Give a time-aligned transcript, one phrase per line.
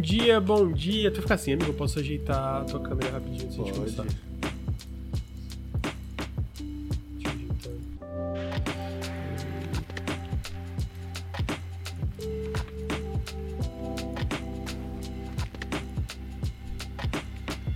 [0.00, 1.10] Bom dia, bom dia.
[1.10, 4.06] Tu fica assim, amigo, eu posso ajeitar a tua câmera rapidinho antes de começar.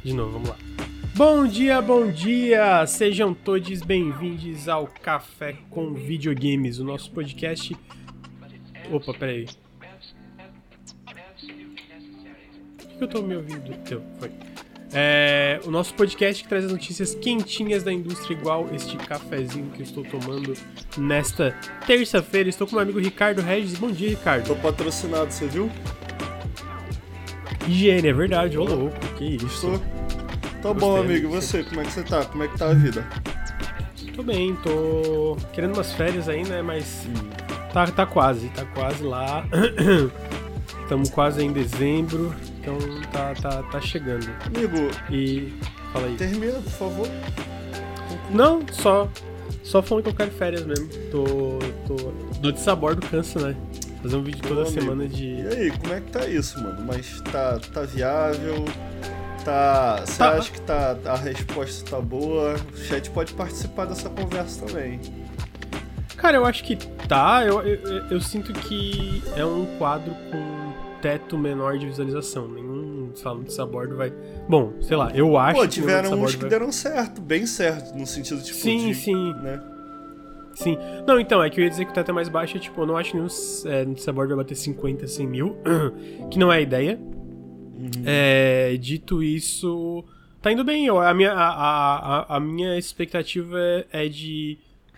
[0.02, 0.56] De novo, vamos lá.
[1.14, 2.86] Bom dia, bom dia!
[2.86, 7.76] Sejam todos bem-vindos ao Café com Videogames, o nosso podcast.
[8.90, 9.46] Opa, peraí.
[12.94, 13.76] Por que eu tô me ouvindo?
[13.84, 14.30] Teu, foi.
[14.92, 19.80] É, o nosso podcast que traz as notícias quentinhas da indústria, igual este cafezinho que
[19.80, 20.54] eu estou tomando
[20.96, 21.52] nesta
[21.84, 22.48] terça-feira.
[22.48, 23.76] Estou com meu amigo Ricardo Regis.
[23.76, 24.46] Bom dia, Ricardo.
[24.46, 25.68] Tô patrocinado, você viu?
[27.66, 29.80] Higiene, é verdade, ô louco, que isso.
[30.62, 30.68] Tô.
[30.68, 31.26] Tá bom, amigo.
[31.26, 32.24] E você, como é que você tá?
[32.26, 33.04] Como é que tá a vida?
[34.14, 36.62] Tô bem, tô querendo umas férias aí, né?
[36.62, 37.04] Mas
[37.72, 39.44] tá, tá quase, tá quase lá.
[40.84, 42.32] Estamos quase em dezembro,
[42.64, 42.78] então
[43.12, 44.28] tá, tá, tá chegando.
[44.46, 44.76] Amigo,
[45.10, 45.52] E.
[45.92, 46.16] Fala aí.
[46.16, 47.08] termina, por favor.
[48.30, 49.08] Não, só.
[49.62, 50.88] Só falando que eu quero férias mesmo.
[51.10, 51.58] Tô.
[51.86, 53.56] tô notícia a bordo cansa, né?
[54.02, 54.80] Fazer um vídeo toda Ô, amigo.
[54.80, 55.24] semana de.
[55.26, 56.84] E aí, como é que tá isso, mano?
[56.86, 58.64] Mas tá, tá viável?
[59.44, 60.02] Tá.
[60.04, 60.32] Você Tá.
[60.32, 62.56] acha que tá, a resposta tá boa?
[62.72, 65.00] O chat pode participar dessa conversa também.
[66.16, 67.42] Cara, eu acho que tá.
[67.44, 70.63] Eu, eu, eu- eu sinto que é um quadro com
[71.04, 72.48] teto menor de visualização.
[72.48, 74.10] Nenhum, sei lá, notícia a bordo vai.
[74.48, 78.06] Bom, sei lá, eu acho Pô, tiveram uns que vai- deram certo, bem certo, no
[78.06, 79.34] sentido tipo Sim, de, sim.
[79.42, 79.62] né?
[80.54, 80.78] Sim.
[81.06, 82.80] Não, então, é que eu ia dizer que o teto é mais baixo, é, tipo,
[82.80, 83.28] eu não acho que nenhum
[83.66, 85.56] é, bordo vai bater 50, 100 mil,
[86.30, 86.98] que não é a ideia.
[86.98, 87.90] Uhum.
[88.06, 90.02] É, dito isso,
[90.40, 90.86] tá indo bem.
[90.86, 93.58] Eu- A minha, a, a, a- a minha expectativa
[93.92, 94.56] é, é de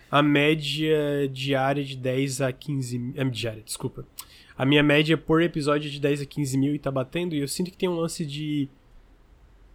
[0.09, 3.13] a média diária de 10 a 15 mil.
[3.17, 4.05] É, diária, desculpa.
[4.57, 7.35] A minha média por episódio é de 10 a 15 mil e tá batendo.
[7.35, 8.67] E eu sinto que tem um lance de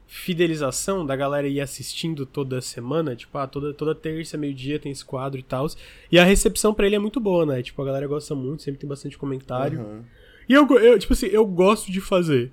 [0.06, 3.16] fidelização da galera ir assistindo toda semana.
[3.16, 5.66] Tipo, ah, toda, toda terça, meio-dia tem esse quadro e tal.
[6.10, 7.62] E a recepção pra ele é muito boa, né?
[7.62, 9.80] Tipo, a galera gosta muito, sempre tem bastante comentário.
[9.80, 10.04] Aham,
[10.48, 12.52] E eu, eu, tipo assim, eu gosto de fazer.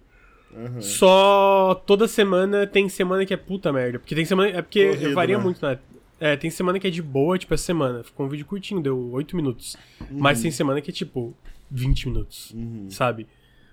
[0.55, 0.81] aham.
[0.81, 3.99] Só toda semana tem semana que é puta merda.
[3.99, 4.49] Porque tem semana.
[4.49, 5.43] É porque Corrido, varia né?
[5.43, 5.79] muito, né?
[6.19, 8.03] É, tem semana que é de boa, tipo, essa semana.
[8.03, 9.75] Ficou um vídeo curtinho, deu 8 minutos.
[10.11, 11.33] Mas tem semana que é tipo
[11.71, 12.89] 20 minutos, Uhum.
[12.89, 13.27] sabe?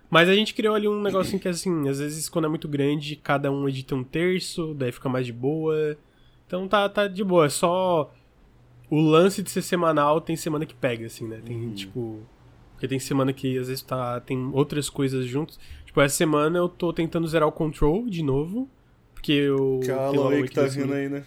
[0.08, 3.16] Mas a gente criou ali um negocinho que assim, às vezes quando é muito grande,
[3.16, 5.96] cada um edita um terço, daí fica mais de boa.
[6.46, 7.46] Então tá, tá de boa.
[7.46, 8.12] É só.
[8.88, 11.40] O lance de ser semanal tem semana que pega, assim, né?
[11.44, 12.20] Tem tipo.
[12.72, 15.58] Porque tem semana que às vezes tá, tem outras coisas juntos.
[15.84, 18.68] Tipo, essa semana eu tô tentando zerar o Control de novo.
[19.12, 19.80] Porque eu.
[19.82, 20.84] Que a tem o Alan Alan Wake Wake tá 2000.
[20.86, 21.24] vindo aí, né?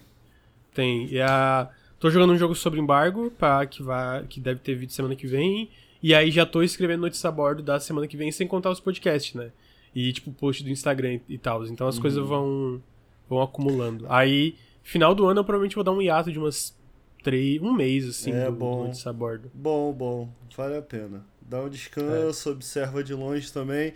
[0.74, 1.06] Tem.
[1.12, 1.70] E a.
[2.00, 5.28] Tô jogando um jogo sobre embargo, pra, que, vai, que deve ter vídeo semana que
[5.28, 5.70] vem.
[6.02, 8.80] E aí já tô escrevendo notícia a bordo da semana que vem, sem contar os
[8.80, 9.52] podcasts, né?
[9.94, 11.66] E tipo, post do Instagram e tal.
[11.66, 12.82] Então as coisas vão,
[13.28, 14.06] vão acumulando.
[14.08, 16.78] Aí, final do ano, eu provavelmente vou dar um hiato de umas.
[17.22, 18.78] Três, um mês, assim, É do, bom.
[18.78, 19.52] do notícia a bordo.
[19.54, 21.26] Bom, bom, vale a pena.
[21.42, 21.70] Dá um É.
[21.70, 23.92] descanso, observa de longe também.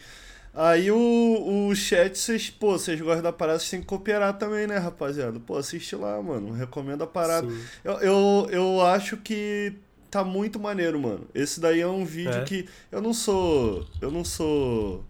[0.56, 4.68] Aí o, o chat, vocês, pô, vocês gostam da parada, vocês têm que cooperar também,
[4.68, 5.40] né, rapaziada?
[5.40, 6.52] Pô, assiste lá, mano.
[6.52, 7.50] Recomendo a parada.
[7.50, 7.60] Sim.
[7.84, 9.74] Eu, eu, eu acho que
[10.12, 11.28] tá muito maneiro, mano.
[11.34, 12.44] Esse daí é um vídeo É?
[12.44, 13.84] que eu não sou.
[14.00, 15.04] Eu não sou.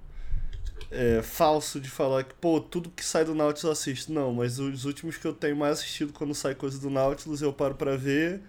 [0.89, 4.13] é, falso de falar que, pô, tudo que sai do Nautilus eu assisto.
[4.13, 7.51] Não, mas os últimos que eu tenho mais assistido quando sai coisa do Nautilus eu
[7.51, 8.41] paro pra ver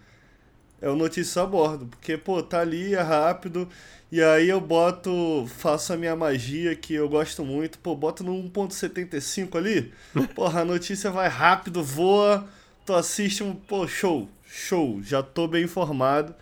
[0.85, 1.87] é o Notícia a Bordo.
[1.87, 3.67] Porque, pô, tá ali, é rápido.
[4.13, 7.79] E aí eu boto, faço a minha magia que eu gosto muito.
[7.79, 9.93] Pô, boto no 1.75 ali.
[10.37, 12.47] Porra, a notícia vai rápido, voa.
[12.85, 15.01] Tu assiste um, pô, show, show.
[15.03, 16.35] Já tô bem informado.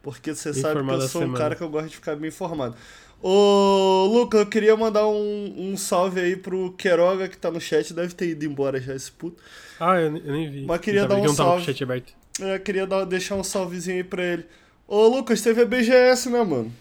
[0.00, 1.38] Porque você sabe que eu sou um semana.
[1.38, 2.76] cara que eu gosto de ficar bem informado.
[3.20, 7.92] Ô, Luca, eu queria mandar um, um salve aí pro Queiroga que tá no chat.
[7.92, 9.42] Deve ter ido embora já esse puto.
[9.80, 10.64] Ah, eu, eu nem vi.
[10.64, 11.64] Mas queria dar um salve.
[11.64, 12.17] chat aberto.
[12.38, 14.46] Eu É, queria dar, deixar um salvezinho aí pra ele.
[14.86, 16.72] Ô, Lucas, teve a BGS, né, mano?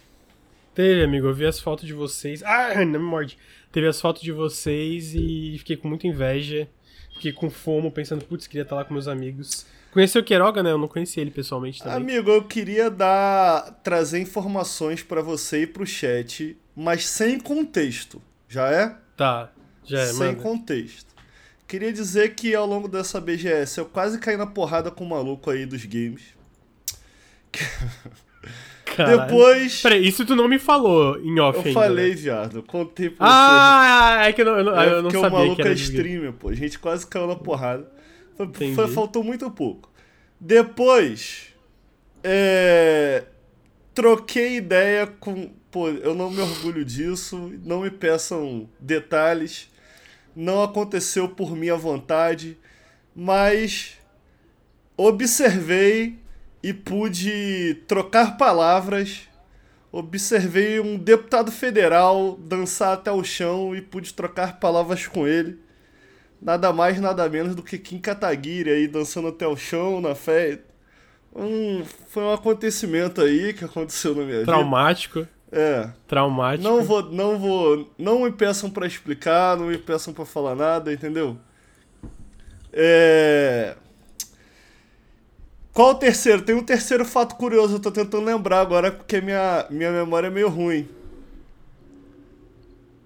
[0.73, 2.43] Teve, amigo, eu vi as fotos de vocês.
[2.43, 3.37] Ah, não me morde.
[3.71, 6.67] Teve as fotos de vocês e fiquei com muita inveja.
[7.15, 9.65] Fiquei com fomo, pensando, putz, queria estar lá com meus amigos.
[9.91, 10.71] Conheci o Queiroga, né?
[10.71, 11.97] Eu não conheci ele pessoalmente também.
[11.97, 18.21] Amigo, eu queria dar trazer informações pra você e pro chat, mas sem contexto.
[18.47, 18.95] Já é?
[19.15, 19.51] Tá,
[19.83, 20.41] já é, sem mano.
[20.43, 21.06] contexto.
[21.67, 25.49] Queria dizer que ao longo dessa BGS eu quase caí na porrada com o maluco
[25.49, 26.21] aí dos games.
[28.97, 32.15] Depois Peraí, isso tu não me falou em off eu ainda, falei, né?
[32.15, 34.79] viado, contei pra Ah, é que eu não, eu não, você.
[34.79, 36.49] É eu não porque sabia o maluco que era é streamer, pô.
[36.49, 37.87] A gente quase caiu na porrada.
[38.35, 39.91] Foi, foi- faltou muito pouco.
[40.39, 41.47] Depois,
[42.23, 43.23] é,
[43.93, 49.69] troquei ideia com, pô, eu não me orgulho disso, não me peçam detalhes,
[50.37, 52.55] não aconteceu por minha vontade,
[53.15, 53.97] mas
[54.95, 56.19] observei
[56.61, 59.21] e pude trocar palavras.
[59.91, 65.59] Observei um deputado federal dançar até o chão e pude trocar palavras com ele.
[66.39, 70.59] Nada mais, nada menos do que Kim Kataguiri aí dançando até o chão na fé.
[71.35, 75.21] Um, foi um acontecimento aí que aconteceu na minha Traumático.
[75.21, 75.36] vida.
[75.51, 75.89] É.
[76.07, 76.67] Traumático.
[76.67, 80.91] Não vou, não vou, não me peçam para explicar, não me peçam para falar nada,
[80.91, 81.37] entendeu?
[82.73, 83.75] É...
[85.73, 86.41] Qual o terceiro?
[86.41, 90.31] Tem um terceiro fato curioso, eu tô tentando lembrar agora porque minha, minha memória é
[90.31, 90.89] meio ruim.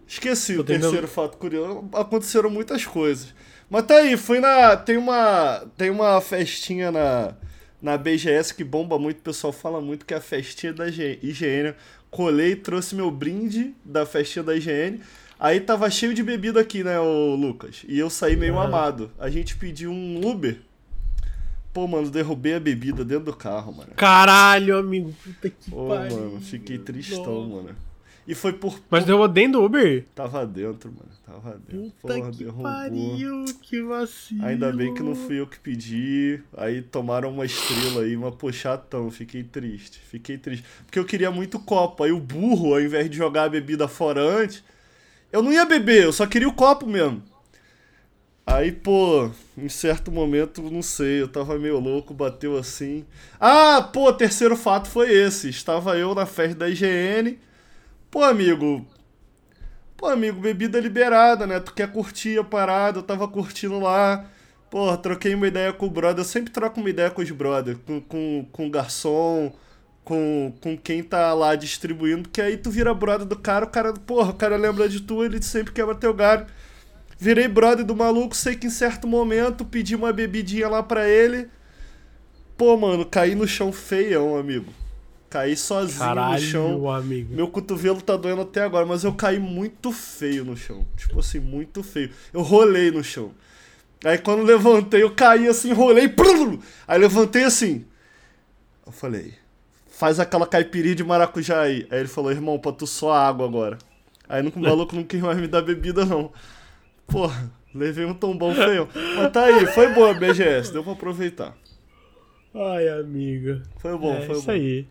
[0.07, 0.83] Esqueci tô o tentando...
[0.83, 1.89] terceiro fato curioso.
[1.93, 3.33] Aconteceram muitas coisas.
[3.69, 4.75] Mas tá aí, fui na.
[4.75, 5.65] Tem uma.
[5.77, 7.33] Tem uma festinha na,
[7.81, 11.73] na BGS que bomba muito, o pessoal fala muito que é a festinha da IGN.
[12.11, 14.99] Colei, trouxe meu brinde da festinha da IGN.
[15.39, 17.83] Aí tava cheio de bebida aqui, né, o Lucas?
[17.87, 18.65] E eu saí meio ah.
[18.65, 19.09] amado.
[19.17, 20.59] A gente pediu um Uber
[21.73, 23.91] Pô, mano, derrubei a bebida dentro do carro, mano.
[23.95, 25.13] Caralho, amigo.
[25.23, 26.17] Puta que Pô, pariu.
[26.17, 27.75] mano, fiquei tristão, mano.
[28.27, 28.79] E foi por.
[28.89, 30.05] Mas derrubou dentro do Uber?
[30.13, 31.09] Tava dentro, mano.
[31.25, 31.91] Tava dentro.
[32.01, 32.63] Puta Porra, que derrubou.
[32.63, 34.45] Pariu, que vacilo.
[34.45, 36.41] Ainda bem que não fui eu que pedi.
[36.55, 39.09] Aí tomaram uma estrela aí, uma pochatão.
[39.09, 39.99] Fiquei triste.
[39.99, 40.63] Fiquei triste.
[40.85, 42.03] Porque eu queria muito copo.
[42.03, 44.63] Aí o burro, ao invés de jogar a bebida fora antes,
[45.31, 47.23] eu não ia beber, eu só queria o copo mesmo.
[48.45, 53.05] Aí, pô, em certo momento, não sei, eu tava meio louco, bateu assim.
[53.39, 55.47] Ah, pô, terceiro fato foi esse.
[55.49, 57.39] Estava eu na festa da IGN.
[58.11, 58.85] Pô, amigo.
[59.95, 61.61] Pô, amigo, bebida liberada, né?
[61.61, 64.25] Tu quer curtir a parada, eu tava curtindo lá.
[64.69, 66.19] Pô, troquei uma ideia com o brother.
[66.19, 69.53] Eu sempre troco uma ideia com os brothers, com, com, com o garçom,
[70.03, 73.93] com, com quem tá lá distribuindo, que aí tu vira brother do cara, o cara,
[73.93, 76.45] porra, o cara lembra de tu, ele sempre quebra teu galho.
[77.17, 81.47] Virei brother do maluco, sei que em certo momento pedi uma bebidinha lá pra ele.
[82.57, 84.80] Pô, mano, caí no chão feião, amigo.
[85.31, 86.89] Caí sozinho Caralho, no chão.
[86.89, 87.33] amigo.
[87.33, 90.85] Meu cotovelo tá doendo até agora, mas eu caí muito feio no chão.
[90.97, 92.11] Tipo assim, muito feio.
[92.33, 93.31] Eu rolei no chão.
[94.03, 96.13] Aí quando levantei, eu caí assim, rolei.
[96.85, 97.85] Aí levantei assim.
[98.85, 99.33] Eu falei,
[99.89, 101.87] faz aquela caipirinha de maracujá aí.
[101.89, 103.77] Aí ele falou, irmão, pra tu só água agora.
[104.27, 106.29] Aí o maluco não quis mais me dar bebida, não.
[107.07, 108.89] Porra, levei um tombão feio.
[109.15, 111.55] Mas tá aí, foi boa a BGS, deu pra aproveitar.
[112.53, 113.63] Ai, amiga.
[113.77, 114.51] Foi bom, é, foi isso bom.
[114.51, 114.85] aí.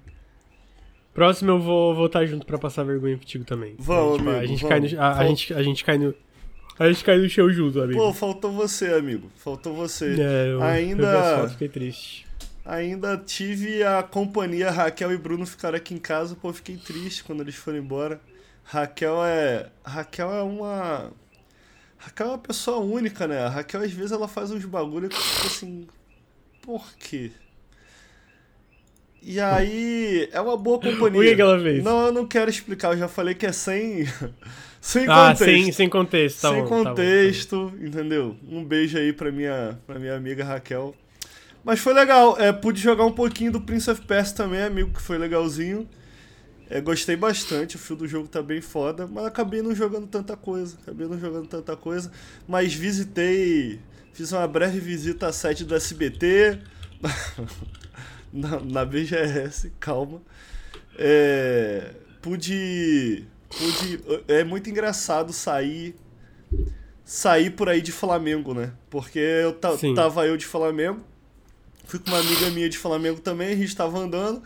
[1.13, 3.75] Próximo eu vou voltar junto pra passar vergonha contigo também.
[3.79, 4.69] Vamos, a, gente, amigo, a gente, vamos.
[4.69, 6.15] Cai no, a, a, gente, a gente cai no.
[6.79, 7.99] A gente cai no show junto, amigo.
[7.99, 9.31] Pô, faltou você, amigo.
[9.37, 10.17] Faltou você.
[10.19, 11.41] É, eu, Ainda.
[11.43, 12.27] Eu fiquei triste.
[12.65, 17.41] Ainda tive a companhia Raquel e Bruno ficaram aqui em casa, pô, fiquei triste quando
[17.41, 18.21] eles foram embora.
[18.65, 19.69] Raquel é.
[19.85, 21.11] Raquel é uma
[22.01, 23.41] Raquel é uma pessoa única, né?
[23.41, 25.87] A Raquel, às vezes, ela faz uns bagulho que, tipo assim.
[26.63, 27.31] Por quê?
[29.23, 31.21] E aí, é uma boa companhia.
[31.21, 31.85] O que, que ela fez?
[31.85, 34.07] Não, eu não quero explicar, eu já falei que é sem.
[34.81, 35.45] sem ah, contexto.
[35.45, 37.87] Sem, sem contexto, tá Sem bom, contexto, tá bom, tá bom.
[37.87, 38.37] entendeu?
[38.49, 40.95] Um beijo aí pra minha, pra minha amiga Raquel.
[41.63, 45.03] Mas foi legal, é, pude jogar um pouquinho do Prince of Persia também, amigo, que
[45.03, 45.87] foi legalzinho.
[46.71, 50.37] É, gostei bastante, o fio do jogo tá bem foda, mas acabei não jogando tanta
[50.37, 50.79] coisa.
[50.81, 52.11] Acabei não jogando tanta coisa.
[52.49, 53.81] Mas visitei.
[54.13, 56.59] Fiz uma breve visita à sede do SBT.
[58.33, 60.21] na, na BGS, calma.
[60.99, 63.25] É, pude.
[63.49, 64.01] Pude.
[64.29, 65.95] É muito engraçado sair.
[67.05, 68.73] Sair por aí de Flamengo, né?
[68.89, 69.53] Porque eu
[69.95, 71.01] tava eu de Flamengo.
[71.85, 74.43] Fui com uma amiga minha de Flamengo também, a gente tava andando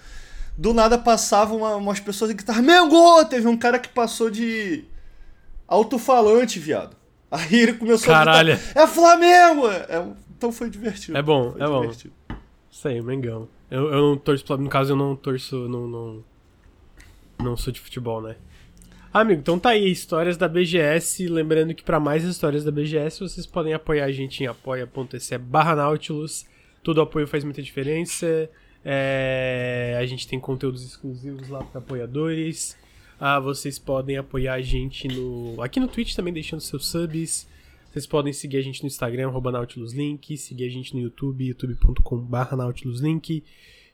[0.56, 3.24] do nada passavam uma, umas pessoas que estavam Mengo!
[3.26, 4.84] Teve um cara que passou de
[5.66, 6.96] alto-falante, viado.
[7.30, 8.52] Aí ele começou Caralho.
[8.52, 9.68] a gritar, é Flamengo!
[9.68, 11.16] É, então foi divertido.
[11.16, 12.14] É bom, é divertido.
[12.28, 12.36] bom.
[12.70, 13.48] Isso aí, Mengão.
[13.70, 16.24] Eu, eu não torço, no caso eu não torço, não, não,
[17.40, 18.36] não sou de futebol, né?
[19.12, 21.28] Ah, amigo, então tá aí, histórias da BGS.
[21.28, 25.76] Lembrando que para mais histórias da BGS, vocês podem apoiar a gente em apoia.se barra
[25.76, 26.44] Nautilus.
[26.82, 28.50] Todo apoio faz muita diferença.
[28.84, 32.76] É, a gente tem conteúdos exclusivos lá para apoiadores.
[33.18, 37.46] Ah, vocês podem apoiar a gente no aqui no Twitch também deixando seus subs.
[37.94, 43.44] Vocês podem seguir a gente no Instagram @nautiluslink, seguir a gente no YouTube youtube.com/nautiluslink,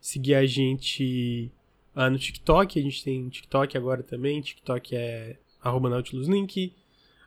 [0.00, 1.52] seguir a gente
[1.94, 6.72] ah, no TikTok, a gente tem TikTok agora também, TikTok é @nautiluslink.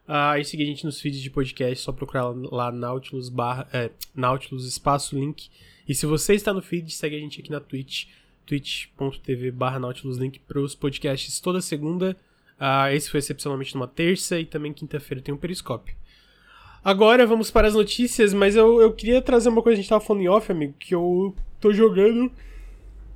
[0.07, 3.91] Ah, e seguir a gente nos feeds de podcast, só procurar lá Nautilus barra, é,
[4.15, 5.51] Nautilus espaço link
[5.87, 8.07] e se você está no feed, segue a gente aqui na Twitch,
[8.47, 12.17] twitch.tv barra Nautilus Link pros podcasts toda segunda.
[12.59, 15.95] Ah, esse foi excepcionalmente numa terça e também quinta-feira tem um periscópio.
[16.83, 19.89] Agora vamos para as notícias, mas eu, eu queria trazer uma coisa que a gente
[19.89, 22.31] tava falando em off, amigo, que eu tô jogando.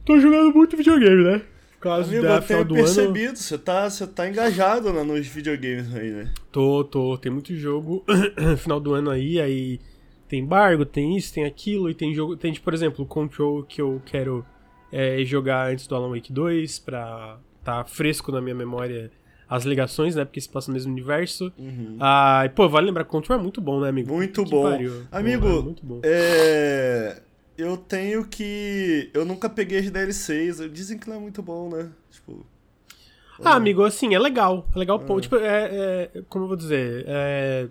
[0.06, 1.42] Tô jogando muito videogame, né?
[1.74, 3.38] Por causa Amigo, da eu tenho do percebido, ano.
[3.38, 6.32] você tá, você tá engajado né, nos videogames aí, né?
[6.52, 7.18] Tô, tô.
[7.18, 8.04] Tem muito jogo
[8.58, 9.80] final do ano aí, aí
[10.28, 12.36] tem embargo, tem isso, tem aquilo, e tem jogo.
[12.36, 14.46] Tem, por exemplo, o Control que eu quero
[14.92, 19.12] é, jogar antes do Alan Wake 2, pra tá fresco na minha memória
[19.50, 20.26] as ligações, né?
[20.26, 21.52] Porque se passa no mesmo universo.
[22.00, 24.14] Ah, e, pô, vale lembrar que Control é muito bom, né, amigo?
[24.14, 24.64] Muito Que bom.
[24.70, 25.04] pariu.
[25.12, 26.00] Amigo, é muito bom.
[26.04, 27.22] É.
[27.58, 29.10] Eu tenho que.
[29.14, 30.60] Eu nunca peguei as DLCs.
[30.72, 31.90] Dizem que não é muito bom, né?
[32.12, 32.46] Tipo.
[33.44, 34.68] Ah, amigo, assim, é legal.
[34.76, 35.04] É legal.
[35.08, 35.22] Ah.
[35.22, 37.06] Tipo, é, é- Como eu vou dizer?
[37.08, 37.68] É.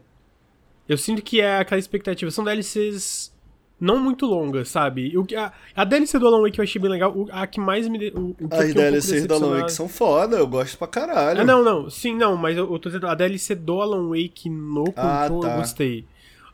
[0.89, 2.31] Eu sinto que é aquela expectativa.
[2.31, 3.33] São DLCs
[3.81, 5.17] não muito longas, sabe?
[5.19, 7.13] O, que- a, a DLC do Alan Wake eu achei bem legal.
[7.17, 8.09] O- a que mais me.
[8.11, 10.87] O, o que As fiquei um DLCs do Alan Wake são foda, eu gosto pra
[10.87, 11.41] caralho.
[11.41, 11.91] Ah, não, não.
[11.91, 15.41] Sim, não, mas eu, eu tô dizendo, a DLC do Alan Wake no Ah, Control
[15.43, 15.53] tá.
[15.53, 16.05] eu gostei.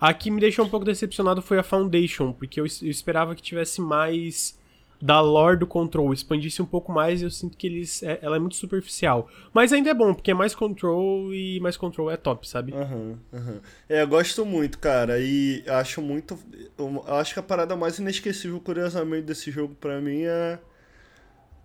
[0.01, 3.43] A que me deixou um pouco decepcionado foi a Foundation, porque eu, eu esperava que
[3.43, 4.59] tivesse mais
[5.05, 8.03] da lore do Control, expandisse um pouco mais e eu sinto que eles.
[8.05, 9.29] é- ela é muito superficial.
[9.53, 12.73] Mas ainda é bom, porque é mais Control e mais Control é top, sabe?
[12.73, 13.61] Aham, aham.
[13.89, 16.39] É, eu gosto muito, cara, e acho muito.
[16.79, 20.61] Eu acho que a parada mais inesquecível, curiosamente, desse jogo pra mim é.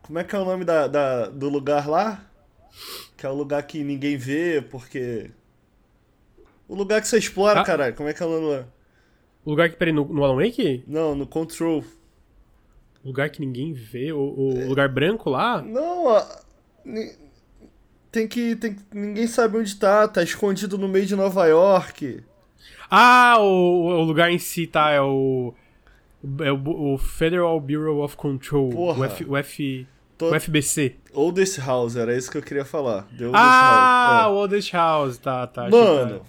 [0.02, 2.26] Como é que é o nome da, da- do lugar lá?
[3.16, 5.30] Que é o lugar que ninguém vê, porque.
[6.68, 7.64] O lugar que você explora, Ah.
[7.64, 8.66] caralho, como é que é o nome lá?
[9.46, 10.84] O lugar que, peraí, no, no Alan Wake?
[10.88, 11.84] Não, no Control.
[13.04, 15.62] O lugar que ninguém vê, o, o lugar branco lá?
[15.62, 16.42] Não, a-
[18.12, 18.82] tem que, tem que.
[18.94, 22.24] Ninguém sabe onde tá, tá escondido no meio de Nova York.
[22.90, 24.92] Ah, o, o lugar em si, tá?
[24.92, 25.54] É o.
[26.42, 28.70] É o, o Federal Bureau of Control.
[28.70, 29.00] Porra.
[29.00, 29.88] O, F, o, F,
[30.18, 30.96] Tô- o FBC.
[31.14, 33.04] Oldest House, era isso que eu queria falar.
[33.18, 34.34] The Oldest Ah, House.
[34.34, 35.68] o Oldest House, tá, tá.
[35.68, 35.70] é.
[35.70, 36.22] Mano,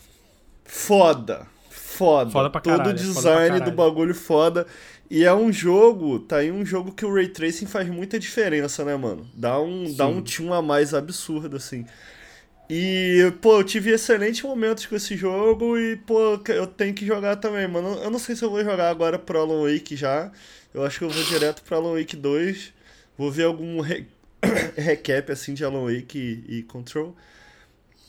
[0.64, 1.46] foda.
[1.70, 2.30] Foda.
[2.30, 4.66] Foda pra Todo caralho, o foda pra design do bagulho foda.
[5.10, 8.84] E é um jogo, tá aí um jogo que o Ray Tracing faz muita diferença,
[8.84, 9.26] né, mano?
[9.34, 11.86] Dá um, dá um tchum a mais absurdo, assim.
[12.70, 17.36] E, pô, eu tive excelentes momentos com esse jogo e, pô, eu tenho que jogar
[17.36, 17.94] também, mano.
[18.02, 20.32] Eu não sei se eu vou jogar agora pro Alan Wake já.
[20.74, 22.72] Eu acho que eu vou direto pro Alan Wake 2.
[23.18, 24.06] Vou ver algum re-
[24.76, 27.16] recap, assim, de Alan Wake e, e Control.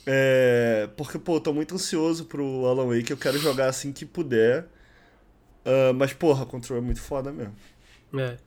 [0.05, 4.05] É, porque, pô, eu tô muito ansioso pro Alan Wake, eu quero jogar assim que
[4.05, 4.65] puder.
[5.65, 7.55] Ah, mas, porra, Control é muito foda mesmo.
[8.17, 8.37] É.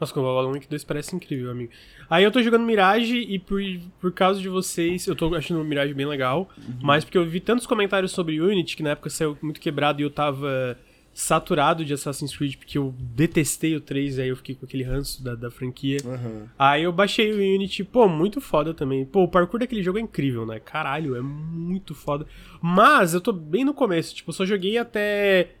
[0.00, 1.70] Nossa, o Alan Wake 2 parece incrível, amigo.
[2.10, 3.60] Aí eu tô jogando Mirage e por,
[4.00, 6.50] por causa de vocês, eu tô achando o Mirage bem legal.
[6.58, 6.78] Uhum.
[6.82, 10.04] Mas porque eu vi tantos comentários sobre Unity, que na época saiu muito quebrado e
[10.04, 10.76] eu tava
[11.14, 15.22] saturado de Assassin's Creed, porque eu detestei o 3, aí eu fiquei com aquele ranço
[15.22, 15.98] da, da franquia.
[16.04, 16.48] Aham.
[16.58, 19.04] Aí eu baixei o Unity, pô, muito foda também.
[19.04, 20.58] Pô, o parkour daquele jogo é incrível, né?
[20.58, 22.26] Caralho, é muito foda.
[22.60, 25.52] Mas eu tô bem no começo, tipo, eu só joguei até.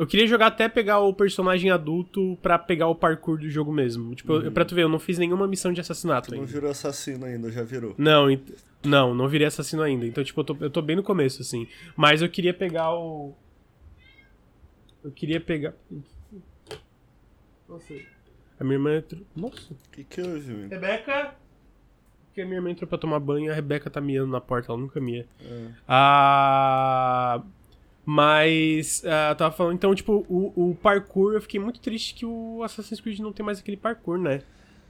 [0.00, 4.14] Eu queria jogar até pegar o personagem adulto pra pegar o parkour do jogo mesmo.
[4.14, 6.50] Tipo, eu, pra tu ver, eu não fiz nenhuma missão de assassinato Tu não ainda.
[6.52, 7.94] virou assassino ainda, já virou.
[7.98, 8.50] Não, ent-
[8.82, 10.06] não, não virei assassino ainda.
[10.06, 11.68] Então, tipo, eu tô, eu tô bem no começo, assim.
[11.94, 13.34] Mas eu queria pegar o.
[15.04, 15.74] Eu queria pegar.
[17.68, 17.94] Nossa.
[18.58, 19.20] A minha irmã entrou.
[19.36, 19.72] Nossa.
[19.72, 20.70] O que que houve, amigo?
[20.70, 21.34] Rebeca!
[22.26, 24.72] Porque a minha irmã entrou pra tomar banho e a Rebeca tá miando na porta,
[24.72, 25.26] ela nunca mia.
[25.44, 25.66] É.
[25.86, 27.42] Ah.
[28.04, 29.02] Mas.
[29.04, 32.62] ah, eu tava falando, então, tipo, o, o parkour, eu fiquei muito triste que o
[32.62, 34.40] Assassin's Creed não tem mais aquele parkour, né?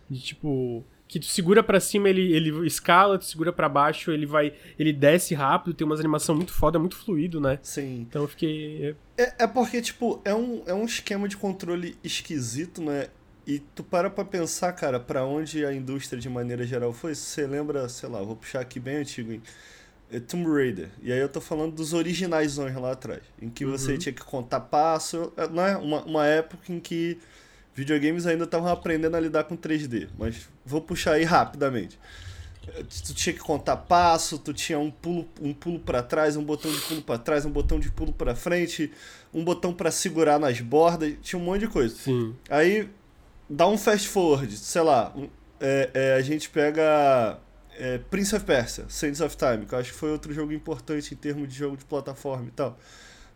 [0.09, 0.85] De tipo.
[1.09, 4.53] Que tu segura pra cima, ele, ele escala, tu segura pra baixo, ele vai.
[4.79, 7.59] Ele desce rápido, tem umas animação muito foda, muito fluido, né?
[7.63, 8.07] Sim.
[8.09, 8.95] Então eu fiquei.
[9.19, 13.09] É, é porque, tipo, é um, é um esquema de controle esquisito, né?
[13.45, 17.17] E tu para pra pensar, cara, pra onde a indústria de maneira geral foi.
[17.17, 19.43] Você lembra, sei lá, vou puxar aqui bem antigo, hein?
[20.13, 20.89] É Tomb Raider.
[21.03, 23.21] E aí eu tô falando dos originais lá atrás.
[23.41, 25.33] Em que você tinha que contar passo.
[25.37, 25.77] É, Não é?
[25.77, 27.19] Uma, uma época em que
[27.75, 30.09] videogames ainda estavam aprendendo a lidar com 3D.
[30.19, 31.99] Mas vou puxar aí rapidamente.
[33.05, 36.71] Tu tinha que contar passo, tu tinha um pulo, um pulo para trás, um botão
[36.71, 38.93] de pulo para trás, um botão de pulo para frente,
[39.33, 41.95] um botão para segurar nas bordas, tinha um monte de coisa.
[41.97, 42.35] Sim.
[42.49, 42.89] Aí
[43.49, 47.39] dá um fast forward, sei lá, um- é, é, a gente pega
[47.81, 51.15] é, Prince of Persia, Sands of Time, que eu acho que foi outro jogo importante
[51.15, 52.79] em termos de jogo de plataforma e tal.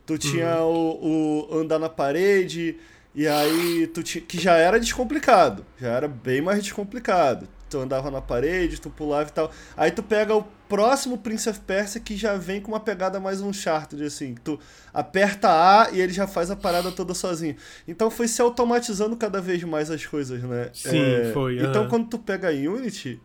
[0.07, 2.77] Tu tinha o, o andar na parede,
[3.15, 7.49] e aí tu tinha, que já era descomplicado, já era bem mais descomplicado.
[7.71, 9.51] Tu andava na parede, tu pulava e tal.
[9.77, 13.41] Aí tu pega o próximo Prince of Persia que já vem com uma pegada mais
[13.41, 14.35] Uncharted, assim.
[14.45, 14.61] Tu
[14.93, 17.57] aperta A e ele já faz a parada toda sozinho.
[17.89, 20.71] Então foi se automatizando cada vez mais as coisas, né?
[20.75, 21.59] Sim, é, foi.
[21.59, 23.21] Então quando tu pega a Unity.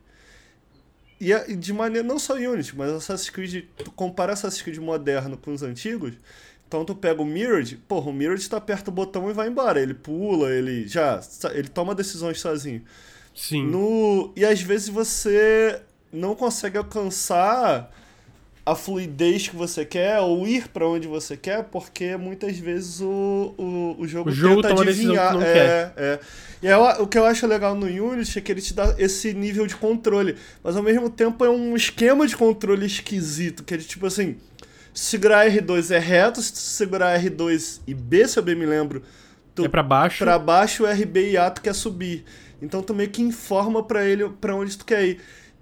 [1.20, 2.08] E de maneira.
[2.08, 3.66] Não só Unity, mas Assassin's Creed.
[3.78, 6.14] Tu compara Assassin's Creed moderno com os antigos.
[6.68, 9.82] Então tu pega o Mirrored, porra, o Mirrored tá aperta o botão e vai embora.
[9.82, 11.20] Ele pula, ele já.
[11.52, 12.84] Ele toma decisões sozinho.
[13.36, 13.66] Sim.
[13.66, 15.82] No, e às vezes você
[16.14, 17.92] não consegue alcançar
[18.72, 23.54] a fluidez que você quer ou ir para onde você quer, porque muitas vezes o,
[23.58, 25.32] o, o jogo, o jogo tenta adivinhar.
[25.32, 25.94] Que não é, quer.
[25.98, 26.20] é.
[26.62, 29.34] E é, o que eu acho legal no Unity é que ele te dá esse
[29.34, 33.78] nível de controle, mas ao mesmo tempo é um esquema de controle esquisito, que é
[33.78, 34.36] de tipo assim,
[34.94, 39.02] segurar R2 é reto, se segurar R2 e B, se eu bem me lembro,
[39.56, 40.24] tu, é para baixo.
[40.24, 42.26] Para baixo, RB e A tu quer subir.
[42.62, 45.22] Então tu meio que informa para ele para onde tu quer ir.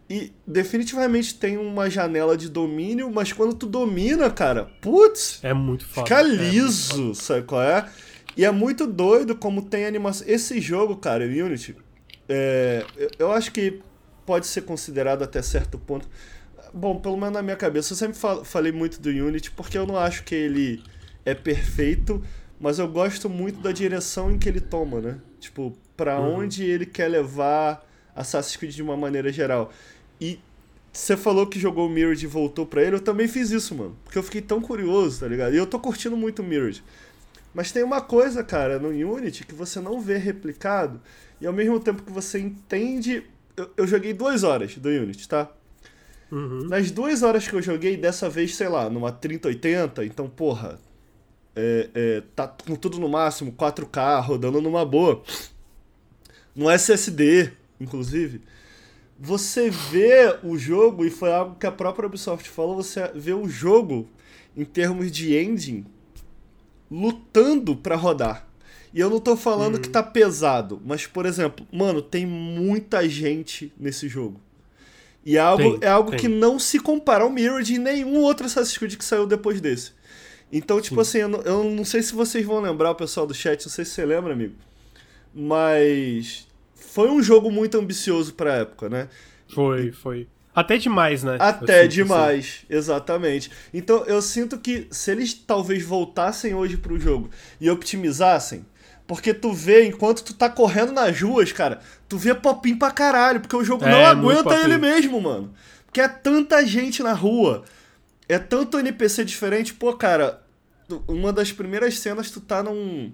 [0.09, 5.39] E definitivamente tem uma janela de domínio, mas quando tu domina, cara, putz.
[5.43, 6.03] É muito fácil.
[6.03, 7.89] Fica liso, é sabe qual é?
[8.37, 10.25] E é muito doido como tem animação.
[10.27, 11.75] Esse jogo, cara, Unity,
[12.29, 12.85] é,
[13.19, 13.81] eu acho que
[14.25, 16.07] pode ser considerado até certo ponto.
[16.73, 19.97] Bom, pelo menos na minha cabeça, eu sempre falei muito do Unity porque eu não
[19.97, 20.83] acho que ele
[21.25, 22.23] é perfeito,
[22.59, 25.17] mas eu gosto muito da direção em que ele toma, né?
[25.39, 26.39] Tipo, para uhum.
[26.39, 27.85] onde ele quer levar
[28.15, 29.71] Assassin's Creed de uma maneira geral.
[30.19, 30.39] E
[30.97, 33.95] você falou que jogou o Mirror e voltou pra ele, eu também fiz isso, mano.
[34.03, 35.53] Porque eu fiquei tão curioso, tá ligado?
[35.53, 36.73] E eu tô curtindo muito o Mirror.
[37.53, 40.99] Mas tem uma coisa, cara, no Unity que você não vê replicado,
[41.39, 43.23] e ao mesmo tempo que você entende.
[43.55, 45.51] Eu, eu joguei duas horas do Unity, tá?
[46.31, 46.67] Uhum.
[46.67, 50.79] Nas duas horas que eu joguei, dessa vez, sei lá, numa 3080, então, porra.
[51.55, 55.23] É, é, tá com tudo no máximo, 4K, rodando numa boa.
[56.55, 58.41] No SSD, inclusive
[59.19, 63.47] você vê o jogo, e foi algo que a própria Ubisoft falou, você vê o
[63.47, 64.07] jogo
[64.55, 65.85] em termos de engine
[66.89, 68.47] lutando para rodar.
[68.93, 69.81] E eu não tô falando uhum.
[69.81, 74.39] que tá pesado, mas por exemplo, mano, tem muita gente nesse jogo.
[75.25, 78.45] E é algo, tem, é algo que não se compara ao Mirror de nenhum outro
[78.45, 79.91] Assassin's Creed que saiu depois desse.
[80.51, 81.01] Então, tipo Sim.
[81.01, 83.71] assim, eu não, eu não sei se vocês vão lembrar, o pessoal do chat, não
[83.71, 84.55] sei se você lembra, amigo.
[85.35, 86.46] Mas
[86.87, 89.09] foi um jogo muito ambicioso pra época, né?
[89.53, 90.27] Foi, foi.
[90.55, 91.37] Até demais, né?
[91.39, 93.51] Até demais, exatamente.
[93.73, 97.29] Então eu sinto que se eles talvez voltassem hoje pro jogo
[97.61, 98.65] e optimizassem,
[99.05, 103.39] porque tu vê, enquanto tu tá correndo nas ruas, cara, tu vê popinho pra caralho,
[103.39, 105.53] porque o jogo é, não aguenta ele mesmo, mano.
[105.85, 107.63] Porque é tanta gente na rua,
[108.27, 110.41] é tanto NPC diferente, pô, cara,
[111.07, 113.11] uma das primeiras cenas tu tá num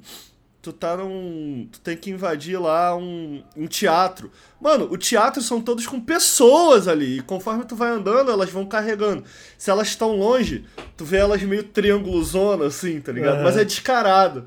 [0.63, 1.67] tu tá num.
[1.69, 4.31] Tu tem que invadir lá um, um teatro.
[4.61, 7.17] Mano, o teatro são todos com pessoas ali.
[7.17, 9.25] E conforme tu vai andando, elas vão carregando.
[9.57, 13.41] Se elas estão longe, tu vê elas meio triangulozona, assim, tá ligado?
[13.41, 13.43] É.
[13.43, 14.45] Mas é descarado.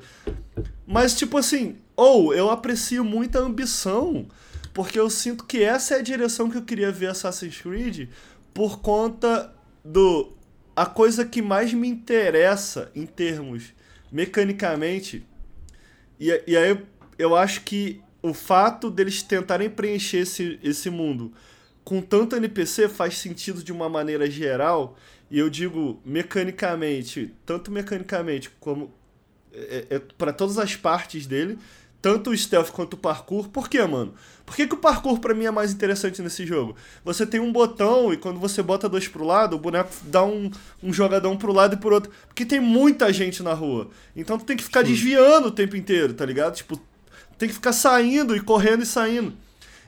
[0.87, 4.25] Mas, tipo assim, ou eu aprecio muita ambição.
[4.73, 8.09] Porque eu sinto que essa é a direção que eu queria ver Assassin's Creed
[8.55, 9.53] por conta
[9.85, 10.33] do.
[10.75, 13.73] A coisa que mais me interessa em termos
[14.11, 15.25] mecanicamente
[16.19, 16.77] e, e aí
[17.17, 21.33] eu acho que o fato deles tentarem preencher esse, esse mundo
[21.87, 24.97] com tanto NPC faz sentido de uma maneira geral,
[25.31, 28.93] e eu digo mecanicamente, tanto mecanicamente como
[29.53, 31.57] é, é, para todas as partes dele,
[32.01, 33.47] tanto o stealth quanto o parkour.
[33.47, 34.13] Por quê, mano?
[34.47, 36.73] Por que, que o parkour para mim é mais interessante nesse jogo?
[37.03, 40.49] Você tem um botão e quando você bota dois pro lado, o boneco dá um,
[40.81, 42.09] um jogadão pro lado e pro outro.
[42.27, 43.89] Porque tem muita gente na rua.
[44.15, 44.93] Então tu tem que ficar Sim.
[44.93, 46.55] desviando o tempo inteiro, tá ligado?
[46.55, 46.79] Tipo,
[47.37, 49.33] tem que ficar saindo e correndo e saindo.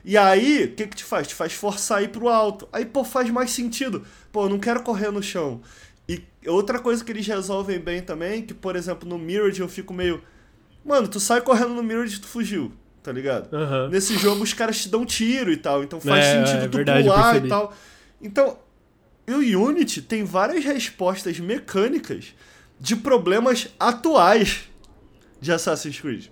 [0.04, 1.26] E aí, o que que te faz?
[1.26, 2.68] Te faz forçar ir pro alto.
[2.70, 4.04] Aí, pô, faz mais sentido.
[4.30, 5.62] Pô, eu não quero correr no chão.
[6.06, 9.94] E outra coisa que eles resolvem bem também, que por exemplo no Mirror eu fico
[9.94, 10.22] meio
[10.84, 13.52] Mano, tu sai correndo no Mirror e tu fugiu, tá ligado?
[13.52, 13.88] Uhum.
[13.88, 16.76] Nesse jogo os caras te dão tiro e tal, então faz é, sentido é, tu
[16.76, 17.74] verdade, pular e tal.
[18.20, 18.58] Então,
[19.28, 22.34] o Unity tem várias respostas mecânicas
[22.78, 24.68] de problemas atuais
[25.40, 26.26] de Assassin's Creed.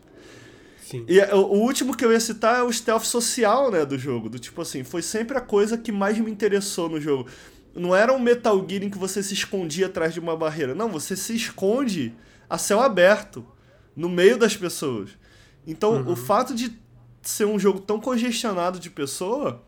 [0.82, 1.04] Sim.
[1.06, 4.30] E o, o último que eu ia citar é o stealth social, né, do jogo.
[4.30, 7.28] Do tipo assim, foi sempre a coisa que mais me interessou no jogo.
[7.74, 10.74] Não era um Metal Gear em que você se escondia atrás de uma barreira.
[10.74, 12.14] Não, você se esconde
[12.48, 13.46] a céu aberto
[13.94, 15.10] no meio das pessoas.
[15.68, 16.12] Então, uhum.
[16.12, 16.72] o fato de
[17.20, 19.62] ser um jogo tão congestionado de pessoa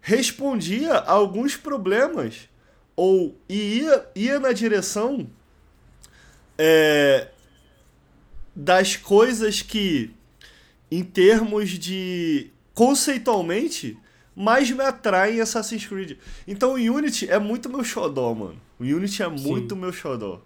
[0.00, 2.48] respondia a alguns problemas
[2.96, 5.30] ou ia, ia na direção
[6.58, 7.28] é,
[8.56, 10.10] das coisas que,
[10.90, 13.96] em termos de conceitualmente,
[14.34, 16.18] mais me atrai em Assassin's Creed.
[16.44, 18.60] Então o Unity é muito meu xodó, mano.
[18.80, 19.80] O Unity é muito Sim.
[19.80, 20.42] meu xodó.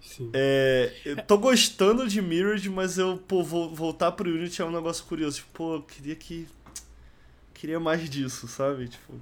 [0.00, 0.30] Sim.
[0.32, 4.70] É, eu tô gostando de Mirrored, mas eu, pô, vou voltar pro Unity é um
[4.70, 5.38] negócio curioso.
[5.38, 6.48] Tipo, pô, eu queria que.
[7.54, 8.88] Queria mais disso, sabe?
[8.88, 9.14] Tipo.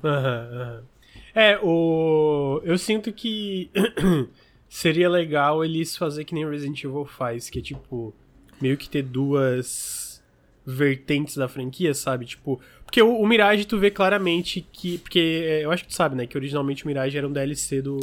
[1.34, 2.60] É, o.
[2.64, 3.70] Eu sinto que
[4.68, 8.14] seria legal eles fazer que nem Resident Evil faz, que é tipo,
[8.60, 10.22] meio que ter duas
[10.64, 12.26] vertentes da franquia, sabe?
[12.26, 14.98] Tipo, porque o, o, Mirage tu vê claramente que.
[14.98, 16.26] Porque é, eu acho que tu sabe, né?
[16.26, 17.98] Que originalmente o Mirage era um DLC do,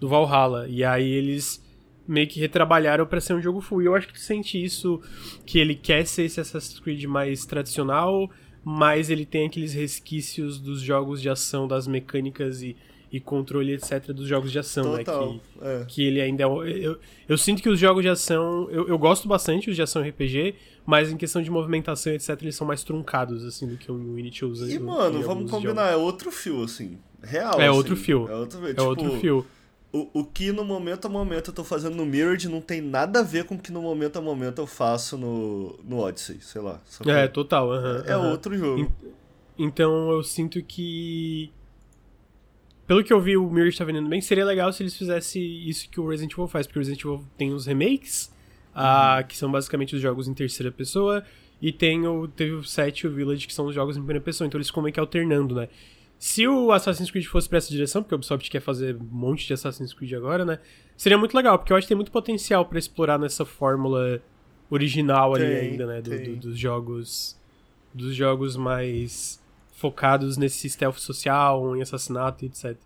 [0.00, 0.66] do Valhalla.
[0.68, 1.62] E aí eles
[2.08, 3.82] meio que retrabalharam para ser um jogo full.
[3.82, 5.00] E eu acho que tu sente isso,
[5.46, 8.30] que ele quer ser esse Assassin's Creed mais tradicional,
[8.64, 12.74] mas ele tem aqueles resquícios dos jogos de ação, das mecânicas e
[13.10, 14.98] e controle, etc., dos jogos de ação, né?
[14.98, 15.40] Total, né?
[15.40, 15.84] Que, é.
[15.88, 16.46] que ele ainda é.
[16.46, 18.68] Eu, eu sinto que os jogos de ação.
[18.70, 22.56] Eu, eu gosto bastante os de ação RPG, mas em questão de movimentação, etc., eles
[22.56, 24.70] são mais truncados, assim, do que o Unity usa.
[24.70, 25.92] E, mano, vamos combinar, jogos.
[25.92, 26.98] é outro fio, assim.
[27.22, 27.60] Real.
[27.60, 28.28] É assim, outro fio.
[28.28, 29.46] É outro, é tipo, outro fio.
[29.90, 33.20] O, o que no momento a momento eu tô fazendo no Mirrored não tem nada
[33.20, 36.60] a ver com o que no momento a momento eu faço no, no Odyssey, sei
[36.60, 36.80] lá.
[37.06, 37.68] É, total.
[37.68, 38.30] Uh -huh, é uh -huh.
[38.30, 38.92] outro jogo.
[39.58, 41.50] Então eu sinto que
[42.88, 44.18] pelo que eu vi, o Mirror está vendendo bem.
[44.18, 47.22] Seria legal se eles fizessem isso que o Resident Evil faz, porque o Resident Evil
[47.36, 48.34] tem os remakes,
[48.74, 51.22] uh, que são basicamente os jogos em terceira pessoa,
[51.60, 54.22] e tem o, teve o 7 e o Village, que são os jogos em primeira
[54.22, 54.48] pessoa.
[54.48, 55.68] Então eles ficam meio que alternando, né?
[56.18, 59.46] Se o Assassin's Creed fosse pra essa direção, porque o Ubisoft quer fazer um monte
[59.46, 60.58] de Assassin's Creed agora, né?
[60.96, 64.20] Seria muito legal, porque eu acho que tem muito potencial para explorar nessa fórmula
[64.68, 66.02] original ali tem, ainda, né?
[66.02, 67.38] Do, do, dos jogos.
[67.94, 69.40] Dos jogos mais
[69.72, 72.76] focados nesse stealth social, em assassinato e etc.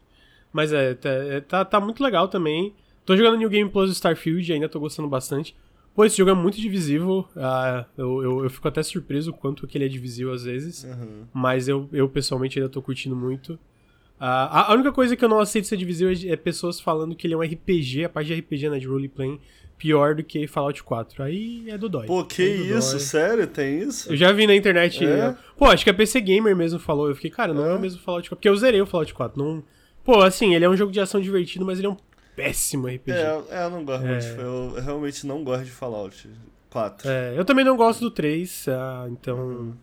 [0.52, 2.74] Mas é, tá, é, tá, tá muito legal também.
[3.04, 5.56] Tô jogando New Game Plus Starfield, ainda tô gostando bastante.
[5.94, 7.26] Pô, esse jogo é muito divisível.
[7.36, 10.84] Uh, eu, eu, eu, fico até surpreso o quanto que ele é divisível às vezes.
[10.84, 11.24] Uhum.
[11.32, 13.54] Mas eu, eu pessoalmente ainda tô curtindo muito.
[13.54, 17.26] Uh, a, única coisa que eu não aceito ser divisível é, é, pessoas falando que
[17.26, 19.38] ele é um RPG, a parte de RPG, né, de roleplay,
[19.76, 21.24] pior do que Fallout 4.
[21.24, 22.06] Aí é do dói.
[22.06, 22.92] Pô, que é isso?
[22.92, 23.00] Dói.
[23.00, 23.46] Sério?
[23.46, 24.10] Tem isso?
[24.10, 25.04] Eu já vi na internet.
[25.04, 25.36] É?
[25.58, 27.08] Pô, acho que a PC Gamer mesmo falou.
[27.08, 28.36] Eu fiquei, cara, não é, é o mesmo Fallout 4.
[28.36, 29.42] Porque eu zerei o Fallout 4.
[29.42, 29.62] Não,
[30.04, 31.96] pô, assim, ele é um jogo de ação divertido, mas ele é um
[32.36, 33.10] péssimo RPG.
[33.10, 34.08] É, é eu não gosto é.
[34.08, 34.40] muito.
[34.40, 36.28] Eu realmente não gosto de Fallout
[36.70, 37.08] 4.
[37.08, 39.38] É, eu também não gosto do 3, ah, então.
[39.38, 39.74] Uhum.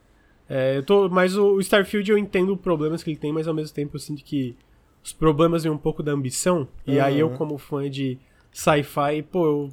[0.49, 3.53] É, eu tô, mas o Starfield eu entendo os problemas que ele tem, mas ao
[3.53, 4.55] mesmo tempo eu sinto que
[5.03, 6.67] os problemas vêm um pouco da ambição.
[6.85, 7.03] E uhum.
[7.03, 8.17] aí eu, como fã de
[8.51, 9.69] sci-fi, pô, eu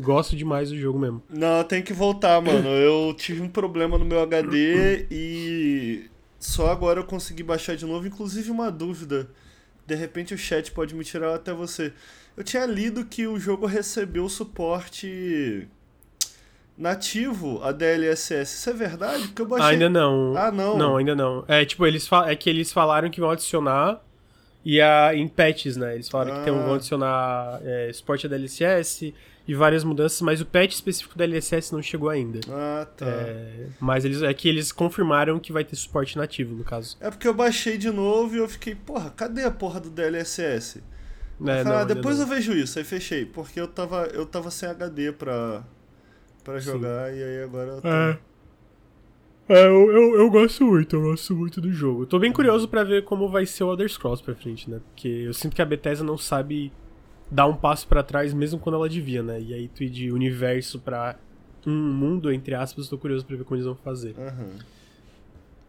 [0.00, 1.22] gosto demais do jogo mesmo.
[1.28, 2.68] Não, tem que voltar, mano.
[2.68, 6.04] Eu tive um problema no meu HD e
[6.38, 8.06] só agora eu consegui baixar de novo.
[8.06, 9.30] Inclusive, uma dúvida.
[9.90, 11.92] De repente o chat pode me tirar até você.
[12.36, 15.66] Eu tinha lido que o jogo recebeu suporte
[16.78, 18.54] nativo a DLSS.
[18.54, 19.26] Isso é verdade?
[19.26, 19.70] Porque eu baixei.
[19.70, 20.36] Ainda não.
[20.36, 20.78] Ah, não.
[20.78, 21.44] Não, ainda não.
[21.48, 24.00] É, tipo, eles é que eles falaram que vão adicionar
[24.64, 25.96] e a, em patches, né?
[25.96, 26.38] Eles falaram ah.
[26.38, 29.12] que tem, vão adicionar é, suporte a DLSS
[29.50, 32.38] e várias mudanças, mas o patch específico da DLSS não chegou ainda.
[32.48, 33.04] Ah, tá.
[33.04, 36.96] É, mas eles, é que eles confirmaram que vai ter suporte nativo, no caso.
[37.00, 40.80] É porque eu baixei de novo e eu fiquei, porra, cadê a porra do DLSS?
[41.44, 44.68] É, falei, ah, depois eu vejo isso, aí fechei, porque eu tava, eu tava sem
[44.68, 45.64] HD pra,
[46.44, 47.18] pra jogar Sim.
[47.18, 47.88] e aí agora eu tô...
[47.88, 48.18] É.
[49.48, 52.06] É, eu, eu, eu, gosto muito, eu gosto muito do jogo.
[52.06, 54.80] tô bem curioso para ver como vai ser o Elder Scrolls pra frente, né?
[54.92, 56.72] Porque eu sinto que a Bethesda não sabe
[57.30, 59.40] dar um passo para trás mesmo quando ela devia, né?
[59.40, 61.16] E aí tu ir de universo para
[61.66, 64.14] um mundo, entre aspas, tô curioso pra ver como eles vão fazer.
[64.18, 64.58] Uhum.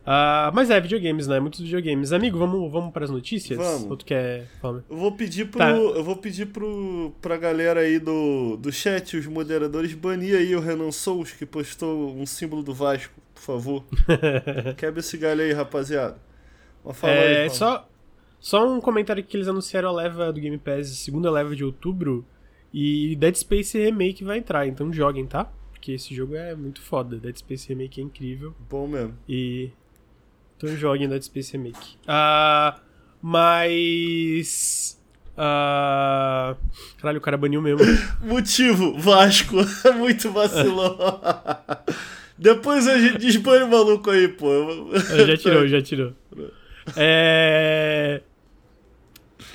[0.02, 1.40] Uh, mas é, videogames, né?
[1.40, 2.12] Muitos videogames.
[2.12, 3.60] Amigo, vamos, vamos para as notícias?
[3.60, 3.92] Vamos.
[3.92, 4.48] Ou tu quer.
[4.60, 4.84] Fala.
[4.90, 5.60] Eu vou pedir pro.
[5.60, 5.70] Tá.
[5.70, 10.60] Eu vou pedir pro, pra galera aí do, do chat, os moderadores, banir aí o
[10.60, 13.84] Renan Souls, que postou um símbolo do Vasco por favor.
[14.78, 16.18] Quebra esse galho aí, rapaziada.
[16.86, 17.88] Uma fala é, aí, só,
[18.42, 22.26] só um comentário que eles anunciaram a leva do Game Pass, segunda leva de outubro,
[22.74, 25.46] e Dead Space Remake vai entrar, então joguem, tá?
[25.72, 27.18] Porque esse jogo é muito foda.
[27.18, 28.54] Dead Space Remake é incrível.
[28.70, 29.16] Bom mesmo.
[29.28, 29.70] E.
[30.58, 31.98] Então joguem Dead Space Remake.
[32.08, 32.78] Ah.
[32.78, 32.82] Uh,
[33.22, 35.00] mas.
[35.34, 36.56] Uh...
[36.98, 37.80] Caralho, o cara baniu mesmo.
[38.22, 39.56] Motivo, Vasco.
[39.98, 40.98] Muito vacilão.
[42.38, 44.90] Depois a gente desbane o maluco aí, pô.
[45.28, 46.14] Já tirou, já tirou.
[46.98, 48.24] É.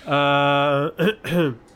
[0.07, 1.55] Uh...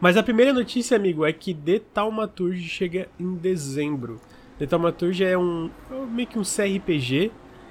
[0.00, 4.20] Mas a primeira notícia, amigo, é que The Thaumaturge chega em dezembro.
[4.58, 7.30] The Thaumaturge é um é meio que um CRPG.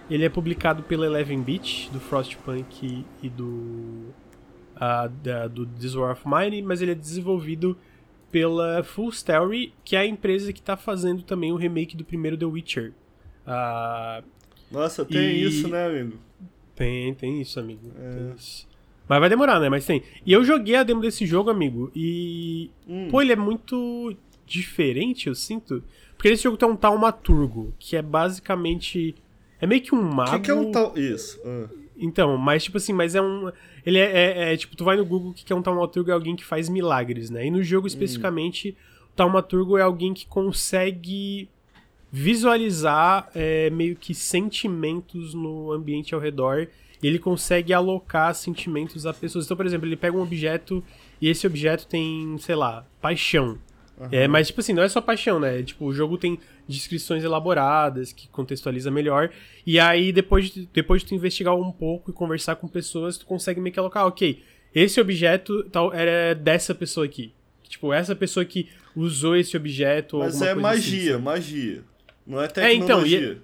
[0.10, 4.14] Ele é publicado pela Eleven Beat, do Frostpunk e do
[4.76, 7.78] uh, da, do This War of Mine, mas ele é desenvolvido
[8.32, 12.38] pela Full Story, que é a empresa que está fazendo também o remake do primeiro
[12.38, 12.94] The Witcher.
[13.48, 14.24] Uh,
[14.72, 15.44] Nossa, tem e...
[15.44, 16.20] isso, né, amigo?
[16.76, 17.92] Tem, tem isso, amigo.
[17.98, 18.12] É.
[18.12, 18.68] Tem isso.
[19.08, 19.70] Mas vai demorar, né?
[19.70, 20.04] Mas tem.
[20.26, 22.72] E eu joguei a demo desse jogo, amigo, e.
[22.88, 23.08] Hum.
[23.10, 24.15] Pô, ele é muito
[24.46, 25.84] diferente, eu sinto.
[26.15, 29.15] Porque nesse jogo tem um taumaturgo, que é basicamente.
[29.60, 30.32] É meio que um mago.
[30.32, 30.98] O que, que, é um tal.
[30.98, 31.39] Isso.
[31.41, 31.70] Uh.
[31.98, 33.52] Então, mas tipo assim, mas é um.
[33.86, 36.10] Ele é, é, é tipo, tu vai no Google, que, é um taumaturgo?
[36.10, 37.46] É alguém que faz milagres, né?
[37.46, 37.88] E no jogo hum.
[37.88, 39.06] especificamente, hum.
[39.13, 41.48] o taumaturgo é alguém que consegue
[42.12, 46.68] visualizar é, meio que sentimentos no ambiente ao redor
[47.06, 49.46] ele consegue alocar sentimentos a pessoas.
[49.46, 50.84] Então, por exemplo, ele pega um objeto
[51.22, 53.58] e esse objeto tem, sei lá, paixão.
[53.98, 54.08] Uhum.
[54.12, 55.63] É, mas, tipo assim, não é só paixão, né?
[55.63, 59.30] Tipo, o jogo tem descrições elaboradas que contextualiza melhor.
[59.65, 63.26] E aí, depois de, depois de tu investigar um pouco e conversar com pessoas, tu
[63.26, 67.34] consegue meio que alocar, ok, esse objeto tal era dessa pessoa aqui.
[67.63, 70.20] Tipo, essa pessoa que usou esse objeto.
[70.20, 71.24] Mas é assim, magia, assim.
[71.24, 71.84] magia.
[72.28, 73.18] Não é tecnologia.
[73.18, 73.41] É, então, e,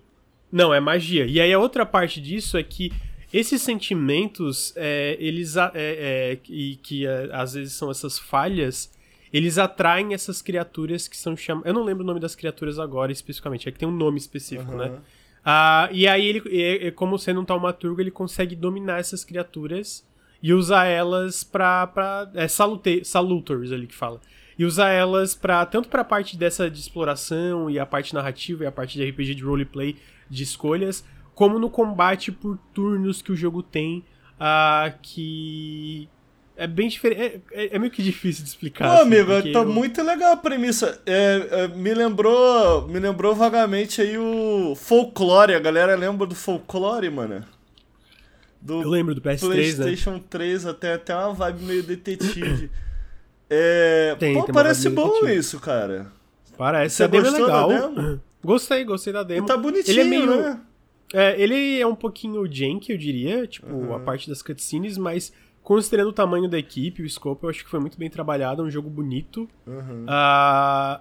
[0.51, 1.25] não, é magia.
[1.25, 2.91] E aí a outra parte disso é que
[3.33, 8.91] esses sentimentos, é, eles é, é, e que é, às vezes são essas falhas,
[9.31, 11.67] eles atraem essas criaturas que são chamadas.
[11.67, 14.71] Eu não lembro o nome das criaturas agora especificamente, é que tem um nome específico,
[14.71, 14.77] uhum.
[14.77, 14.99] né?
[15.43, 20.05] Ah, e aí ele, como sendo um taumaturgo, ele consegue dominar essas criaturas
[20.41, 21.87] e usar elas pra.
[21.87, 24.19] pra é salute, salutors ali que fala.
[24.57, 28.63] E usar elas para tanto para a parte dessa de exploração e a parte narrativa
[28.63, 29.95] e a parte de RPG de roleplay
[30.29, 31.03] de escolhas,
[31.41, 34.05] como no combate por turnos que o jogo tem,
[34.39, 36.07] uh, que
[36.55, 37.41] é bem diferente.
[37.51, 38.87] É, é, é, meio que difícil de explicar.
[38.87, 39.65] Pô, assim, amigo, tá eu...
[39.65, 41.01] muito legal a premissa.
[41.03, 42.87] É, é, me lembrou.
[42.87, 45.55] Me lembrou vagamente aí o folclore.
[45.55, 47.43] A galera lembra do folclore, mano.
[48.61, 50.21] Do eu lembro do PS3, PlayStation né?
[50.29, 52.69] 3 até, até uma vibe meio detetive.
[53.49, 55.39] é, tem, pô, tem parece bom detetive.
[55.39, 56.05] isso, cara.
[56.55, 56.97] Parece.
[56.97, 57.67] Você é legal.
[57.67, 58.21] Demo?
[58.45, 59.43] Gostei, gostei da demo.
[59.43, 60.61] E tá bonitinho, Ele é meio, né?
[61.13, 63.93] É, ele é um pouquinho jank, eu diria, tipo, uhum.
[63.93, 67.69] a parte das cutscenes, mas considerando o tamanho da equipe, o scope, eu acho que
[67.69, 69.49] foi muito bem trabalhado, é um jogo bonito.
[69.67, 70.05] Uhum.
[70.05, 70.99] Uh,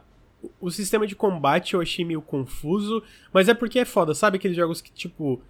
[0.60, 4.56] o sistema de combate eu achei meio confuso, mas é porque é foda, sabe aqueles
[4.56, 5.40] jogos que, tipo,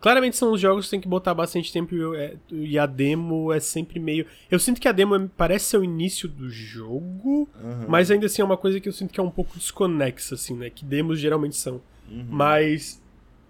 [0.00, 3.60] claramente são os jogos que tem que botar bastante tempo é, e a demo é
[3.60, 4.26] sempre meio.
[4.50, 7.86] Eu sinto que a demo é, parece ser o início do jogo, uhum.
[7.88, 10.54] mas ainda assim é uma coisa que eu sinto que é um pouco desconexa, assim,
[10.54, 10.70] né?
[10.70, 11.80] Que demos geralmente são.
[12.08, 12.26] Uhum.
[12.28, 13.02] Mas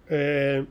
[0.08, 0.64] é,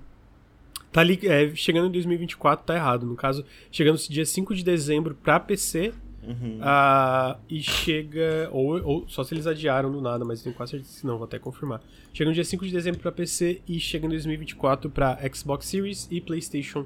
[0.91, 3.05] tá ali, é, chegando em 2024 tá errado.
[3.05, 5.93] No caso, chegando dia 5 de dezembro pra PC.
[6.23, 6.59] Uhum.
[6.59, 8.49] Uh, e chega.
[8.51, 11.25] Ou, ou, só se eles adiaram do nada, mas tenho quase certeza que não, vou
[11.25, 11.81] até confirmar.
[12.13, 16.07] Chega no dia 5 de dezembro pra PC e chega em 2024 pra Xbox Series
[16.09, 16.85] e PlayStation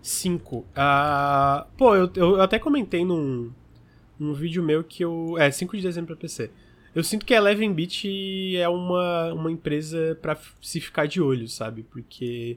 [0.00, 0.56] 5.
[0.56, 3.50] Uh, ah, pô, eu, eu até comentei num,
[4.18, 5.36] num vídeo meu que eu.
[5.38, 6.50] É, 5 de dezembro pra PC.
[6.94, 8.04] Eu sinto que a Eleven Beat
[8.56, 11.82] é uma, uma empresa para se ficar de olho, sabe?
[11.82, 12.56] Porque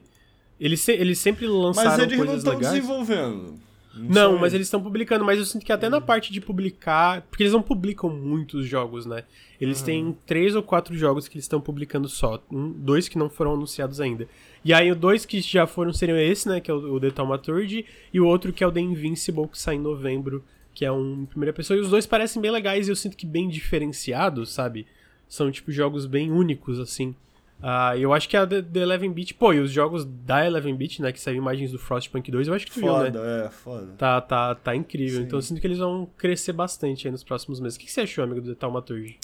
[0.58, 3.54] eles, se, eles sempre lançaram mas eles coisas não estão desenvolvendo.
[3.94, 7.22] Não, não mas eles estão publicando, mas eu sinto que até na parte de publicar.
[7.22, 9.24] Porque eles não publicam muitos jogos, né?
[9.60, 9.84] Eles uhum.
[9.84, 12.42] têm três ou quatro jogos que eles estão publicando só.
[12.50, 14.26] Um, dois que não foram anunciados ainda.
[14.64, 16.60] E aí, dois que já foram seriam esse, né?
[16.60, 19.58] Que é o, o The Thaumaturgy, e o outro que é o The Invincible, que
[19.58, 20.42] sai em novembro
[20.74, 23.26] que é um primeira pessoa, e os dois parecem bem legais e eu sinto que
[23.26, 24.86] bem diferenciados, sabe?
[25.28, 27.14] São, tipo, jogos bem únicos, assim.
[27.62, 30.98] Uh, eu acho que a The, Eleven Beat, pô, e os jogos da Eleven Beat,
[30.98, 33.46] né, que saem imagens do Frostpunk 2, eu acho que tu foda, viu, né?
[33.46, 33.92] é, foda.
[33.96, 35.20] Tá, tá, tá incrível.
[35.20, 35.26] Sim.
[35.26, 37.76] Então eu sinto que eles vão crescer bastante aí nos próximos meses.
[37.76, 39.16] O que, que você achou, amigo, do Taumaturgy?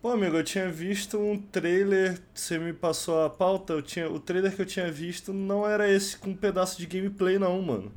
[0.00, 4.18] Pô, amigo, eu tinha visto um trailer, você me passou a pauta, eu tinha, o
[4.18, 7.92] trailer que eu tinha visto não era esse com um pedaço de gameplay, não, mano.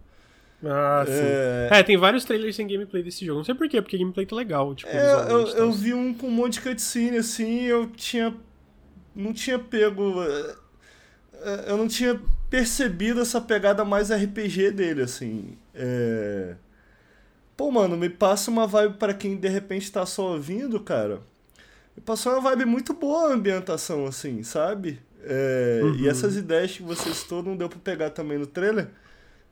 [0.66, 1.12] Ah, sim.
[1.14, 1.70] É...
[1.72, 1.84] é...
[1.84, 3.40] tem vários trailers sem gameplay desse jogo.
[3.40, 4.74] Não sei porquê, porque gameplay tá legal.
[4.74, 8.34] Tipo, é, eu, eu vi um com um monte de cutscene, assim, eu tinha.
[9.16, 10.24] Não tinha pego.
[10.24, 10.56] É,
[11.42, 15.58] é, eu não tinha percebido essa pegada mais RPG dele, assim.
[15.76, 16.56] É...
[17.56, 21.22] Pô, mano, me passa uma vibe para quem de repente tá só ouvindo, cara.
[21.96, 25.00] Me passou uma vibe muito boa a ambientação, assim, sabe?
[25.24, 25.82] É...
[25.84, 25.96] Uhum.
[25.96, 28.90] E essas ideias que você citou não deu pra pegar também no trailer.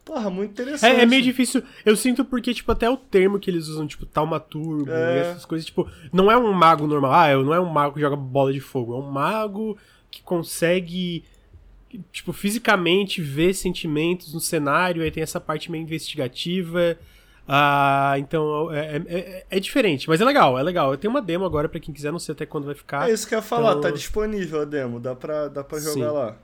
[0.06, 1.00] Porra, muito interessante.
[1.00, 1.64] É, é, meio difícil.
[1.84, 5.16] Eu sinto porque, tipo, até o termo que eles usam, tipo, taumaturgo é.
[5.16, 7.12] e essas coisas, tipo, não é um mago normal.
[7.12, 8.94] Ah, não é um mago que joga bola de fogo.
[8.94, 9.76] É um mago
[10.12, 11.24] que consegue,
[12.12, 15.02] tipo, fisicamente ver sentimentos no cenário.
[15.02, 16.96] Aí tem essa parte meio investigativa.
[17.48, 20.92] Ah, então é, é, é, é diferente, mas é legal, é legal.
[20.92, 23.10] Eu tenho uma demo agora para quem quiser, não sei até quando vai ficar.
[23.10, 23.82] É isso que eu ia falar, então...
[23.82, 26.14] tá disponível a demo, dá pra, dá pra jogar Sim.
[26.14, 26.38] lá.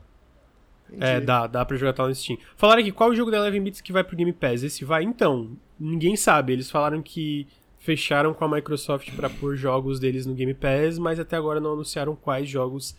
[0.92, 1.04] Entendi.
[1.06, 2.38] É, dá, dá pra jogar tal no Steam.
[2.58, 4.62] Falaram aqui, qual o jogo da Eleven Bits que vai pro Game Pass?
[4.64, 5.04] Esse vai?
[5.04, 6.54] Então, ninguém sabe.
[6.54, 7.48] Eles falaram que
[7.80, 11.74] fecharam com a Microsoft para pôr jogos deles no Game Pass, mas até agora não
[11.74, 12.96] anunciaram quais jogos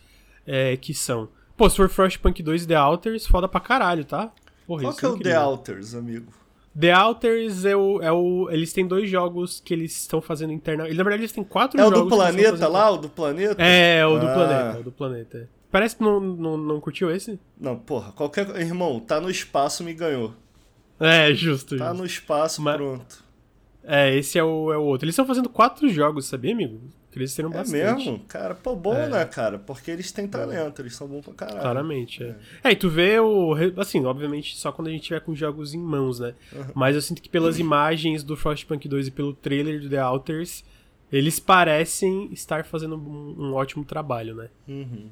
[0.46, 1.28] é, que são.
[1.57, 4.33] Pô, se for Frostpunk 2 The Outers, foda pra caralho, tá?
[4.66, 5.33] Porra, Qual que é o incrível.
[5.33, 6.33] The Alters, amigo?
[6.78, 8.48] The Alters é o, é o.
[8.50, 10.85] Eles têm dois jogos que eles estão fazendo interna.
[10.85, 12.05] Na verdade, eles têm quatro É o jogos.
[12.05, 13.62] do que eles estão planeta lá, o do planeta?
[13.62, 14.33] É, o do Ah.
[14.35, 15.48] planeta, o do planeta.
[15.72, 17.40] Parece que não, não, não curtiu esse?
[17.58, 18.46] Não, porra, qualquer.
[18.61, 20.32] Irmão, tá no espaço, me ganhou.
[21.00, 21.76] É, justo.
[21.76, 21.98] Tá justo.
[21.98, 23.24] no espaço, Mas- pronto.
[23.85, 25.06] É, esse é o, é o outro.
[25.06, 26.78] Eles estão fazendo quatro jogos, sabia, amigo?
[27.11, 28.04] Cresceram É bastante.
[28.06, 28.20] mesmo?
[28.28, 29.08] Cara, pô, bom, É.
[29.08, 29.58] né, cara?
[29.58, 31.61] Porque eles têm talento, eles são bons pra caralho.
[31.61, 32.37] Claramente, é.
[32.62, 33.54] É, e tu vê o.
[33.76, 36.32] Assim, obviamente, só quando a gente tiver com jogos em mãos, né?
[36.74, 40.64] Mas eu sinto que pelas imagens do Frostpunk 2 e pelo trailer do The Alters,
[41.12, 44.48] eles parecem estar fazendo um, um ótimo trabalho, né?
[44.66, 45.11] Uhum.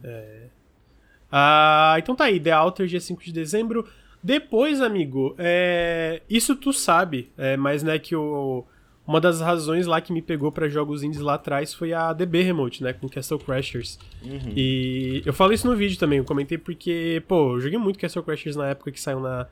[1.30, 3.86] Ah, então tá aí, The Outer, dia 5 de dezembro.
[4.22, 8.64] Depois, amigo, é, isso tu sabe, é, mas né, que o,
[9.06, 12.42] uma das razões lá que me pegou pra jogos indies lá atrás foi a DB
[12.42, 13.98] Remote, né, com Castle Crashers.
[14.22, 14.52] Uhum.
[14.54, 18.22] E eu falo isso no vídeo também, eu comentei porque, pô, eu joguei muito Castle
[18.22, 19.46] Crashers na época que saiu na,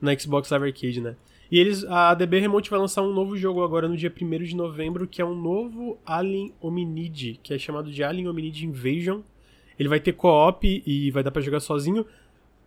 [0.00, 1.16] na Xbox Live Arcade, né.
[1.50, 4.54] E eles, a DB Remote vai lançar um novo jogo agora no dia 1 de
[4.54, 9.20] novembro, que é um novo Alien Hominid, que é chamado de Alien Hominid Invasion.
[9.78, 12.06] Ele vai ter co-op e vai dar pra jogar sozinho.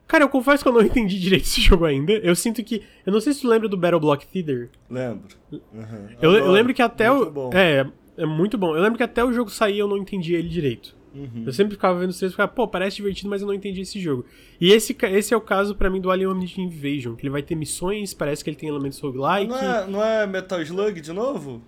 [0.05, 2.11] Cara, eu confesso que eu não entendi direito esse jogo ainda.
[2.11, 2.81] Eu sinto que.
[3.05, 4.69] Eu não sei se tu lembra do Battle Block Theater.
[4.89, 5.35] Lembro.
[5.51, 6.07] Uhum.
[6.21, 7.31] Eu, eu lembro que até Muito o.
[7.31, 7.49] bom.
[7.53, 8.75] É, é muito bom.
[8.75, 10.95] Eu lembro que até o jogo sair eu não entendia ele direito.
[11.13, 11.43] Uhum.
[11.45, 13.81] Eu sempre ficava vendo os trailers e ficava, pô, parece divertido, mas eu não entendi
[13.81, 14.25] esse jogo.
[14.59, 17.43] E esse, esse é o caso pra mim do Alien Omnipotent Invasion, que ele vai
[17.43, 19.47] ter missões, parece que ele tem elementos roguelike.
[19.47, 21.61] Não é, não é Metal Slug de novo?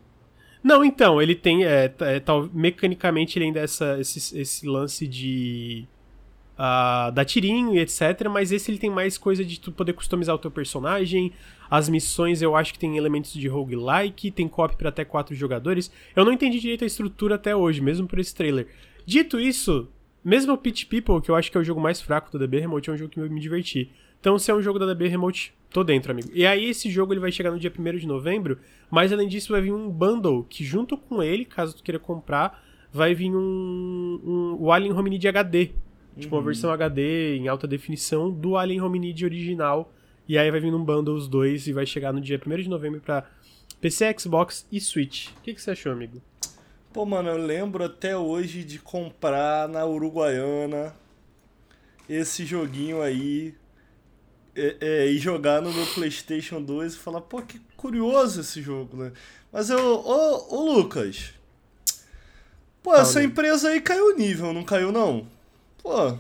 [0.64, 1.64] Não, então, ele tem.
[1.64, 5.86] É, é, tal, mecanicamente ele ainda é essa, esse, esse lance de.
[6.58, 8.28] ah, dar tirinho e etc.
[8.32, 11.32] Mas esse ele tem mais coisa de tu poder customizar o teu personagem.
[11.70, 15.92] As missões eu acho que tem elementos de roguelike, tem co-op pra até quatro jogadores.
[16.16, 18.68] Eu não entendi direito a estrutura até hoje, mesmo por esse trailer.
[19.06, 19.88] Dito isso,
[20.24, 22.60] mesmo o Pitch People, que eu acho que é o jogo mais fraco da DB
[22.60, 23.92] Remote, é um jogo que eu me diverti.
[24.20, 26.30] Então, se é um jogo da DB Remote, tô dentro, amigo.
[26.34, 28.58] E aí, esse jogo ele vai chegar no dia 1 de novembro,
[28.90, 32.64] mas além disso, vai vir um bundle que, junto com ele, caso tu queira comprar,
[32.92, 35.72] vai vir um, um o Alien Hominid HD.
[36.18, 39.94] Tipo, uma versão HD em alta definição do Alien Hominid original.
[40.28, 42.70] E aí vai vir num bundle os dois e vai chegar no dia 1 de
[42.70, 43.30] novembro pra
[43.80, 45.28] PC, Xbox e Switch.
[45.38, 46.22] O que, que você achou, amigo?
[46.96, 50.96] Pô, mano, eu lembro até hoje de comprar na Uruguaiana
[52.08, 53.54] esse joguinho aí
[54.56, 58.96] é, é, e jogar no meu PlayStation 2 e falar, pô, que curioso esse jogo,
[58.96, 59.12] né?
[59.52, 59.78] Mas eu.
[59.78, 61.34] Ô, ô Lucas.
[62.82, 65.28] Pô, essa empresa aí caiu o nível, não caiu não?
[65.84, 66.18] Pô.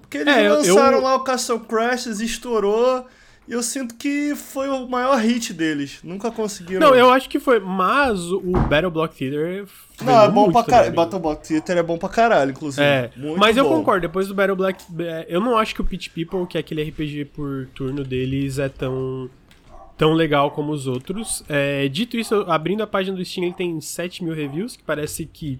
[0.00, 3.04] Porque eles É, eu- lançaram eu- lá o Castle Crashers, estourou.
[3.48, 6.00] Eu sinto que foi o maior hit deles.
[6.04, 6.86] Nunca conseguiram.
[6.86, 9.66] Não, eu acho que foi, mas o Battle Block Theater.
[10.04, 10.92] Não, é bom pra caralho.
[10.94, 12.84] Battle Block Theater é bom pra caralho, inclusive.
[12.84, 13.76] É, Muito mas eu bom.
[13.78, 16.60] concordo, depois do Battle Black, é, eu não acho que o Pitch People, que é
[16.60, 19.30] aquele RPG por turno deles, é tão,
[19.96, 21.42] tão legal como os outros.
[21.48, 25.24] É, dito isso, abrindo a página do Steam, ele tem 7 mil reviews, que parece
[25.24, 25.58] que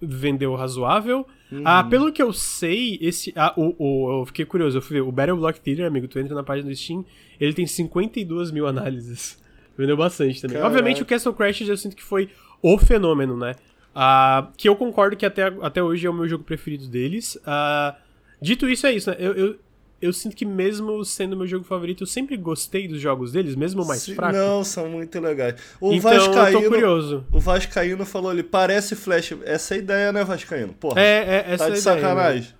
[0.00, 1.26] vendeu razoável.
[1.50, 1.62] Uhum.
[1.64, 3.32] Ah, pelo que eu sei, esse.
[3.34, 5.02] Ah, o, o, eu fiquei curioso, eu fui ver.
[5.02, 7.04] O Battle Block Theater, amigo, tu entra na página do Steam,
[7.40, 9.42] ele tem 52 mil análises.
[9.76, 10.56] Vendeu bastante também.
[10.56, 10.68] Caraca.
[10.68, 12.28] Obviamente, o Castle Crashers eu sinto que foi
[12.60, 13.54] o fenômeno, né?
[13.94, 17.38] Ah, que eu concordo que até, até hoje é o meu jogo preferido deles.
[17.46, 17.96] Ah,
[18.40, 19.16] dito isso, é isso, né?
[19.18, 19.58] Eu, eu,
[20.00, 23.82] eu sinto que mesmo sendo meu jogo favorito, eu sempre gostei dos jogos deles, mesmo
[23.82, 24.36] o mais Sim, fraco.
[24.36, 25.54] Não, são muito legais.
[25.80, 26.68] O então eu tô Vascaíno.
[26.70, 27.26] curioso.
[27.32, 29.32] O Vascaíno falou ali, parece Flash.
[29.44, 30.72] Essa é a ideia, né, Vascaíno?
[30.74, 31.00] Porra.
[31.00, 32.00] É, é essa tá é de a ideia, né?
[32.02, 32.54] sacanagem.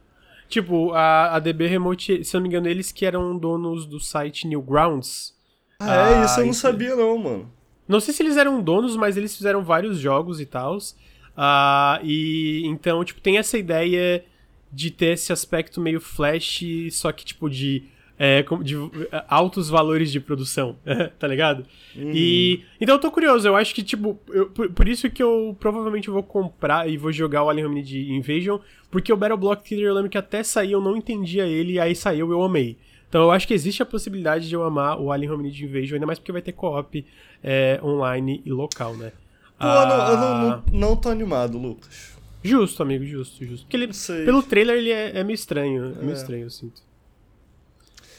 [0.48, 4.00] Tipo, a, a DB Remote, se eu não me engano, eles que eram donos do
[4.00, 5.34] site Newgrounds.
[5.78, 7.52] Ah, é Ah, isso eu não isso- sabia, não, mano.
[7.86, 10.78] Não sei se eles eram donos, mas eles fizeram vários jogos e tal.
[12.02, 14.24] e então, tipo, tem essa ideia
[14.72, 17.84] de ter esse aspecto meio flash, só que, tipo, de,
[18.18, 18.74] é, de
[19.10, 20.76] é, altos valores de produção,
[21.18, 21.64] tá ligado?
[21.96, 22.60] E.
[22.80, 26.10] Então eu tô curioso, eu acho que, tipo, eu- por, por isso que eu provavelmente
[26.10, 28.58] vou comprar e vou jogar o Alien Hominid Invasion,
[28.90, 31.80] porque o Battle Block Theater eu lembro que até saiu eu não entendia ele, e
[31.80, 32.76] aí saiu eu amei.
[33.08, 36.06] Então eu acho que existe a possibilidade de eu amar o Alien Hominid Invasion, ainda
[36.06, 37.06] mais porque vai ter co-op
[37.42, 39.12] é, online e local, né?
[39.58, 42.17] Pô, eu não, eu Ah, não, não, não tô animado, Lucas.
[42.48, 43.64] Justo, amigo, justo, justo.
[43.64, 44.24] Porque ele, sei.
[44.24, 46.14] pelo trailer ele é, é meio estranho, é meio É.
[46.14, 46.82] estranho, eu sinto.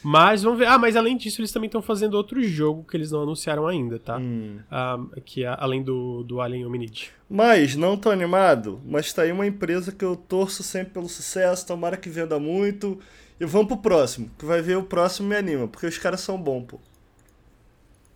[0.02, 0.68] Mas vamos ver.
[0.68, 4.00] Ah, mas além disso, eles também estão fazendo outro jogo que eles não anunciaram ainda,
[4.00, 4.18] tá?
[4.18, 4.60] Hum.
[4.72, 7.12] Ah, que é além do, do Alien Hominid.
[7.30, 11.68] Mas, não tô animado, mas tá aí uma empresa que eu torço sempre pelo sucesso,
[11.68, 12.98] tomara que venda muito.
[13.40, 16.42] E vamos pro próximo, que vai ver o próximo me anima, porque os caras são
[16.42, 16.80] bons, pô.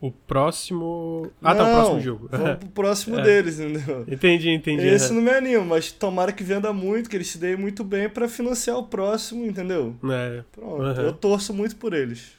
[0.06, 1.32] O próximo.
[1.42, 2.28] Ah, tá, o Não, próximo jogo.
[2.30, 3.24] Vamos pro próximo É.
[3.24, 4.02] deles, entendeu?
[4.06, 4.86] entendi, entendi.
[4.86, 5.16] Esse aham.
[5.16, 8.28] não me anima, mas tomara que venda muito, que eles se deem muito bem pra
[8.28, 9.96] financiar o próximo, entendeu?
[10.12, 10.44] É.
[10.52, 11.02] Pronto, Aham.
[11.04, 12.34] eu torço muito por eles.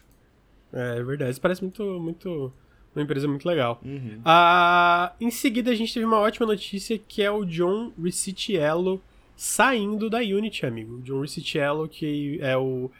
[0.72, 1.30] É, é verdade.
[1.30, 2.52] Isso parece muito, muito.
[2.94, 3.80] Uma empresa muito legal.
[3.82, 4.20] Uhum.
[4.26, 9.00] Ah, em seguida, a gente teve uma ótima notícia que é o John Ricciello
[9.34, 11.00] saindo da Unity, amigo.
[11.02, 12.90] John Ricciello, que é o,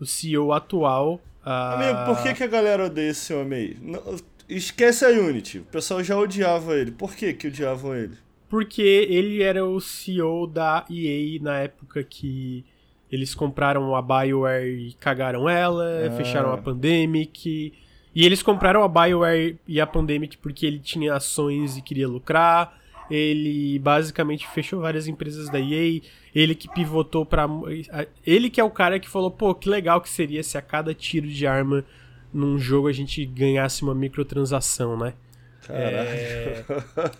[0.00, 1.20] o CEO atual.
[1.44, 3.76] Ah, Amigo, por que, que a galera odeia esse homem aí?
[3.80, 4.16] Não-
[4.48, 5.58] esquece a Unity.
[5.60, 6.90] O pessoal já odiava ele.
[6.90, 8.14] Por que que odiavam ele?
[8.48, 12.64] Porque ele era o CEO da EA na época que
[13.10, 16.10] eles compraram a BioWare e cagaram ela, Ah.
[16.12, 17.72] fecharam a Pandemic.
[18.14, 22.78] E eles compraram a BioWare e a Pandemic porque ele tinha ações e queria lucrar.
[23.10, 26.00] Ele basicamente fechou várias empresas da EA.
[26.34, 27.46] Ele que pivotou pra.
[28.26, 30.94] Ele que é o cara que falou: pô, que legal que seria se a cada
[30.94, 31.84] tiro de arma
[32.32, 35.14] num jogo a gente ganhasse uma microtransação, né?
[35.66, 36.08] Caralho.
[36.08, 36.64] É,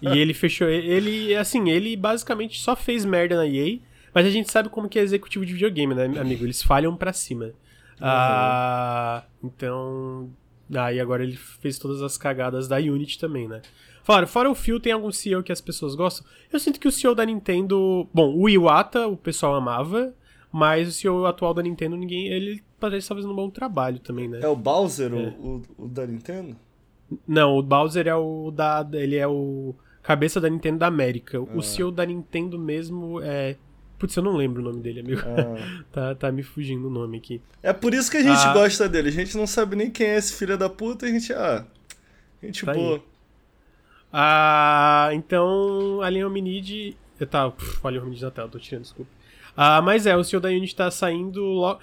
[0.03, 0.69] E ele fechou.
[0.69, 3.79] Ele, assim, ele basicamente só fez merda na EA,
[4.13, 6.45] mas a gente sabe como que é executivo de videogame, né, amigo?
[6.45, 7.53] Eles falham pra cima.
[8.01, 10.31] Ah, então.
[10.75, 13.61] Aí agora ele fez todas as cagadas da Unity também, né?
[14.05, 16.25] Fora, fora o Phil, tem algum CEO que as pessoas gostam.
[16.53, 18.07] Eu sinto que o CEO da Nintendo.
[18.13, 20.13] Bom, o Iwata o pessoal amava,
[20.53, 22.29] mas o CEO atual da Nintendo, ninguém.
[22.29, 24.41] Ele parece estar fazendo um bom trabalho também, né?
[24.43, 25.29] É o Bowser, o- É.
[25.41, 26.55] O, o da Nintendo?
[27.27, 28.87] Não, o Bowser é o da.
[28.93, 31.41] Ele é o cabeça da Nintendo da América.
[31.41, 33.57] O CEO da Nintendo mesmo é.
[33.99, 35.23] Putz, eu não lembro o nome dele, amigo.
[35.25, 35.85] Ah.
[35.91, 37.41] tá, tá me fugindo o nome aqui.
[37.63, 38.53] É por isso que a gente Ah.
[38.53, 39.09] gosta dele.
[39.09, 41.07] A gente não sabe nem quem é esse filho da puta.
[41.07, 41.65] A gente, ah,
[42.43, 43.01] gente Tá aí.
[44.17, 46.97] Ah, então, Alien Hominid.
[47.19, 47.51] Eu tava.
[47.51, 49.11] Pff, Alien Hominid na tela, tô tirando, desculpa.
[49.57, 51.81] Ah, mas é, o CEO da Unity tá saindo logo.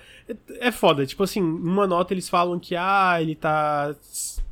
[0.59, 3.95] É, foda, tipo assim, numa nota eles falam que, ah, ele tá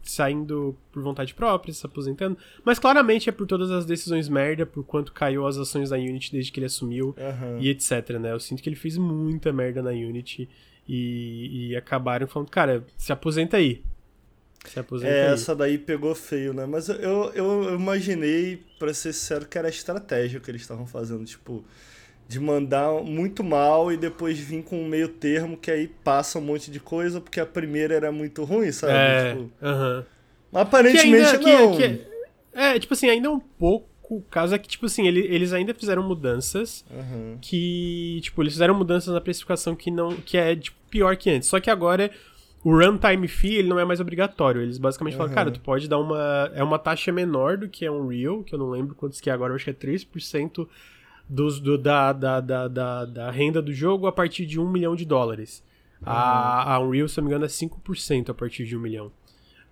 [0.01, 2.37] saindo por vontade própria, se aposentando.
[2.63, 6.31] Mas claramente é por todas as decisões merda, por quanto caiu as ações da Unity
[6.31, 7.15] desde que ele assumiu.
[7.17, 7.57] Aham.
[7.59, 8.31] e etc, né?
[8.31, 10.49] Eu sinto que ele fez muita merda na Unity
[10.87, 13.81] e, e acabaram falando, cara, se aposenta aí.
[14.65, 16.65] Se aposenta É, essa daí pegou feio, né?
[16.65, 21.23] Mas eu, eu, imaginei, pra ser sincero, que era a estratégia que eles estavam fazendo,
[21.25, 21.63] tipo,
[22.27, 26.41] de mandar muito mal e depois vir com um meio termo que aí passa um
[26.41, 28.93] monte de coisa, porque a primeira era muito ruim, sabe?
[28.93, 30.05] É, Tipo, aham.
[30.51, 31.77] mas aparentemente que ainda, não.
[31.77, 32.05] que- que-
[32.53, 35.73] é, tipo assim, ainda um pouco, o caso é que, tipo assim, ele- eles ainda
[35.73, 37.37] fizeram mudanças Aham.
[37.41, 41.47] que, tipo, eles fizeram mudanças na precificação que não, que é, tipo, pior que antes.
[41.47, 42.11] Só que agora
[42.63, 44.61] o runtime fee, ele não é mais obrigatório.
[44.61, 45.35] Eles basicamente falam, Uhum.
[45.35, 48.53] cara, tu pode dar uma, é uma taxa menor do que é um real, que
[48.53, 50.67] eu não lembro quantos que é agora, eu acho que é 3%
[51.27, 54.95] dos, do, da, da, da, da, da renda do jogo a partir de 1 milhão
[54.95, 55.63] de dólares.
[56.03, 59.11] A, a Unreal, se eu não me engano, é 5% a partir de 1 milhão.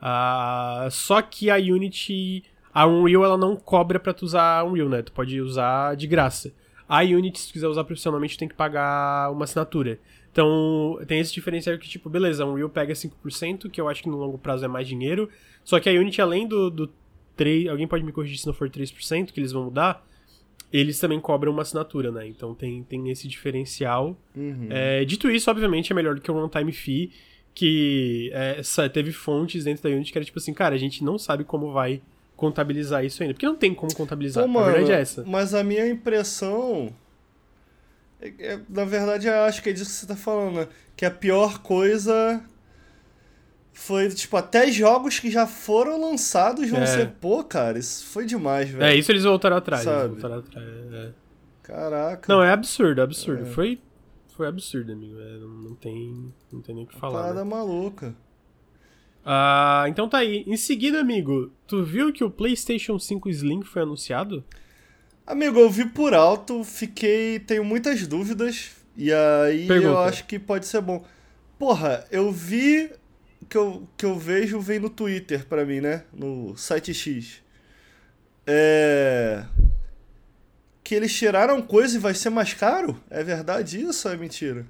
[0.01, 4.89] Ah, só que a Unity, a Unreal, ela não cobra pra tu usar a Unreal,
[4.89, 5.01] né?
[5.01, 6.51] Tu pode usar de graça.
[6.88, 9.99] A Unity, se tu quiser usar profissionalmente, tu tem que pagar uma assinatura.
[10.38, 14.09] Então, tem esse diferencial que, tipo, beleza, a Unreal pega 5%, que eu acho que
[14.09, 15.27] no longo prazo é mais dinheiro.
[15.63, 16.93] Só que a Unity, além do, do
[17.35, 20.05] 3%, alguém pode me corrigir se não for 3%, que eles vão mudar,
[20.71, 22.27] eles também cobram uma assinatura, né?
[22.27, 24.15] Então tem, tem esse diferencial.
[24.35, 24.67] Uhum.
[24.69, 27.09] É, dito isso, obviamente, é melhor do que o runtime fee,
[27.55, 31.17] que é, teve fontes dentro da Unity que era tipo assim, cara, a gente não
[31.17, 31.99] sabe como vai
[32.35, 33.33] contabilizar isso ainda.
[33.33, 34.43] Porque não tem como contabilizar.
[34.43, 35.23] Pô, a mano, verdade é essa.
[35.25, 36.93] Mas a minha impressão.
[38.22, 40.68] É- é- na verdade, eu acho que é disso que você tá falando, né?
[40.95, 42.43] Que a pior coisa
[43.74, 46.86] foi, tipo, até jogos que já foram lançados vão É.
[46.88, 47.09] ser.
[47.22, 48.84] Pô, cara, isso foi demais, velho.
[48.84, 49.84] É, isso eles voltaram atrás.
[49.84, 50.09] Sabe?
[50.09, 51.11] voltaram atrás é.
[51.61, 52.34] Caraca.
[52.34, 53.45] Não, é absurdo, é absurdo.
[53.47, 53.80] Foi,
[54.36, 55.20] foi absurdo, amigo.
[55.20, 57.22] É, não, não tem, não tem nem o que falar.
[57.22, 57.49] Parada né?
[57.49, 58.15] maluca.
[59.26, 60.43] Ah, então tá aí.
[60.47, 64.43] Em seguida, amigo, tu viu que o PlayStation 5 Slim foi anunciado?
[65.28, 67.38] Amigo, eu vi por alto, fiquei.
[67.39, 68.71] Tenho muitas dúvidas.
[68.95, 69.99] E aí eu Pergunta.
[69.99, 71.05] acho que pode ser bom.
[71.59, 72.89] Porra, eu vi.
[73.49, 76.03] Que eu, que eu vejo vem no Twitter pra mim, né?
[76.13, 77.41] No site X.
[78.45, 79.43] É.
[80.84, 82.97] Que eles tiraram coisa e vai ser mais caro?
[83.09, 84.65] É verdade isso ou é mentira?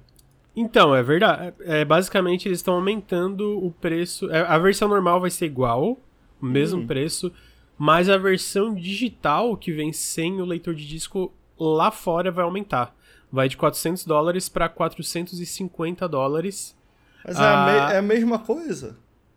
[0.54, 1.54] Então, é verdade.
[1.60, 4.28] É, basicamente, eles estão aumentando o preço.
[4.30, 5.96] é, A versão normal vai ser igual,
[6.40, 6.86] o mesmo Hum.
[6.86, 7.32] preço,
[7.78, 12.94] mas a versão digital, que vem sem o leitor de disco, lá fora vai aumentar.
[13.30, 16.76] Vai de 400 dólares para 450 dólares.
[17.24, 17.92] Mas é, a Ah.
[17.94, 18.96] é a mesma coisa.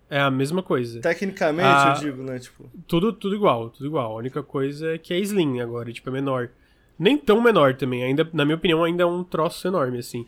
[0.10, 1.00] É a mesma coisa.
[1.02, 1.94] Tecnicamente, Ah.
[1.98, 2.40] eu digo, né?
[2.40, 2.70] Tipo.
[2.88, 4.12] Tudo, tudo igual, tudo igual.
[4.14, 6.50] A única coisa é que é slim agora, tipo, é menor.
[7.00, 10.26] Nem tão menor também, ainda, na minha opinião, ainda é um troço enorme, assim.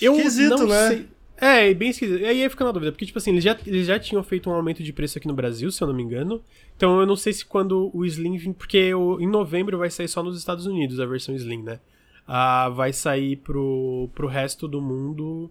[0.00, 0.88] Esquisito, não né?
[0.88, 1.08] sei-
[1.38, 2.20] É, bem esquisito.
[2.20, 4.54] E aí fica na dúvida, porque, tipo assim, eles já, eles já tinham feito um
[4.54, 6.42] aumento de preço aqui no Brasil, se eu não me engano.
[6.76, 8.52] Então eu não sei se quando o Slim.
[8.54, 11.78] Porque o- em novembro vai sair só nos Estados Unidos a versão Slim, né?
[12.26, 15.50] Ah, vai sair pro, pro resto do mundo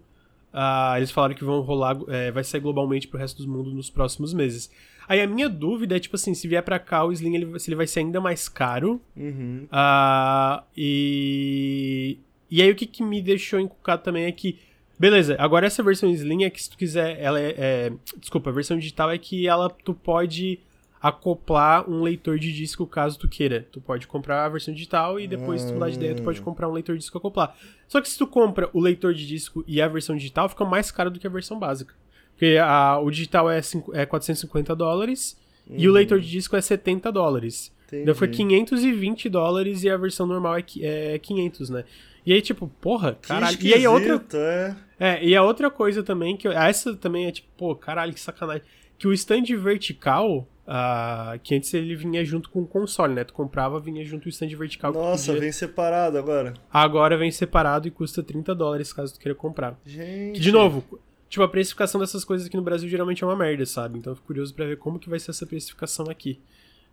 [0.56, 3.90] Uh, eles falaram que vão rolar, é, vai sair globalmente pro resto do mundo nos
[3.90, 4.70] próximos meses.
[5.06, 7.68] Aí a minha dúvida é, tipo assim, se vier pra cá o Slim, ele, se
[7.68, 8.98] ele vai ser ainda mais caro.
[9.14, 9.66] Uhum.
[9.70, 12.18] Uh, e.
[12.50, 14.58] E aí o que, que me deixou encucado também é que.
[14.98, 18.52] Beleza, agora essa versão Slim é que se tu quiser, ela é, é, Desculpa, a
[18.52, 20.58] versão digital é que ela tu pode
[21.00, 23.66] acoplar um leitor de disco caso tu queira.
[23.70, 26.40] Tu pode comprar a versão digital e depois, se tu mudar de ideia, tu pode
[26.40, 27.54] comprar um leitor de disco acoplar.
[27.86, 30.90] Só que se tu compra o leitor de disco e a versão digital, fica mais
[30.90, 31.94] caro do que a versão básica.
[32.32, 35.38] Porque a, o digital é, cinco, é 450 dólares
[35.68, 35.76] uhum.
[35.78, 35.94] e o uhum.
[35.94, 37.72] leitor de disco é 70 dólares.
[37.86, 38.02] Entendi.
[38.02, 41.84] Então foi 520 dólares e a versão normal é, é 500, né?
[42.26, 43.56] E aí, tipo, porra, caralho.
[43.62, 44.20] e aí outra.
[44.34, 44.74] É.
[44.98, 46.48] é, e a outra coisa também, que.
[46.48, 48.64] Essa também é tipo, pô, caralho, que sacanagem.
[48.98, 53.22] Que o stand vertical, Uh, que antes ele vinha junto com o console, né?
[53.22, 54.92] Tu comprava, vinha junto o stand vertical.
[54.92, 55.42] Nossa, podia...
[55.42, 56.54] vem separado agora.
[56.72, 59.78] Agora vem separado e custa 30 dólares caso tu queira comprar.
[59.86, 60.40] Gente.
[60.40, 60.84] de novo,
[61.28, 64.00] tipo, a precificação dessas coisas aqui no Brasil geralmente é uma merda, sabe?
[64.00, 66.40] Então eu fico curioso pra ver como que vai ser essa precificação aqui.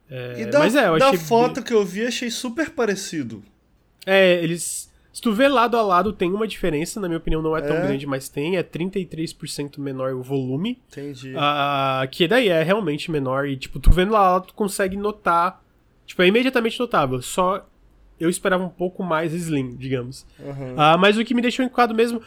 [0.07, 0.41] É...
[0.41, 1.63] E da, Mas é, eu da foto bem...
[1.63, 3.41] que eu vi, achei super parecido.
[4.05, 7.55] É, eles se tu vê lado a lado, tem uma diferença, na minha opinião não
[7.55, 7.81] é tão é.
[7.81, 10.81] grande, mas tem, é 33% menor o volume.
[10.91, 11.35] Entendi.
[11.35, 15.63] Uh, que daí é realmente menor e, tipo, tu vendo lá, lá tu consegue notar,
[16.07, 17.63] tipo, é imediatamente notável, só
[18.19, 20.25] eu esperava um pouco mais slim, digamos.
[20.39, 20.73] Uhum.
[20.73, 22.19] Uh, mas o que me deixou encucado mesmo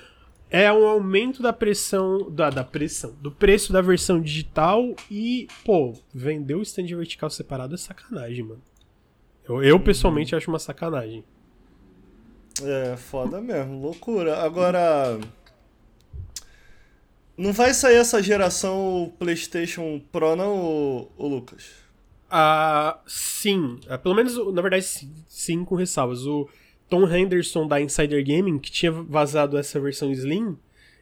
[0.49, 5.93] é um aumento da pressão, da, da pressão, do preço da versão digital e, pô,
[6.15, 8.63] vender o stand vertical separado é sacanagem, mano.
[9.49, 10.39] Eu, eu pessoalmente uhum.
[10.39, 11.25] acho uma sacanagem.
[12.63, 14.39] É, foda mesmo, loucura.
[14.39, 15.19] Agora.
[17.37, 21.71] Não vai sair essa geração PlayStation Pro, não, o, Lucas?
[22.31, 23.79] Ah, sim.
[23.89, 26.27] Ah, pelo menos, na verdade, sim, sim, com ressalvas.
[26.27, 26.49] O
[26.89, 30.57] Tom Henderson da Insider Gaming, que tinha vazado essa versão Slim,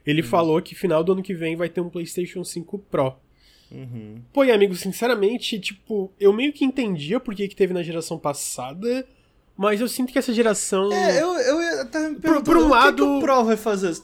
[0.05, 0.29] ele uhum.
[0.29, 3.15] falou que final do ano que vem vai ter um PlayStation 5 Pro.
[3.71, 4.21] Uhum.
[4.33, 9.07] Pô, e amigo, sinceramente, tipo, eu meio que entendia porque que teve na geração passada,
[9.57, 10.93] mas eu sinto que essa geração.
[10.93, 12.89] É, eu, eu ia me por, por um lado.
[12.89, 13.97] O que, que o Pro vai fazer?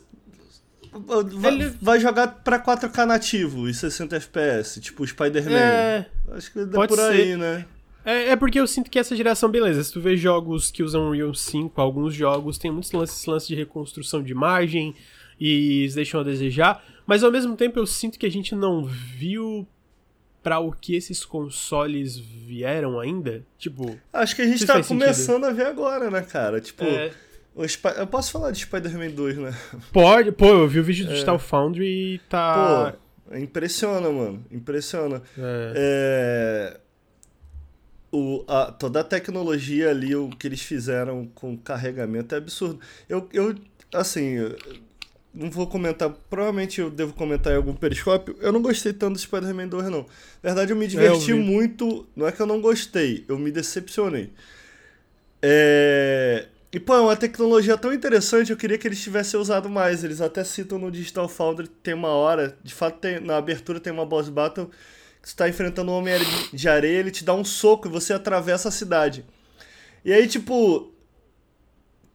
[0.93, 1.73] Vai, Ele...
[1.81, 5.57] vai jogar pra 4K nativo e 60 FPS, tipo Spider-Man.
[5.57, 7.03] É, Acho que dá por ser.
[7.03, 7.65] aí, né?
[8.05, 11.09] É, é porque eu sinto que essa geração, beleza, se tu vê jogos que usam
[11.09, 14.95] Unreal 5, alguns jogos tem muitos lances, lances de reconstrução de imagem
[15.39, 18.85] e eles deixam a desejar, mas ao mesmo tempo eu sinto que a gente não
[18.85, 19.67] viu
[20.43, 23.45] para o que esses consoles vieram ainda?
[23.59, 23.99] Tipo.
[24.13, 25.47] Acho que a gente tá começando sentido.
[25.47, 26.61] a ver agora, né, cara?
[26.61, 26.85] Tipo.
[26.85, 27.13] É...
[27.97, 29.55] Eu posso falar de Spider-Man 2, né?
[29.93, 31.15] Pode, pô, eu vi o vídeo do é.
[31.15, 32.97] Digital Foundry e tá.
[33.29, 34.45] Pô, impressiona, mano.
[34.51, 35.23] Impressiona.
[35.37, 35.73] É.
[36.77, 36.81] é...
[38.13, 42.81] O, a, toda a tecnologia ali, o que eles fizeram com carregamento é absurdo.
[43.09, 43.55] Eu, eu
[43.95, 44.37] assim,
[45.33, 48.37] não vou comentar, provavelmente eu devo comentar em algum periscópio.
[48.41, 50.01] Eu não gostei tanto do Spider-Man 2, não.
[50.43, 52.07] Na verdade, eu me diverti é, eu muito.
[52.17, 54.33] Não é que eu não gostei, eu me decepcionei.
[55.41, 56.47] É...
[56.73, 60.05] E, pô, é uma tecnologia tão interessante, eu queria que eles tivessem usado mais.
[60.05, 63.93] Eles até citam no Digital Foundry tem uma hora, de fato, tem, na abertura tem
[63.93, 64.71] uma boss battle
[65.23, 66.15] que você tá enfrentando um homem
[66.53, 69.25] de areia, ele te dá um soco e você atravessa a cidade.
[70.05, 70.93] E aí, tipo,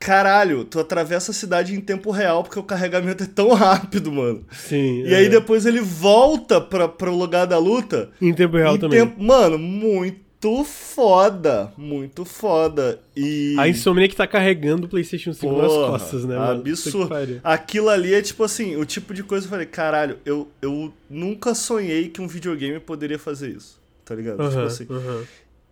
[0.05, 4.45] caralho, tu atravessa a cidade em tempo real porque o carregamento é tão rápido, mano.
[4.51, 5.01] Sim.
[5.01, 5.17] E é.
[5.17, 8.11] aí depois ele volta pra, pro lugar da luta.
[8.21, 8.99] Em tempo real em também.
[8.99, 11.73] Tempo, mano, muito foda.
[11.75, 12.99] Muito foda.
[13.17, 13.55] E.
[13.57, 16.61] A Insomniac tá carregando o PlayStation 5 Porra, nas costas, né, mano?
[16.61, 17.41] Absurdo.
[17.43, 20.93] Aquilo ali é tipo assim, o tipo de coisa que eu falei, caralho, eu, eu
[21.09, 23.83] nunca sonhei que um videogame poderia fazer isso.
[24.05, 24.47] Tá ligado?
[24.47, 24.83] Tipo assim.
[24.83, 25.25] Uh -huh.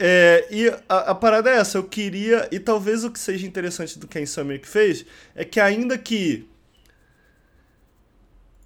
[0.05, 3.97] É, e a, a, parada é essa, eu queria, e talvez o que seja interessante
[3.97, 6.45] do que a Insomniac fez, é que ainda que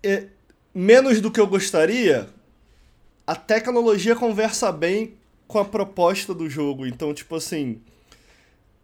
[0.02, 0.30] é,
[0.74, 2.28] menos do que eu gostaria,
[3.28, 5.14] a tecnologia conversa bem
[5.48, 6.88] com a proposta do jogo.
[6.88, 7.82] Então, tipo assim.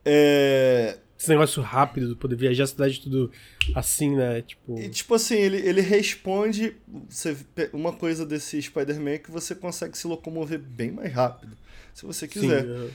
[0.06, 1.00] É...
[1.18, 3.32] Esse negócio rápido, poder viajar a cidade tudo
[3.74, 4.44] assim, né?
[4.44, 6.76] Tipo, e, tipo assim, ele, ele responde
[7.10, 7.36] você,
[7.72, 11.63] uma coisa desse Spider-Man que você consegue se locomover bem mais rápido
[11.94, 12.64] se você quiser.
[12.64, 12.90] Sim,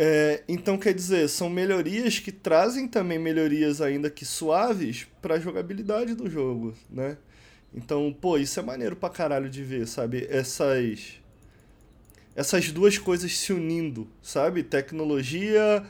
[0.00, 5.40] é, então, quer dizer, são melhorias que trazem também melhorias ainda que suaves para a
[5.40, 7.16] jogabilidade do jogo, né?
[7.74, 10.26] Então, pô, isso é maneiro pra caralho de ver, sabe?
[10.30, 11.18] Essas
[12.36, 14.62] essas duas coisas se unindo, sabe?
[14.62, 15.84] Tecnologia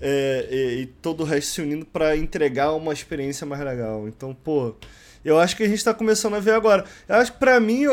[0.00, 4.06] é, e, e, todo o resto se unindo para entregar uma experiência mais legal.
[4.06, 4.76] Então, pô,
[5.28, 6.84] eu acho que a gente tá começando a ver agora.
[7.08, 7.84] Eu acho que pra mim,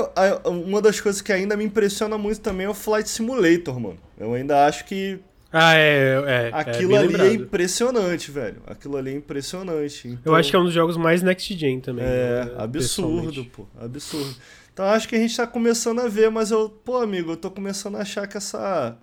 [0.46, 3.98] uma das coisas que ainda me impressiona muito também é o Flight Simulator, mano.
[4.18, 5.20] Eu ainda acho que.
[5.52, 6.50] Ah, é, é.
[6.54, 7.28] Aquilo é ali lembrado.
[7.28, 8.58] é impressionante, velho.
[8.68, 10.08] Aquilo ali é impressionante.
[10.08, 12.04] Então, Eu acho que é um dos jogos mais next gen também.
[12.06, 13.66] É, né, absurdo, pô.
[13.80, 14.36] Absurdo.
[14.74, 17.50] Então acho que a gente tá começando a ver, mas eu, pô, amigo, eu tô
[17.50, 18.98] começando a achar que essa,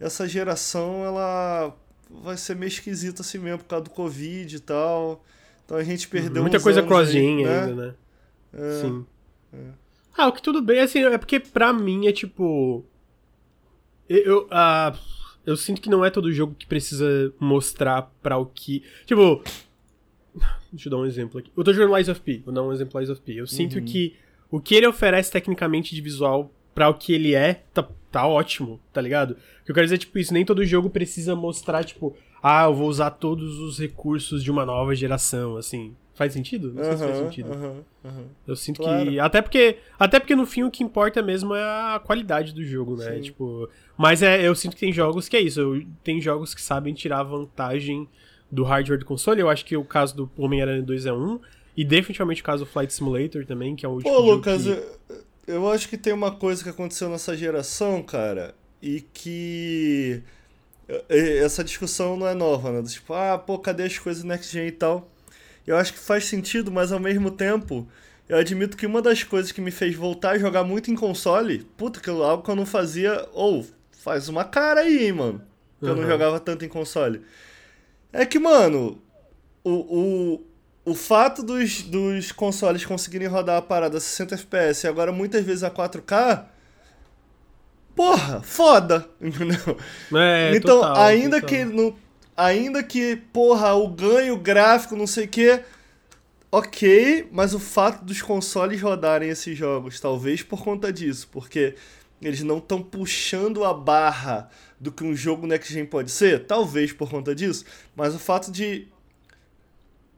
[0.00, 1.76] essa geração, ela
[2.08, 5.22] vai ser meio esquisita assim mesmo por causa do Covid e tal.
[5.70, 7.60] Então a gente perdeu Muita coisa aí, né?
[7.60, 7.94] ainda, né?
[8.52, 9.06] É, Sim.
[10.18, 12.84] Ah, o que tudo bem, assim, é porque pra mim é tipo.
[14.08, 14.92] Eu, eu, ah,
[15.46, 18.82] eu sinto que não é todo jogo que precisa mostrar pra o que.
[19.06, 19.44] Tipo.
[20.72, 21.52] Deixa eu dar um exemplo aqui.
[21.56, 23.34] Eu tô jogando Lies of P, vou dar um exemplo Lies of P.
[23.34, 23.84] Eu sinto Uhum.
[23.84, 24.16] que
[24.50, 28.80] o que ele oferece tecnicamente de visual pra o que ele é, tá, tá ótimo,
[28.92, 29.32] tá ligado?
[29.62, 32.74] O que eu quero dizer, tipo, isso, nem todo jogo precisa mostrar, tipo, ah, eu
[32.74, 35.94] vou usar todos os recursos de uma nova geração, assim.
[36.14, 36.72] Faz sentido?
[36.74, 37.52] Não sei se faz sentido.
[37.52, 38.24] aham, aham.
[38.46, 39.10] Eu sinto Claro.
[39.10, 39.18] que.
[39.18, 39.78] Até porque.
[39.98, 43.14] Até porque no fim o que importa mesmo é a qualidade do jogo, né?
[43.14, 43.20] Sim.
[43.22, 43.68] Tipo.
[43.96, 45.60] Mas é, eu sinto que tem jogos que é isso.
[45.60, 48.06] eu- tem jogos que sabem tirar vantagem
[48.52, 49.40] do hardware do console.
[49.40, 51.40] Eu acho que o caso do Homem-Aranha 2 é um.
[51.74, 54.68] E definitivamente o caso do Flight Simulator também, que é o tipo Pô, Lucas, que-
[55.48, 60.22] eu, eu acho que tem uma coisa que aconteceu nessa geração, cara, e que
[61.08, 62.82] essa discussão não é nova, né?
[62.88, 65.08] Tipo, ah, pô, cadê as coisas next gen e tal?
[65.66, 67.86] Eu acho que faz sentido, mas ao mesmo tempo,
[68.28, 71.60] eu admito que uma das coisas que me fez voltar a jogar muito em console,
[71.76, 75.42] puta, que eu- algo que eu não fazia, ou faz uma cara aí, hein, mano.
[75.80, 77.22] Que eu não jogava tanto em console.
[78.12, 79.00] É que, mano,
[79.64, 80.40] o,
[80.84, 85.12] o, o fato dos, dos consoles conseguirem rodar a parada a 60 FPS e agora
[85.12, 86.46] muitas vezes a 4K.
[88.00, 89.76] Porra, foda, entendeu?
[90.16, 91.66] É, então, total, ainda que
[92.34, 95.60] ainda que, porra, o ganho gráfico, não sei o que,
[96.50, 101.74] ok, mas o fato dos consoles rodarem esses jogos, talvez por conta disso, porque
[102.22, 104.48] eles não estão puxando a barra
[104.80, 108.50] do que um jogo next gen pode ser, talvez por conta disso, mas o fato
[108.50, 108.88] de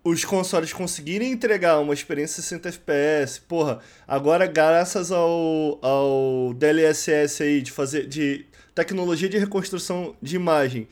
[0.05, 7.63] os consoles conseguirem entregar uma experiência 60 FPS, porra, agora graças ao, ao DLSS aí
[7.63, 8.45] de fazer de
[8.75, 10.89] tecnologia de reconstrução de imagem,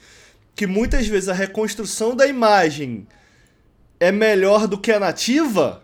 [0.55, 3.07] que muitas vezes a reconstrução da imagem
[3.99, 5.83] é melhor do que a nativa,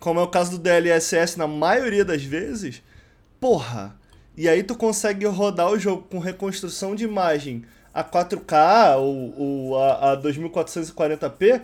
[0.00, 2.82] como é o caso do DLSS na maioria das vezes,
[3.38, 3.96] porra,
[4.36, 9.78] e aí tu consegue rodar o jogo com reconstrução de imagem a 4K ou, ou
[9.78, 11.62] a, a 2440p,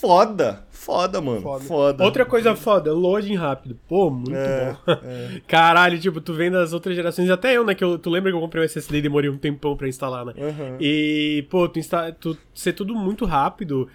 [0.00, 1.64] foda, foda, mano, Foda.
[1.64, 2.04] foda.
[2.04, 3.78] Outra coisa foda, loading rápido.
[3.86, 4.94] Pô, muito É, bom.
[5.46, 7.74] Caralho, tipo, tu vem das outras gerações, até eu, né?
[7.74, 10.24] Que eu, tu lembra que eu comprei o SSD e demorei um tempão pra instalar,
[10.24, 10.32] né?
[10.36, 10.76] Uhum.
[10.80, 12.10] E, pô, tu, insta...
[12.18, 13.88] tu ser tudo muito rápido,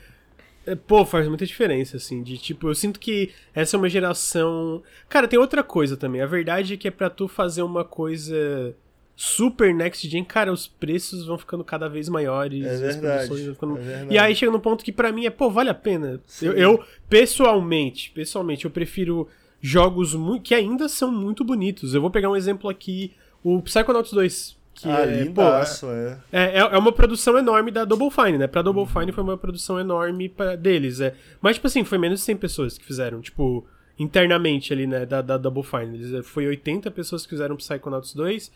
[0.66, 2.22] é, pô, faz muita diferença, assim.
[2.22, 4.82] De tipo, eu sinto que essa é uma geração.
[5.10, 6.22] Cara, tem outra coisa também.
[6.22, 8.76] A verdade é que é pra tu fazer uma coisa
[9.16, 12.66] super next gen, cara, os preços vão ficando cada vez maiores.
[12.66, 14.14] É verdade, ficando- é verdade.
[14.14, 16.20] E aí chega num ponto que pra mim é, pô, vale a pena.
[16.42, 19.28] Eu, eu, pessoalmente, pessoalmente, eu prefiro
[19.62, 21.94] jogos que ainda são muito bonitos.
[21.94, 23.14] Eu vou pegar um exemplo aqui,
[23.44, 24.56] o Psychonauts 2.
[24.76, 26.18] Que ah, é, pô, lindaço, é.
[26.34, 28.46] é, é, é uma produção enorme da Double Fine, né?
[28.46, 31.16] Pra Double Fine foi uma produção enorme pra, deles, é.
[31.42, 33.66] Mas, tipo assim, foi menos de 100 pessoas que fizeram, tipo,
[33.98, 35.96] internamente ali, né, da, da Double Fine.
[35.98, 38.52] Eles, é, foi 80 pessoas que fizeram Psychonauts 2.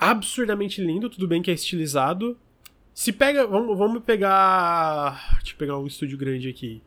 [0.00, 2.34] Absurdamente lindo, tudo bem que é estilizado.
[2.94, 5.36] Se pega, vamos, vamos pegar...
[5.40, 6.80] Deixa eu pegar um estúdio grande aqui.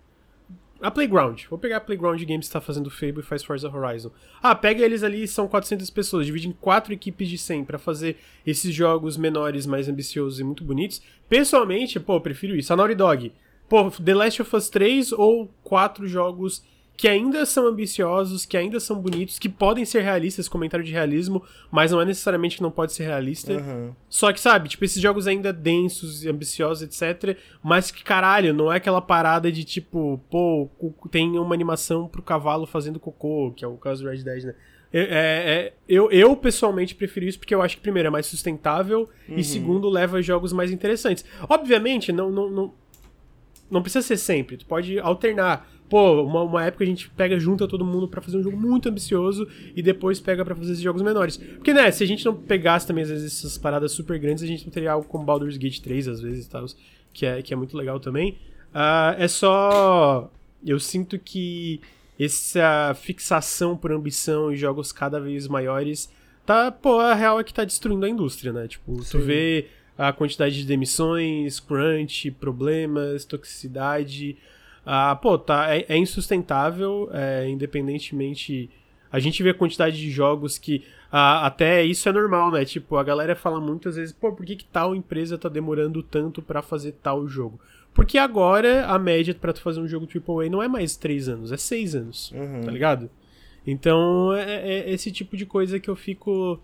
[0.82, 1.43] A Playground.
[1.47, 4.09] Vou pegar a Playground Games que tá fazendo Fable e faz Forza Horizon.
[4.41, 8.18] Ah, pega eles ali, são 400 pessoas, divide em quatro equipes de 100 pra fazer
[8.47, 10.99] esses jogos menores, mais ambiciosos e muito bonitos.
[11.30, 12.74] Pessoalmente, pô, eu prefiro isso.
[12.74, 13.32] A Naughty Dog.
[13.70, 16.64] Pô, The Last of Us 3 ou quatro jogos
[16.96, 21.44] que ainda são ambiciosos, que ainda são bonitos, que podem ser realistas, comentário de realismo,
[21.72, 23.54] mas não é necessariamente que não pode ser realista.
[23.54, 23.94] Uhum.
[24.08, 27.38] Só que, sabe, tipo, esses jogos ainda densos e ambiciosos, etc.
[27.64, 30.70] Mas que, caralho, não é aquela parada de tipo, pô,
[31.10, 34.56] tem uma animação pro cavalo fazendo cocô, que é o caso do Red Dead, né?
[34.96, 35.06] É, é-
[35.66, 39.44] é- eu, eu, pessoalmente, prefiro isso porque eu acho que, primeiro, é mais sustentável e,
[39.44, 41.26] segundo, leva a jogos mais interessantes.
[41.50, 42.74] Obviamente, não, não, não,
[43.72, 45.68] não precisa ser sempre, tu pode alternar.
[45.94, 48.89] Pô, uma, uma época a gente pega, junta todo mundo pra fazer um jogo muito
[48.89, 51.38] ambicioso e depois pega pra fazer esses jogos menores.
[51.38, 54.48] Porque, né, se a gente não pegasse também, às vezes, essas paradas super grandes, a
[54.48, 56.66] gente não teria algo como Baldur's Gate 3, às vezes, tal,
[57.14, 58.39] que é, que é muito legal também.
[58.74, 60.32] Ah, é só...
[60.66, 61.80] Eu sinto que
[62.20, 66.12] essa fixação por ambição e jogos cada vez maiores
[66.44, 68.68] tá, pô, a real é que tá destruindo a indústria, né?
[68.68, 69.20] Tipo, tu Sim.
[69.20, 74.36] vê a quantidade de demissões, crunch, problemas, toxicidade.
[74.86, 78.70] Ah, pô, tá, é, é insustentável, é, independentemente.
[79.12, 82.66] A gente vê a quantidade de jogos que ah, até isso é normal, né?
[82.66, 86.42] Tipo, a galera fala muitas vezes, pô, por que, que tal empresa tá demorando tanto
[86.42, 87.60] para fazer tal jogo?
[87.94, 91.52] Porque agora a média para tu fazer um jogo AAA não é mais 3 anos,
[91.52, 92.62] é 6 anos, uhum.
[92.64, 93.10] tá ligado?
[93.66, 96.60] Então é, é, esse tipo de coisa que eu fico.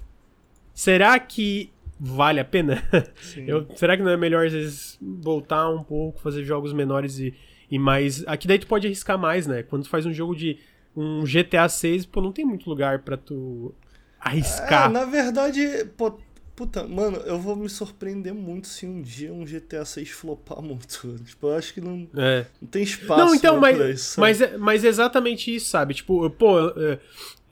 [0.74, 2.82] Será que vale a pena?
[3.46, 7.34] Eu, será que não é melhor às vezes voltar um pouco, fazer jogos menores e,
[7.70, 8.24] e mais.
[8.28, 9.64] Aqui daí tu pode arriscar mais, né?
[9.64, 10.58] Quando tu faz um jogo de
[10.96, 13.74] um GTA 6, pô, não tem muito lugar para tu
[14.20, 14.90] arriscar.
[14.90, 16.18] É, na verdade, pô,
[16.56, 21.18] puta, mano, eu vou me surpreender muito se um dia um GTA 6 flopar muito.
[21.26, 22.46] Tipo, eu acho que não, é.
[22.62, 24.20] não tem espaço não, então, mas, isso.
[24.20, 25.94] Mas, é, mas é exatamente isso, sabe?
[25.94, 26.58] Tipo, pô,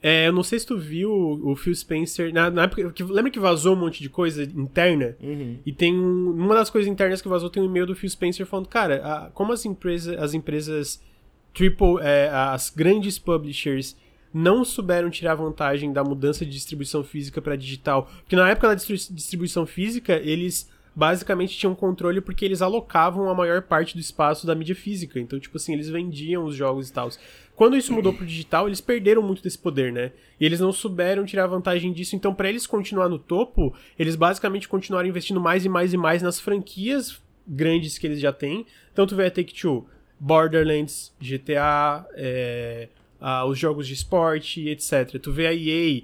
[0.02, 2.32] é, eu não sei se tu viu o Phil Spencer.
[2.32, 2.90] Na, na época.
[2.92, 5.16] Que, lembra que vazou um monte de coisa interna?
[5.20, 5.58] Uhum.
[5.66, 8.46] E tem um, Uma das coisas internas que vazou tem um e-mail do Phil Spencer
[8.46, 10.16] falando, cara, a, como as empresas.
[10.18, 11.02] As empresas
[11.52, 11.96] triple.
[12.00, 13.96] É, as grandes publishers
[14.32, 18.08] não souberam tirar vantagem da mudança de distribuição física para digital.
[18.20, 23.62] Porque na época da distribuição física, eles basicamente tinham controle porque eles alocavam a maior
[23.62, 25.20] parte do espaço da mídia física.
[25.20, 27.08] Então, tipo assim, eles vendiam os jogos e tal.
[27.54, 30.10] Quando isso mudou pro digital, eles perderam muito desse poder, né?
[30.40, 32.16] E eles não souberam tirar vantagem disso.
[32.16, 36.20] Então, para eles continuar no topo, eles basicamente continuaram investindo mais e mais e mais
[36.20, 38.66] nas franquias grandes que eles já têm.
[38.92, 39.86] Então, tu vê a Take-Two,
[40.18, 42.88] Borderlands, GTA, é,
[43.46, 45.16] os jogos de esporte, etc.
[45.22, 46.02] Tu vê a EA,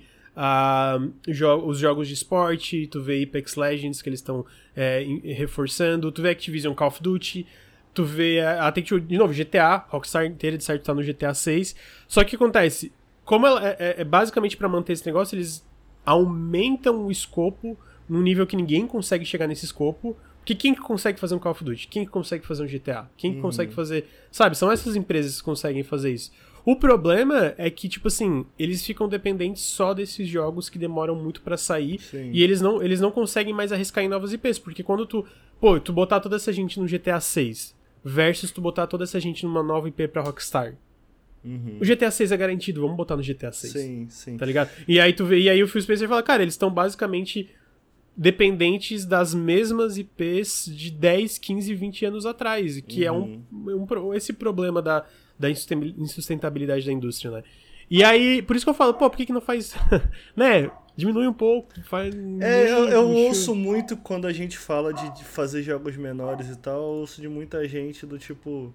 [1.26, 4.46] jo os jogos de esporte, tu vê Apex Legends, que eles estão
[4.76, 5.04] é,
[5.34, 7.46] reforçando, tu vê Activision Call of Duty
[7.94, 11.32] tu vê a, a Take-Two, de novo, GTA, Rockstar inteira de certo tá no GTA
[11.32, 11.74] 6.
[12.08, 12.92] Só que acontece,
[13.24, 15.64] como ela é, é, é basicamente para manter esse negócio, eles
[16.04, 20.16] aumentam o escopo num nível que ninguém consegue chegar nesse escopo.
[20.40, 21.88] Porque quem que consegue fazer um Call of Duty?
[21.88, 23.08] Quem que consegue fazer um GTA?
[23.16, 23.42] Quem que uhum.
[23.42, 24.06] consegue fazer.
[24.30, 26.30] Sabe, são essas empresas que conseguem fazer isso.
[26.66, 31.42] O problema é que, tipo assim, eles ficam dependentes só desses jogos que demoram muito
[31.42, 32.00] para sair.
[32.00, 32.30] Sim.
[32.32, 34.58] E eles não, eles não conseguem mais arriscar em novas IPs.
[34.58, 35.26] Porque quando tu.
[35.60, 39.44] Pô, tu botar toda essa gente no GTA 6 versus tu botar toda essa gente
[39.44, 40.74] numa nova IP pra Rockstar.
[41.44, 41.78] Uhum.
[41.80, 43.72] O GTA 6 é garantido, vamos botar no GTA 6.
[43.72, 44.36] Sim, sim.
[44.36, 44.70] Tá ligado?
[44.88, 47.50] E aí tu vê, e aí o Phil Spencer fala, cara, eles estão basicamente
[48.16, 53.06] dependentes das mesmas IPs de 10, 15, 20 anos atrás, que uhum.
[53.06, 54.08] é um, uhum.
[54.08, 55.04] um, esse problema da,
[55.38, 57.44] da insustentabilidade da indústria, né?
[57.90, 59.74] E aí, por isso que eu falo, pô, por que, que não faz,
[60.34, 60.70] né?
[60.96, 62.14] Diminui um pouco, faz.
[62.40, 66.56] É, eu, eu ouço muito quando a gente fala de, de, fazer jogos menores e
[66.56, 68.72] tal, eu ouço de muita gente do tipo.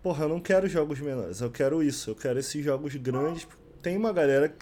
[0.00, 3.48] Porra, eu não quero jogos menores, eu quero isso, eu quero esses jogos grandes.
[3.82, 4.54] Tem uma galera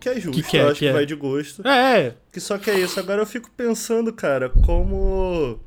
[0.00, 1.66] que é justo, que quer, eu acho que, que vai de gosto.
[1.66, 2.14] É, é.
[2.32, 2.98] Que só que é isso.
[2.98, 5.60] Agora eu fico pensando, cara, como.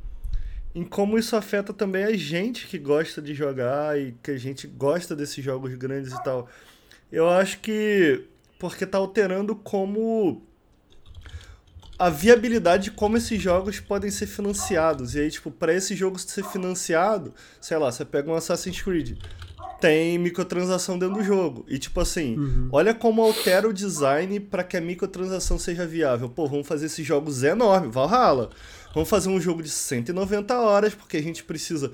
[0.76, 4.68] Em como isso afeta também a gente que gosta de jogar e que a gente
[4.68, 6.50] gosta desses jogos grandes e tal.
[7.10, 8.26] Eu acho que
[8.60, 10.44] porque tá alterando como
[11.98, 15.16] a viabilidade de como esses jogos podem ser financiados.
[15.16, 19.18] E aí, tipo, para esse jogo ser financiado, sei lá, você pega um Assassin's Creed,
[19.80, 21.66] tem microtransação dentro do jogo.
[21.68, 22.70] E tipo assim, uhum.
[22.72, 26.30] olha como altera o design para que a microtransação seja viável.
[26.30, 28.50] Pô, vamos fazer esses jogos enormes, Valhalla.
[28.96, 31.92] Vamos fazer um jogo de 190 horas, porque a gente precisa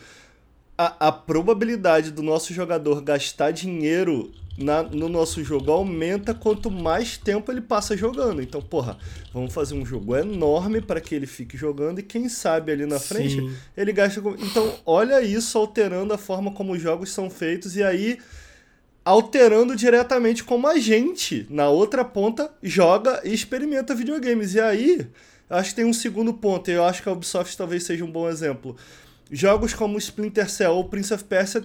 [0.77, 7.17] a, a probabilidade do nosso jogador gastar dinheiro na, no nosso jogo aumenta quanto mais
[7.17, 8.41] tempo ele passa jogando.
[8.41, 8.97] Então, porra,
[9.33, 12.99] vamos fazer um jogo enorme para que ele fique jogando e quem sabe ali na
[12.99, 13.07] Sim.
[13.07, 14.21] frente ele gasta.
[14.39, 18.19] Então, olha isso alterando a forma como os jogos são feitos e aí
[19.03, 24.53] alterando diretamente como a gente, na outra ponta, joga e experimenta videogames.
[24.53, 25.07] E aí,
[25.51, 28.11] acho que tem um segundo ponto, e eu acho que a Ubisoft talvez seja um
[28.11, 28.75] bom exemplo.
[29.31, 31.63] Jogos como Splinter Cell ou Prince of Persia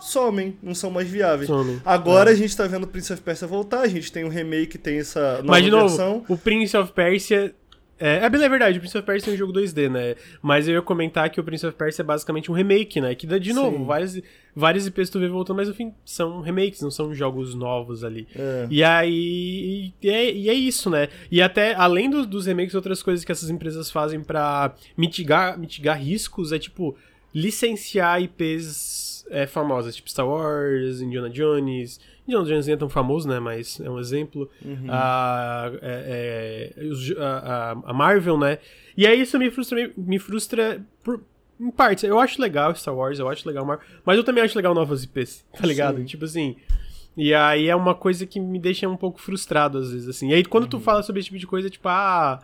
[0.00, 1.46] somem, não são mais viáveis.
[1.46, 1.80] Somem.
[1.84, 2.32] Agora é.
[2.32, 4.98] a gente tá vendo o Prince of Persia voltar, a gente tem um remake, tem
[4.98, 6.24] essa nova Mas, de novo, versão.
[6.28, 7.54] o Prince of Persia
[8.02, 10.16] é, é, bem é verdade, o Prince of Persia é um jogo 2D, né?
[10.42, 13.14] Mas eu ia comentar que o Prince of Persia é basicamente um remake, né?
[13.14, 14.20] Que dá de novo, várias,
[14.56, 18.26] várias IPs tu vê voltando, mas no fim são remakes, não são jogos novos ali.
[18.34, 18.66] É.
[18.68, 19.92] E aí.
[20.02, 21.08] E é, e é, isso, né?
[21.30, 25.96] E até, além do, dos remakes, outras coisas que essas empresas fazem para mitigar, mitigar
[25.96, 26.96] riscos é tipo
[27.34, 32.00] licenciar IPs é, famosas, tipo Star Wars, Indiana Jones.
[32.26, 33.38] Indiana Jones nem é tão famoso, né?
[33.40, 34.48] Mas é um exemplo.
[34.64, 34.86] Uhum.
[34.88, 38.58] A, é, é, a, a, Marvel, né?
[38.96, 41.22] E aí isso me frustra, me frustra por,
[41.60, 42.04] em partes.
[42.04, 45.04] Eu acho legal Star Wars, eu acho legal Marvel, mas eu também acho legal novas
[45.04, 45.98] IPs, tá ligado?
[45.98, 46.04] Sim.
[46.04, 46.56] Tipo assim.
[47.14, 50.30] E aí é uma coisa que me deixa um pouco frustrado às vezes, assim.
[50.30, 50.70] E aí quando uhum.
[50.70, 52.40] tu fala sobre esse tipo de coisa, tipo, ah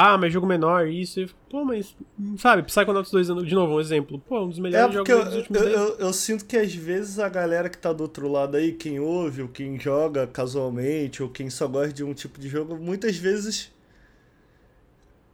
[0.00, 1.26] ah, mas jogo menor, isso.
[1.50, 1.92] Pô, mas,
[2.36, 4.16] sabe, Psychonauts 2, de novo, um exemplo.
[4.20, 5.76] Pô, um dos melhores é porque jogos eu, dos últimos eu, 10.
[5.76, 9.00] eu, eu sinto que às vezes a galera que tá do outro lado aí, quem
[9.00, 13.16] ouve, ou quem joga casualmente, ou quem só gosta de um tipo de jogo, muitas
[13.16, 13.72] vezes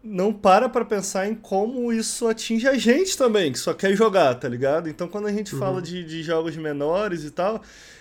[0.02, 4.34] não para pra pensar em como isso atinge a gente também, que só quer jogar,
[4.36, 4.88] tá ligado?
[4.88, 7.60] Então quando a gente fala de, de jogos menores e tal,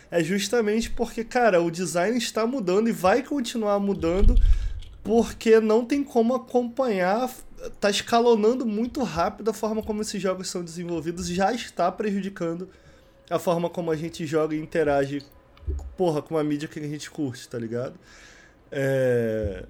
[0.09, 4.33] é justamente porque, cara, o design está mudando e vai continuar mudando
[5.03, 7.29] porque não tem como acompanhar,
[7.79, 12.69] tá escalonando muito rápido a forma como esses jogos são desenvolvidos, já está prejudicando
[13.29, 15.21] a forma como a gente joga e interage,
[15.97, 17.95] porra, com a mídia que a gente curte, tá ligado?
[18.71, 19.65] É...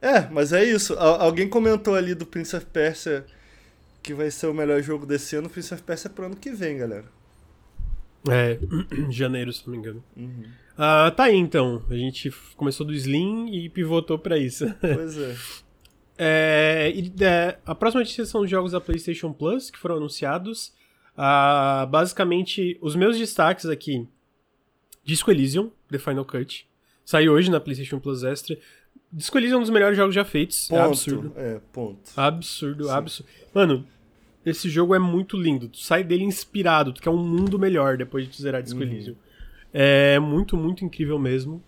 [0.00, 0.94] É, mas é isso.
[0.94, 3.24] Al- alguém comentou ali do Prince of Persia
[4.02, 5.50] que vai ser o melhor jogo desse ano.
[5.50, 7.04] Prince of Persia é pro ano que vem, galera.
[8.28, 8.58] É,
[9.10, 10.04] janeiro, se não me engano.
[10.16, 10.44] Uhum.
[10.82, 11.82] Ah, tá aí então.
[11.90, 14.64] A gente começou do Slim e pivotou pra isso.
[14.80, 15.36] Pois é.
[16.22, 20.70] É, e, é, a próxima notícia são os jogos da PlayStation Plus que foram anunciados.
[21.16, 24.06] Ah, basicamente, os meus destaques aqui:
[25.02, 26.68] Disco Elysium, The Final Cut.
[27.06, 28.58] Saiu hoje na PlayStation Plus Extra.
[29.10, 30.68] Disco Elysium é um dos melhores jogos já feitos.
[30.68, 30.78] Ponto.
[30.78, 31.32] É absurdo.
[31.36, 32.10] É, ponto.
[32.14, 32.90] Absurdo, Sim.
[32.90, 33.28] absurdo.
[33.54, 33.86] Mano,
[34.44, 35.68] esse jogo é muito lindo.
[35.68, 38.84] Tu sai dele inspirado, tu quer um mundo melhor depois de tu zerar Disco Uhum.
[38.86, 39.16] Elysium.
[39.72, 41.62] É muito, muito incrível mesmo.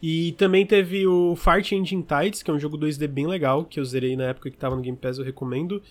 [0.00, 3.80] E também teve o Fart Engine Tides, que é um jogo 2D bem legal, que
[3.80, 5.82] eu zerei na época que tava no Game Pass, eu recomendo.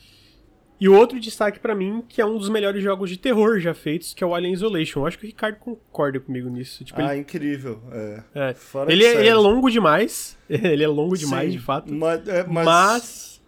[0.79, 3.73] E o outro destaque pra mim, que é um dos melhores jogos de terror já
[3.73, 4.99] feitos, que é o Alien Isolation.
[5.01, 6.85] Eu acho que o Ricardo concorda comigo nisso.
[6.85, 7.81] Tipo, ah, ele, incrível.
[7.91, 8.23] É.
[8.35, 10.37] é, Fora ele, é, ele é longo demais.
[10.47, 11.91] ele é longo demais, Sim, de fato.
[11.91, 13.41] Mas, é, mas, Mas...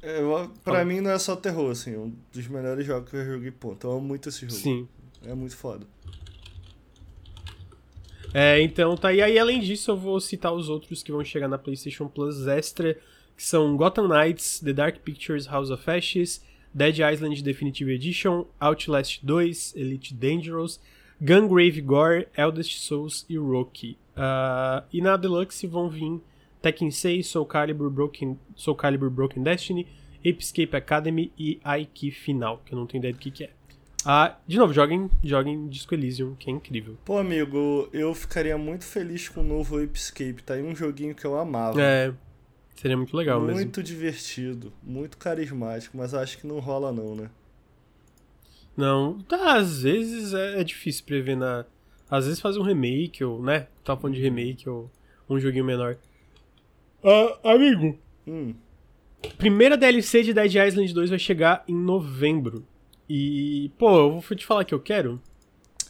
[0.00, 0.84] é, eu- pra Fala.
[0.84, 1.96] mim não é só terror, assim.
[1.96, 3.84] Um dos melhores jogos que eu joguei, ponto.
[3.86, 4.52] Eu amo muito esse jogo.
[4.52, 4.88] Sim.
[5.26, 5.84] É muito foda.
[8.32, 9.12] É, então tá.
[9.12, 12.46] E aí, além disso, eu vou citar os outros que vão chegar na PlayStation Plus
[12.46, 12.94] Extra,
[13.36, 19.24] que são Gotham Knights, The Dark Pictures House of Ashes, Dead Island Definitive Edition, Outlast
[19.24, 20.80] 2, Elite Dangerous,
[21.20, 23.96] Gungrave Gore, Eldest Souls e Rocky.
[24.16, 26.20] Ah, e na Deluxe vão vir
[26.60, 29.86] Tekken 6, Soul Calibur Broken, Soul Calibur Broken Destiny,
[30.22, 33.50] Escape Academy e Aiki Final, que eu não tenho ideia do que, que é.
[34.10, 36.96] Ah, de novo, joguem, joguem Disco Elysium, que é incrível.
[37.04, 40.42] Pô, amigo, eu ficaria muito feliz com o novo Escape.
[40.42, 41.78] Tá aí um joguinho que eu amava.
[41.78, 42.14] É,
[42.74, 43.56] seria muito legal mesmo.
[43.56, 47.28] muito divertido, muito carismático, mas acho que não rola não, né?
[48.74, 51.66] Não, tá, às vezes é, é difícil prever na.
[52.10, 53.66] Às vezes fazer um remake, ou, né?
[53.84, 54.90] Tava falando de remake, ou
[55.28, 55.98] um joguinho menor.
[57.04, 57.98] Ah, amigo.
[58.26, 58.54] Hum,
[59.36, 62.66] Primeira DLC de Dead Island 2 vai chegar em novembro.
[63.08, 65.20] E, pô, eu vou te falar que eu quero.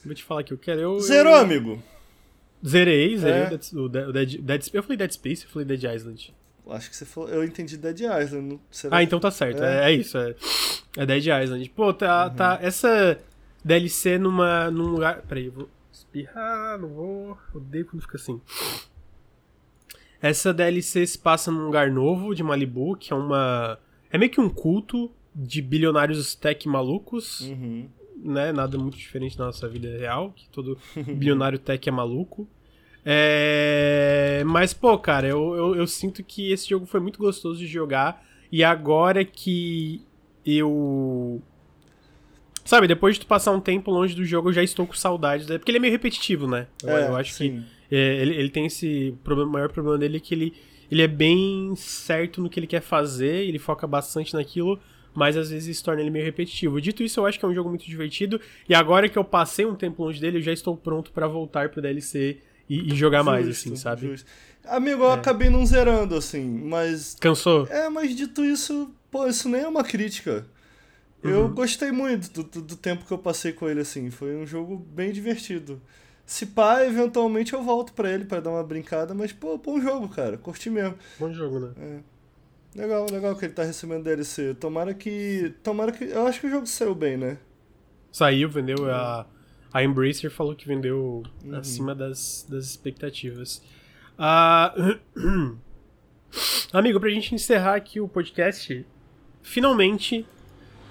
[0.04, 0.80] Vou te falar que eu quero.
[0.80, 1.40] Eu, Zerou, eu...
[1.40, 1.82] amigo?
[2.66, 3.46] Zerei, zerei É.
[3.46, 4.70] o, Dead, o Dead, Dead-.
[4.72, 6.34] Eu falei Dead Space, eu falei Dead Island.
[6.70, 7.30] Acho que você falou.
[7.30, 8.60] Eu entendi Dead Island.
[8.70, 9.62] Será Ah, então tá certo.
[9.62, 9.86] É.
[9.86, 10.18] É, é isso.
[10.18, 10.34] É,
[10.96, 11.70] é Dead Island.
[11.70, 12.58] Pô, tá, tá.
[12.60, 13.18] Essa
[13.64, 15.22] DLC numa, num lugar.
[15.22, 17.38] Peraí, eu vou espirrar, não vou.
[17.54, 18.40] Odeio quando fica assim.
[20.20, 23.78] Essa DLC se passa num lugar novo de Malibu, que é uma.
[24.10, 25.10] É meio que um culto
[25.40, 27.88] de bilionários tech malucos, Uhum.
[28.16, 28.50] né?
[28.52, 30.76] Nada muito diferente da nossa vida real, que todo
[31.16, 32.48] bilionário tech é maluco.
[33.04, 34.42] É...
[34.46, 38.22] Mas, pô, cara, eu, eu, eu sinto que esse jogo foi muito gostoso de jogar.
[38.50, 40.02] E agora que
[40.44, 41.40] eu.
[42.64, 45.46] Sabe, depois de tu passar um tempo longe do jogo, eu já estou com saudades.
[45.46, 45.56] né?
[45.58, 46.66] Porque ele é meio repetitivo, né?
[46.82, 47.64] Eu, É, eu acho que sim.
[47.90, 50.52] é, ele, ele tem esse problema, o maior problema dele é que ele,
[50.90, 54.78] ele é bem certo no que ele quer fazer, ele foca bastante naquilo,
[55.18, 56.80] mas às vezes isso torna ele meio repetitivo.
[56.80, 59.66] Dito isso, eu acho que é um jogo muito divertido, e agora que eu passei
[59.66, 62.38] um tempo longe dele, eu já estou pronto pra voltar pro DLC
[62.68, 64.06] e, e jogar mais, Justo, assim, sabe?
[64.06, 64.26] justo.
[64.64, 65.14] Amigo, eu É.
[65.14, 67.16] acabei não zerando, assim, mas.
[67.20, 67.66] Cansou?
[67.68, 70.46] É, mas dito isso, pô, isso nem é uma crítica.
[71.22, 71.54] Eu Uhum.
[71.54, 74.08] gostei muito do, do, tempo que eu passei com ele, assim.
[74.10, 75.80] Foi um jogo bem divertido.
[76.24, 80.08] Se pá, eventualmente eu volto pra ele pra dar uma brincada, mas, pô, bom jogo,
[80.08, 80.36] cara.
[80.38, 80.94] Curti mesmo.
[81.18, 81.72] Bom jogo, né?
[81.80, 81.98] É.
[82.74, 84.54] Legal, legal que ele tá recebendo DLC.
[84.54, 85.54] Tomara que.
[85.62, 86.04] Tomara que.
[86.04, 87.38] Eu acho que o jogo saiu bem, né?
[88.12, 89.26] Saiu, vendeu, a,
[89.72, 91.56] a Embracer falou que vendeu Uhum.
[91.56, 93.62] acima das, das expectativas.
[94.18, 94.74] Ah,
[96.72, 98.84] amigo, pra gente encerrar aqui o podcast,
[99.42, 100.26] finalmente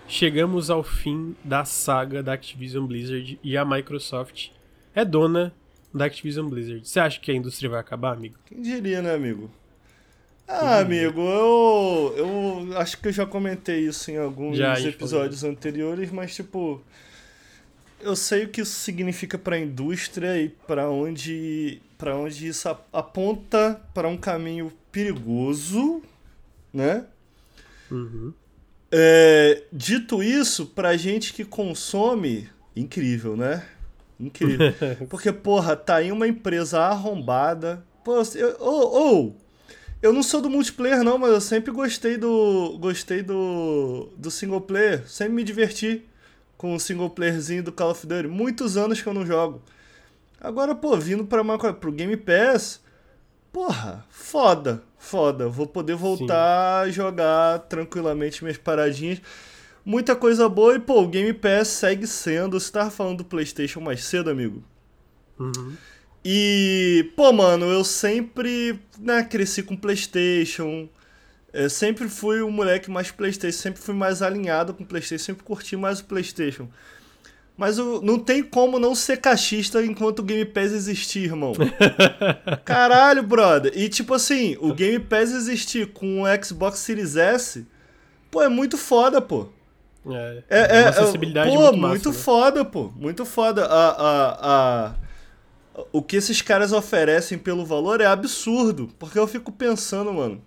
[0.07, 4.49] chegamos ao fim da saga da Activision Blizzard e a Microsoft
[4.95, 5.53] é dona
[5.93, 6.87] da Activision Blizzard.
[6.87, 8.35] Você acha que a indústria vai acabar, amigo?
[8.45, 9.49] Quem diria, né, amigo?
[10.47, 16.09] Ah, amigo, eu, eu acho que eu já comentei isso em alguns Já, episódios anteriores,
[16.09, 16.81] mas tipo,
[17.99, 22.69] eu sei o que isso significa para a indústria e para onde para onde isso
[22.69, 26.01] ap- aponta para um caminho perigoso,
[26.73, 27.05] né?
[27.91, 28.33] Uhum.
[28.91, 33.67] É, dito isso, pra gente que consome, incrível, né?
[34.19, 34.73] Incrível.
[35.09, 37.83] Porque, porra, tá aí uma empresa arrombada.
[38.03, 38.21] Pô,
[38.59, 39.33] oh, oh,
[40.01, 42.77] eu não sou do multiplayer, não, mas eu sempre gostei do.
[42.79, 44.09] Gostei do.
[44.15, 45.07] do single player.
[45.07, 46.05] Sempre me diverti
[46.57, 48.27] com o single playerzinho do Call of Duty.
[48.27, 49.61] Muitos anos que eu não jogo.
[50.39, 52.79] Agora, pô, vindo pra uma, pro Game Pass,
[53.51, 55.49] porra, foda, foda.
[55.49, 56.89] Vou poder voltar Sim.
[56.89, 59.19] a jogar tranquilamente minhas paradinhas.
[59.83, 62.59] Muita coisa boa e, pô, o Game Pass segue sendo.
[62.59, 64.63] Você tava falando do PlayStation mais cedo, amigo?
[65.39, 65.75] Uhum.
[66.29, 70.89] E, pô, mano, eu sempre, né, cresci com PlayStation.
[71.53, 75.77] Eu sempre fui o moleque mais PlayStation, sempre fui mais alinhado com PlayStation, sempre curti
[75.77, 76.67] mais o PlayStation.
[77.55, 81.53] Mas o, não tem como não ser cachista enquanto o Game Pass existir, irmão.
[82.65, 83.71] Caralho, brother.
[83.73, 87.65] E tipo assim, o Game Pass existir com o Xbox Series S,
[88.29, 89.47] pô, é muito foda, pô.
[90.05, 92.15] É, é, é, uma acessibilidade pô, muito, massa, muito né?
[92.15, 92.91] foda, pô.
[92.97, 93.65] Muito foda.
[93.65, 95.06] A, a, a,
[95.91, 98.89] o que esses caras oferecem pelo valor é absurdo.
[98.97, 100.41] Porque eu fico pensando, mano,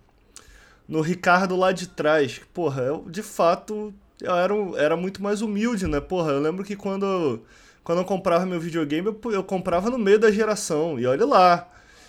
[0.88, 2.40] no Ricardo lá de trás.
[2.52, 6.00] Porra, eu, de fato, eu era, era muito mais humilde, né?
[6.00, 7.40] Porra, eu lembro que quando,
[7.84, 10.98] quando eu comprava meu videogame, eu, eu comprava no meio da geração.
[10.98, 11.68] E olha lá.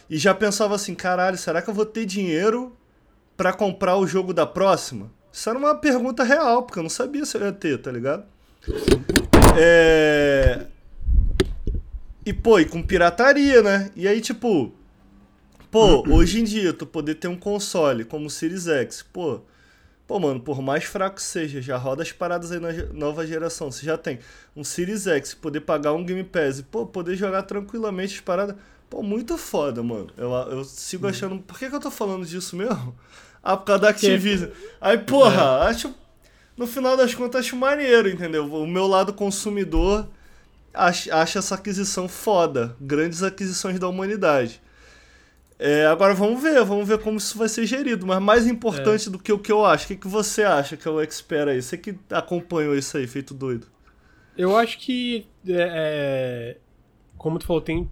[0.10, 2.76] E já pensava assim, caralho, será que eu vou ter dinheiro
[3.38, 5.10] para comprar o jogo da próxima?
[5.32, 8.26] Isso era uma pergunta real, porque eu não sabia se eu ia ter, tá ligado?
[9.58, 10.66] É...
[12.26, 13.92] E, pô, e com pirataria, né?
[13.96, 14.72] E aí, tipo,
[15.70, 19.42] pô, hoje em dia, tu poder ter um console como o Series X, pô,
[20.12, 23.72] Pô, mano, por mais fraco que seja, já roda as paradas aí na nova geração.
[23.72, 24.20] Você já tem
[24.54, 28.58] um Series X, poder pagar um Game Pass e, pô, poder jogar tranquilamente as paradas.
[28.90, 30.10] Pô, muito foda, mano.
[30.18, 31.40] Eu, eu sigo achando.
[31.40, 32.94] Por que, que eu tô falando disso mesmo?
[33.44, 34.52] Ah, por causa da Activision.
[34.80, 35.70] Aí, porra, é.
[35.70, 35.96] acho.
[36.56, 38.46] No final das contas, acho maneiro, entendeu?
[38.46, 40.08] O meu lado consumidor
[40.74, 42.76] acha, essa aquisição foda.
[42.80, 44.62] Grandes aquisições da humanidade.
[45.60, 48.06] É, agora vamos ver, vamos ver como isso vai ser gerido.
[48.06, 49.12] Mas mais importante é.
[49.12, 51.50] do que o que eu acho, o que, que você acha que é o expert
[51.50, 51.62] aí?
[51.62, 53.68] Você que acompanhou isso aí, feito doido.
[54.38, 56.58] Eu acho que, é, é
[57.18, 57.90] como tu falou, tem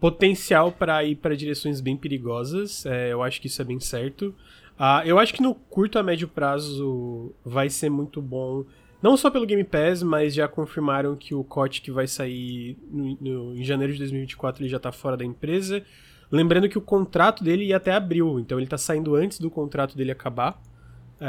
[0.00, 2.84] potencial para ir para direções bem perigosas.
[2.86, 4.34] É, eu acho que isso é bem certo.
[4.78, 8.64] Uh, eu acho que no curto a médio prazo vai ser muito bom.
[9.04, 13.14] Não só pelo Game Pass, mas já confirmaram que o COT que vai sair no,
[13.20, 15.84] no, em janeiro de 2024 ele já tá fora da empresa.
[16.32, 19.94] Lembrando que o contrato dele ia até abril, então ele tá saindo antes do contrato
[19.94, 20.58] dele acabar.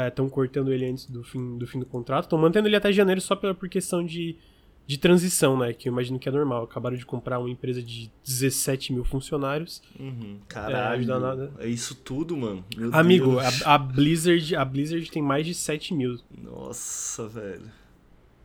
[0.08, 2.24] Estão é, cortando ele antes do fim do, fim do contrato.
[2.24, 4.38] Estão mantendo ele até janeiro só por, por questão de,
[4.86, 5.72] de transição, né?
[5.72, 6.64] Que eu imagino que é normal.
[6.64, 9.82] Acabaram de comprar uma empresa de 17 mil funcionários.
[9.98, 10.38] Uhum.
[10.46, 11.02] Caralho.
[11.02, 11.52] É, nada.
[11.58, 12.64] é isso tudo, mano.
[12.76, 16.18] Meu Amigo, a, a, Blizzard, a Blizzard tem mais de 7 mil.
[16.42, 17.70] Nossa, velho.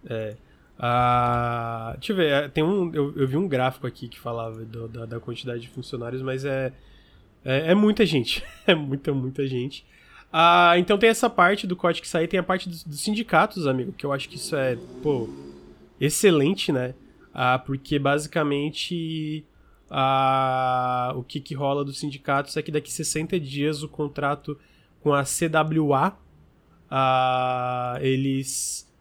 [0.05, 0.35] É.
[0.83, 4.65] Ah, deixa eu ver, é, tem um, eu, eu vi um gráfico aqui que falava
[4.65, 6.73] do, da, da, quantidade de funcionários, mas é,
[7.45, 8.43] é, é muita gente.
[8.65, 9.85] é muita, muita gente.
[10.33, 13.67] Ah, então tem essa parte do código que sai, tem a parte dos, dos, sindicatos,
[13.67, 15.29] amigo, que eu acho que isso é, pô,
[16.01, 16.95] excelente, né?
[17.33, 19.45] Ah, porque basicamente
[19.89, 24.57] ah, o que, que rola dos sindicatos é que daqui 60 dias o contrato
[25.01, 26.17] com a CWA
[26.89, 28.91] ah, eles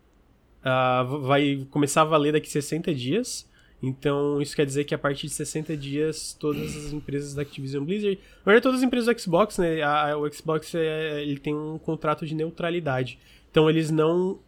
[0.61, 3.49] uh, vai começar a valer daqui 60 dias.
[3.83, 7.83] Então, isso quer dizer que a partir de 60 dias, todas as empresas da Activision
[7.83, 9.83] Blizzard, na verdade, todas as empresas do Xbox, né?
[9.83, 13.19] A, o Xbox é, ele tem um contrato de neutralidade.
[13.51, 14.39] Então, eles não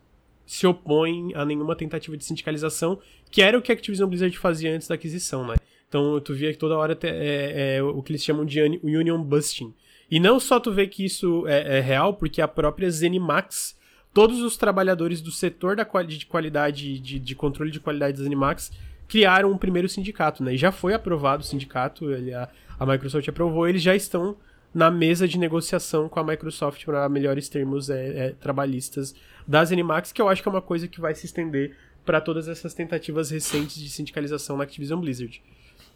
[0.52, 2.98] se opõem a nenhuma tentativa de sindicalização,
[3.30, 5.54] que era o que a Activision Blizzard fazia antes da aquisição, né?
[5.88, 9.72] Então, tu via que toda hora é, é o que eles chamam de union busting.
[10.10, 13.76] E não só tu vê que isso é, é real, porque a própria ZeniMax
[14.12, 18.26] todos os trabalhadores do setor da quali de qualidade, de, de, controle de qualidade das
[18.26, 18.70] Animax,
[19.08, 20.54] criaram um primeiro sindicato, né?
[20.54, 22.48] E já foi aprovado o sindicato, ele, a,
[22.78, 24.36] a Microsoft aprovou, eles já estão
[24.74, 29.14] na mesa de negociação com a Microsoft para melhores termos é, é, trabalhistas
[29.46, 32.48] das Animax, que eu acho que é uma coisa que vai se estender para todas
[32.48, 35.42] essas tentativas recentes de sindicalização na Activision Blizzard.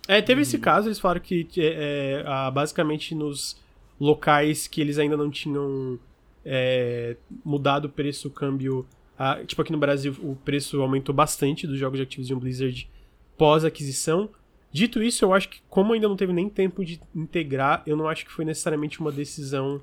[0.08, 0.42] É, teve uhum.
[0.42, 3.60] esse caso, eles falaram que é, é basicamente nos
[3.98, 5.98] locais que eles ainda não tinham
[6.44, 8.86] é, mudado o preço, o câmbio.
[9.18, 12.88] A, tipo, aqui no Brasil o preço aumentou bastante dos jogos de Activision Blizzard
[13.36, 14.30] pós-aquisição.
[14.70, 18.08] Dito isso, eu acho que, como ainda não teve nem tempo de integrar, eu não
[18.08, 19.80] acho que foi necessariamente uma decisão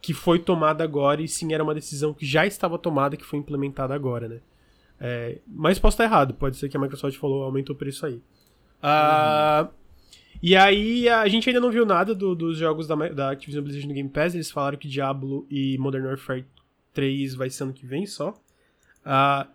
[0.00, 3.38] que foi tomada agora, e sim era uma decisão que já estava tomada, que foi
[3.38, 4.40] implementada agora, né?
[5.00, 8.20] É, mas posso estar errado, pode ser que a Microsoft falou, aumentou o preço aí.
[8.82, 9.68] Ah,
[10.42, 13.88] E aí a gente ainda não viu nada do, dos jogos da, da Activision Blizzard
[13.88, 14.34] no Game Pass.
[14.34, 16.46] Eles falaram que Diablo e Modern Warfare
[16.94, 18.30] 3 vai ser ano que vem só.
[19.04, 19.48] Uh,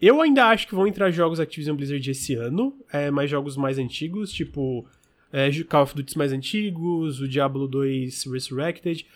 [0.00, 3.78] eu ainda acho que vão entrar jogos Activision Blizzard esse ano, é, mais jogos mais
[3.78, 4.86] antigos, tipo
[5.32, 9.06] é, Call of Duty mais antigos, o Diablo 2 Resurrected.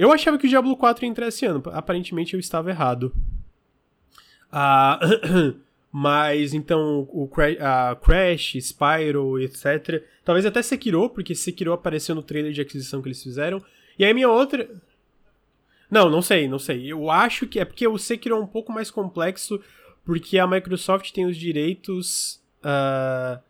[0.00, 3.14] Eu achava que o Diablo 4 ia entrar esse ano, aparentemente eu estava errado.
[4.50, 4.98] Ah.
[5.92, 7.28] Mas então o
[7.60, 10.02] a Crash, Spyro, etc.
[10.24, 13.62] Talvez até Sekiro, porque Sekiro apareceu no trailer de aquisição que eles fizeram.
[13.98, 14.70] E aí minha outra.
[15.90, 16.90] Não, não sei, não sei.
[16.90, 19.60] Eu acho que é porque o Sekiro é um pouco mais complexo,
[20.04, 22.40] porque a Microsoft tem os direitos.
[22.64, 23.42] Uh,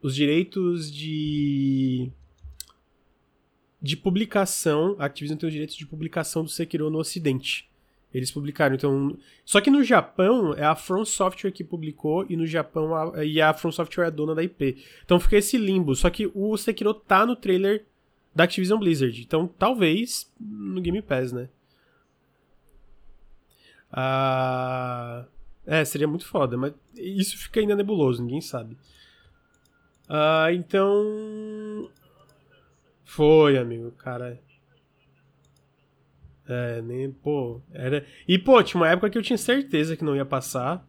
[0.00, 2.12] os direitos de.
[3.80, 4.96] De publicação.
[4.98, 7.68] A Activision tem os direitos de publicação do Sekiro no Ocidente.
[8.12, 9.16] Eles publicaram, então.
[9.44, 13.40] Só que no Japão é a From Software que publicou e no Japão a, e
[13.40, 14.82] a From Software é a dona da IP.
[15.04, 15.94] Então fica esse limbo.
[15.94, 17.84] Só que o Sekiro tá no trailer
[18.34, 19.20] da Activision Blizzard.
[19.20, 21.48] Então talvez no Game Pass, né?
[23.92, 25.26] Ah,
[25.66, 28.76] é, seria muito foda, mas isso fica ainda nebuloso, ninguém sabe.
[30.08, 31.90] Ah, então.
[33.08, 34.38] Foi, amigo, cara.
[36.46, 38.06] É, nem, pô, era...
[38.28, 40.86] E, pô, tinha uma época que eu tinha certeza que não ia passar,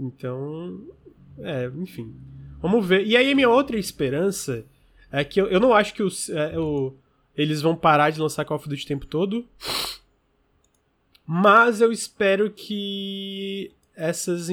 [0.00, 0.88] então,
[1.38, 2.14] é, enfim,
[2.60, 3.06] vamos ver.
[3.06, 4.64] E aí minha outra esperança
[5.12, 6.96] é que eu, eu não acho que os, é, o,
[7.36, 9.46] eles vão parar de lançar Call of Duty o tempo todo,
[11.26, 14.48] mas eu espero que essas...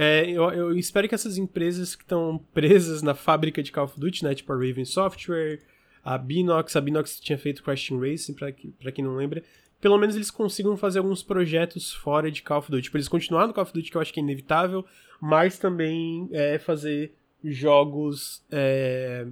[0.00, 3.98] É, eu, eu espero que essas empresas que estão presas na fábrica de Call of
[3.98, 5.58] Duty, né, tipo a Raven Software
[6.04, 9.42] a Binox, a Binox tinha feito Question Racing, pra, pra quem não lembra,
[9.80, 12.84] pelo menos eles consigam fazer alguns projetos fora de Call of Duty.
[12.84, 14.84] Tipo, eles continuar no Call of Duty, que eu acho que é inevitável,
[15.20, 19.26] mas também é, fazer jogos é,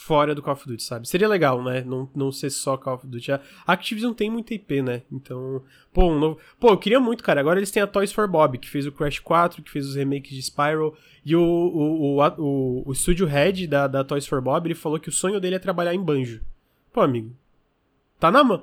[0.00, 1.06] fora do Call of Duty, sabe?
[1.06, 1.82] Seria legal, né?
[1.82, 3.32] Não, não ser só Call of Duty.
[3.32, 5.02] A Activision tem muita IP, né?
[5.12, 6.38] Então, pô, um novo...
[6.58, 7.38] Pô, eu queria muito, cara.
[7.38, 9.96] Agora eles têm a Toys for Bob, que fez o Crash 4, que fez os
[9.96, 10.96] remakes de Spyro.
[11.24, 14.98] E o, o, o, o, o estúdio head da, da Toys for Bob, ele falou
[14.98, 16.40] que o sonho dele é trabalhar em banjo.
[16.92, 17.36] Pô, amigo.
[18.18, 18.62] Tá na mão.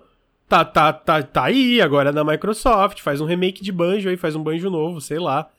[0.50, 3.02] Tá, tá, tá, tá aí, agora é na Microsoft.
[3.02, 5.52] Faz um remake de banjo aí, faz um banjo novo, sei lá.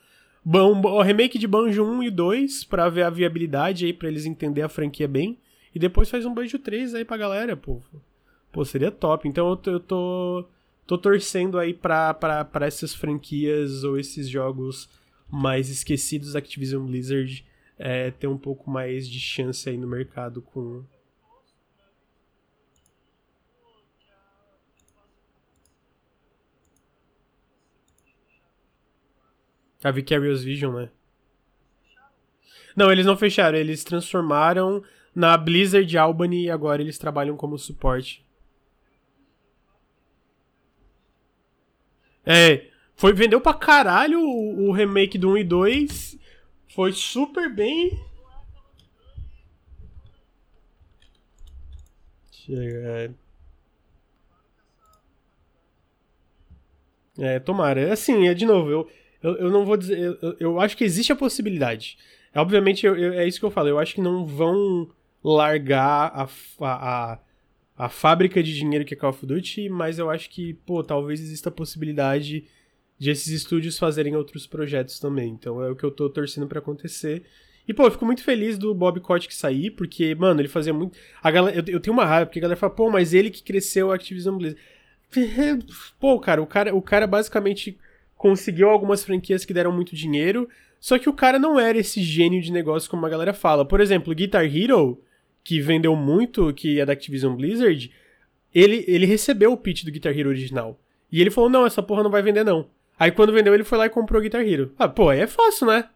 [0.45, 4.63] Bom, remake de Banjo 1 e 2 para ver a viabilidade aí, para eles entender
[4.63, 5.39] a franquia bem.
[5.75, 7.81] E depois faz um Banjo 3 aí pra galera, pô.
[8.53, 9.29] Pô, seria top.
[9.29, 10.45] Então eu tô, eu tô,
[10.87, 14.89] tô torcendo aí pra, pra, pra essas franquias ou esses jogos
[15.31, 17.45] mais esquecidos da Activision Blizzard
[17.79, 20.83] é, ter um pouco mais de chance aí no mercado com.
[29.85, 30.91] A Vicarious Vision, né?
[32.75, 34.83] Não, eles não fecharam, eles transformaram
[35.15, 38.25] na Blizzard Albany e agora eles trabalham como suporte.
[42.25, 46.19] É, foi vendeu pra caralho o, o remake do 1 e 2.
[46.75, 47.99] Foi super bem.
[52.31, 53.15] Chega.
[57.19, 57.81] É, é tomara.
[57.81, 58.91] É assim, é de novo, eu,
[59.23, 59.99] eu, eu não vou dizer.
[59.99, 61.99] Eu, eu acho que existe a possibilidade.
[62.35, 63.69] Obviamente, eu, eu, é isso que eu falo.
[63.69, 64.89] Eu acho que não vão
[65.23, 66.29] largar a,
[66.61, 67.19] a,
[67.77, 71.21] a, fábrica de dinheiro que é Call of Duty, mas eu acho que, pô, talvez
[71.21, 72.45] exista a possibilidade
[72.99, 75.31] de esses estúdios fazerem outros projetos também.
[75.31, 77.25] Então é o que eu tô torcendo para acontecer.
[77.67, 80.99] E, pô, eu fico muito feliz do Bob Kotick sair, porque, mano, ele fazia muito.
[81.23, 83.43] A galera, eu, eu tenho uma raiva, porque a galera fala, pô, mas ele que
[83.43, 84.61] cresceu a Activision Blizzard.
[85.99, 87.79] Pô, cara, o cara, o cara basicamente
[88.17, 90.49] conseguiu algumas franquias que deram muito dinheiro,
[90.81, 93.65] só que o cara não era esse gênio de negócio como a galera fala.
[93.65, 95.01] Por exemplo, Guitar Hero,
[95.49, 97.91] que vendeu muito, que é da Activision Blizzard,
[98.55, 100.79] ele, ele recebeu o pitch do Guitar Hero original.
[101.11, 102.67] E ele falou: não, essa porra não vai vender, não.
[102.99, 104.75] Aí quando vendeu, ele foi lá e comprou o Guitar Hero.
[104.79, 105.89] Ah, pô, aí é fácil, né?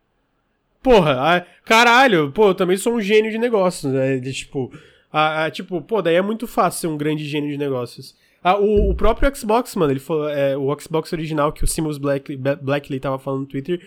[0.82, 4.16] Porra, ah, caralho, pô, eu também sou um gênio de negócios, né?
[4.16, 4.72] De, tipo,
[5.12, 8.16] ah, ah, tipo, pô, daí é muito fácil ser um grande gênio de negócios.
[8.44, 11.96] Ah, o, o próprio Xbox, mano, ele falou, é, o Xbox original que o Simus
[11.96, 13.80] Black, Blackley tava falando no Twitter,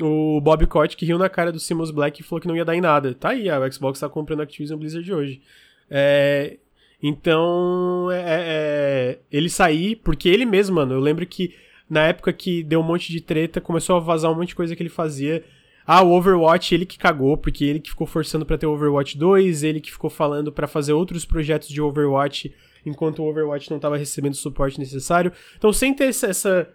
[0.00, 2.64] o Bob Cott que riu na cara do Simus Black e falou que não ia
[2.64, 3.14] dar em nada.
[3.14, 5.40] Tá aí, a Xbox tá comprando a Activision Blizzard hoje.
[5.88, 6.56] É,
[7.02, 11.54] então, é, é, é, ele sair, porque ele mesmo, mano, eu lembro que
[11.88, 14.76] na época que deu um monte de treta, começou a vazar um monte de coisa
[14.76, 15.42] que ele fazia.
[15.84, 19.64] Ah, o Overwatch, ele que cagou, porque ele que ficou forçando para ter Overwatch 2,
[19.64, 22.54] ele que ficou falando para fazer outros projetos de Overwatch
[22.84, 25.32] enquanto o Overwatch não estava recebendo o suporte necessário.
[25.56, 26.68] Então, sem ter essa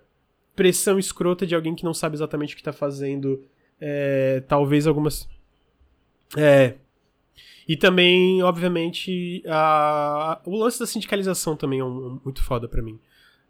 [0.56, 3.44] pressão escrota de alguém que não sabe exatamente o que está fazendo,
[3.80, 5.28] é, talvez algumas.
[6.38, 6.76] É,
[7.68, 12.82] E também, obviamente, a, o lance da sindicalização também é um, um, muito foda para
[12.82, 13.00] mim.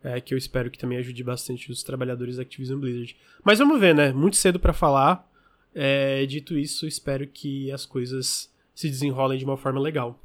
[0.04, 3.18] É, que eu espero que também ajude bastante os trabalhadores da Activision Blizzard.
[3.44, 4.14] Mas vamos ver, né?
[4.14, 5.28] Muito cedo para falar.
[5.74, 10.24] É, dito isso, espero que as coisas se desenrolem de uma forma legal.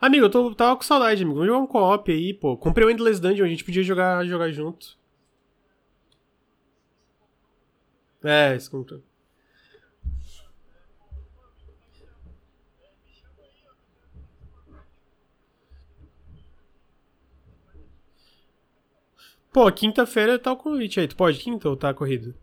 [0.00, 1.38] Amigo, eu tô, tava com saudade, amigo.
[1.38, 2.56] Vamos jogar um co-op aí, pô.
[2.56, 4.96] Comprei o Endless Dungeon, a gente podia jogar, jogar junto.
[8.22, 8.70] É, isso.
[19.52, 21.08] Pô, quinta-feira tá o convite aí.
[21.08, 22.34] Tu pode quinta ou tá corrido?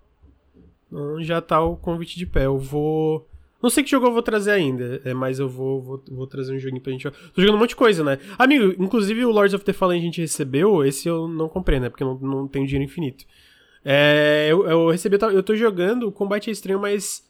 [0.88, 2.45] Então já tá o convite de pé.
[2.45, 3.27] Eu vou.
[3.66, 6.54] Não sei que jogo eu vou trazer ainda, é, mas eu vou, vou, vou trazer
[6.54, 7.18] um joguinho pra gente jogar.
[7.34, 8.20] Tô jogando um monte de coisa, né?
[8.38, 11.90] Amigo, inclusive o Lords of the Fallen a gente recebeu, esse eu não comprei, né?
[11.90, 13.26] Porque eu não, não tenho dinheiro infinito.
[13.84, 17.28] É, eu, eu recebi, eu tô jogando, o combate é estranho, mas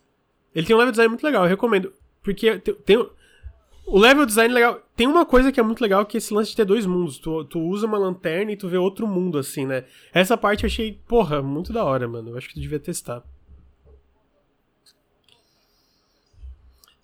[0.54, 1.94] ele tem um level design muito legal, eu recomendo.
[2.22, 4.82] Porque tem, tem o level design legal.
[4.94, 7.18] Tem uma coisa que é muito legal, que é esse lance de ter dois mundos.
[7.18, 9.86] Tu, tu usa uma lanterna e tu vê outro mundo, assim, né?
[10.14, 12.32] Essa parte eu achei, porra, muito da hora, mano.
[12.32, 13.24] Eu acho que tu devia testar.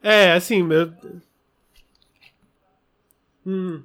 [0.02, 0.92] É, assim, meu.
[3.46, 3.84] Hum.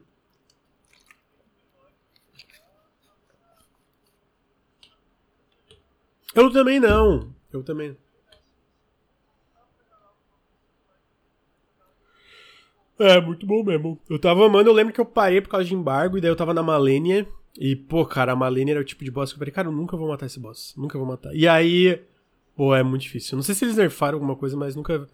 [6.35, 7.35] Eu também não.
[7.53, 7.97] Eu também.
[12.99, 14.01] É, muito bom mesmo.
[14.09, 16.37] Eu tava amando, eu lembro que eu parei por causa de embargo, e daí eu
[16.37, 17.27] tava na Malenia.
[17.59, 19.73] E, pô, cara, a Malenia era o tipo de boss que eu falei, cara, eu
[19.73, 20.75] nunca vou matar esse boss.
[20.77, 21.35] Nunca vou matar.
[21.35, 22.03] E aí,
[22.55, 23.37] pô, é muito difícil.
[23.37, 25.07] Não sei se eles nerfaram alguma coisa, mas nunca.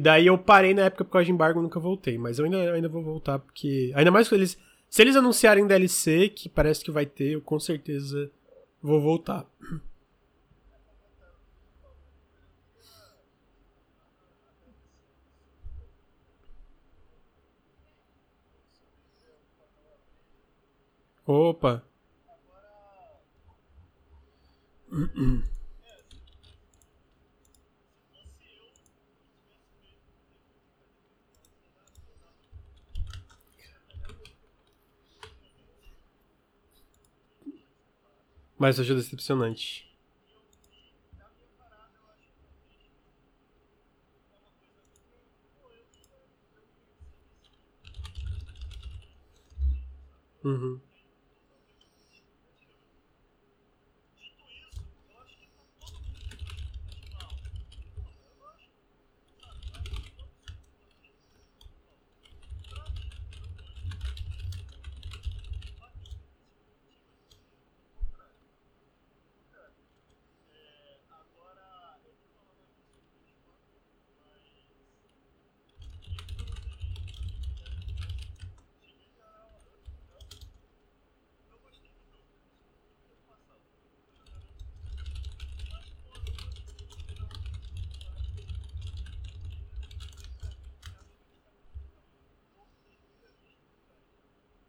[0.00, 2.18] Daí eu parei na época por causa de embargo nunca voltei.
[2.18, 3.92] Mas eu ainda, ainda vou voltar, porque.
[3.94, 4.58] Ainda mais que eles.
[4.90, 8.30] Se eles anunciarem DLC, que parece que vai ter, eu com certeza
[8.82, 9.46] vou voltar.
[21.26, 21.84] Opa!
[38.58, 39.86] Mas acho decepcionante.
[50.44, 50.87] Uhum.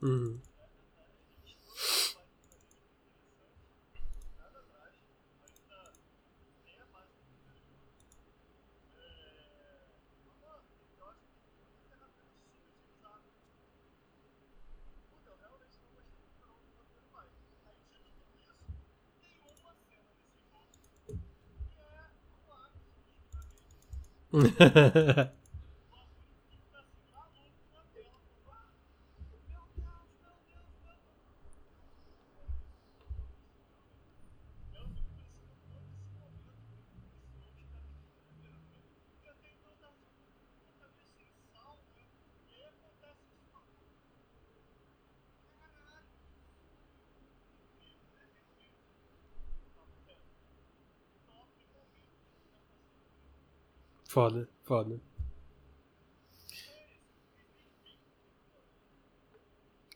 [0.01, 0.41] Uhum.
[54.09, 54.99] Foda, foda.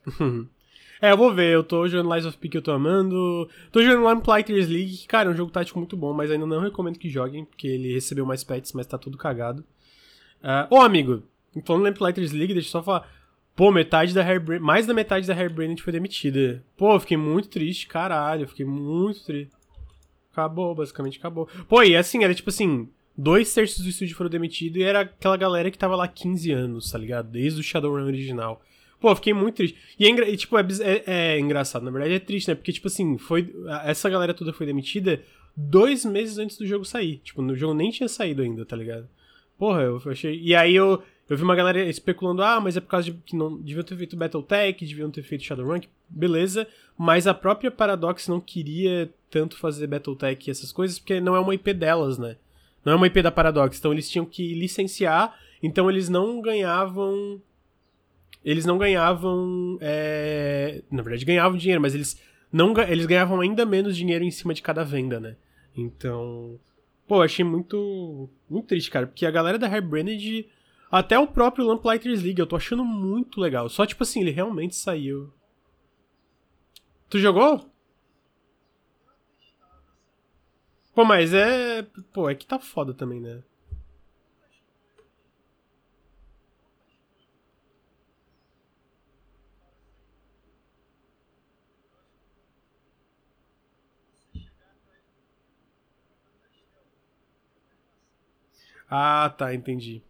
[1.02, 1.52] é, eu vou ver.
[1.52, 3.49] Eu tô jogando Lies of P que eu tô amando.
[3.72, 6.61] Tô jogando Lamplighters League, que, cara, é um jogo tático muito bom, mas ainda não
[6.61, 9.65] recomendo que joguem, porque ele recebeu mais pets, mas tá tudo cagado.
[10.44, 11.23] Uh, ô, amigo,
[11.65, 13.11] falando Lamplighters League, deixa eu só falar.
[13.56, 16.64] Pô, metade da Hairbrain, mais da metade da Hairbrain foi demitida.
[16.77, 18.48] Pô, fiquei muito triste, caralho.
[18.48, 19.52] Fiquei muito triste.
[20.31, 21.48] Acabou, basicamente acabou.
[21.68, 22.88] Pô, e assim, era tipo assim
[23.18, 26.91] dois terços do estúdio foram demitidos e era aquela galera que tava lá 15 anos,
[26.91, 27.30] tá ligado?
[27.30, 28.61] Desde o Shadowrun original.
[28.99, 29.77] Pô, fiquei muito triste.
[29.99, 32.56] E, é, e tipo, é, é, é, engraçado, na verdade é triste, né?
[32.56, 33.53] Porque, tipo assim, foi,
[33.84, 35.22] essa galera toda foi demitida
[35.56, 37.18] dois meses antes do jogo sair.
[37.18, 39.07] Tipo, o jogo nem tinha saído ainda, tá ligado?
[39.57, 40.40] Porra, eu achei.
[40.40, 41.03] E aí eu.
[41.30, 43.95] Eu vi uma galera especulando, ah, mas é por causa de que não deviam ter
[43.95, 45.80] feito Battletech, deviam ter feito Shadowrun,
[46.10, 46.68] beleza,
[46.98, 51.40] mas a própria Paradox não queria tanto fazer Battletech e essas coisas, porque não é
[51.40, 52.35] uma IP delas, né?
[52.85, 57.41] Não é uma IP da Paradox, então eles tinham que licenciar, então eles não ganhavam.
[58.43, 59.77] Eles não ganhavam.
[59.80, 60.84] É...
[60.91, 64.61] Na verdade, ganhavam dinheiro, mas eles não eles ganhavam ainda menos dinheiro em cima de
[64.61, 65.35] cada venda, né?
[65.76, 66.60] Então.
[67.07, 68.30] Pô, achei muito.
[68.49, 70.47] Muito triste, cara, porque a galera da Hairbranded.
[70.91, 73.68] Até o próprio Lamplighters League, eu tô achando muito legal.
[73.68, 75.34] Só, tipo assim, ele realmente saiu.
[77.10, 77.72] Tu jogou?
[80.95, 81.83] Pô, mas é.
[82.13, 83.43] Pô, é que tá foda também, né?
[98.89, 100.01] Ah, tá, entendi.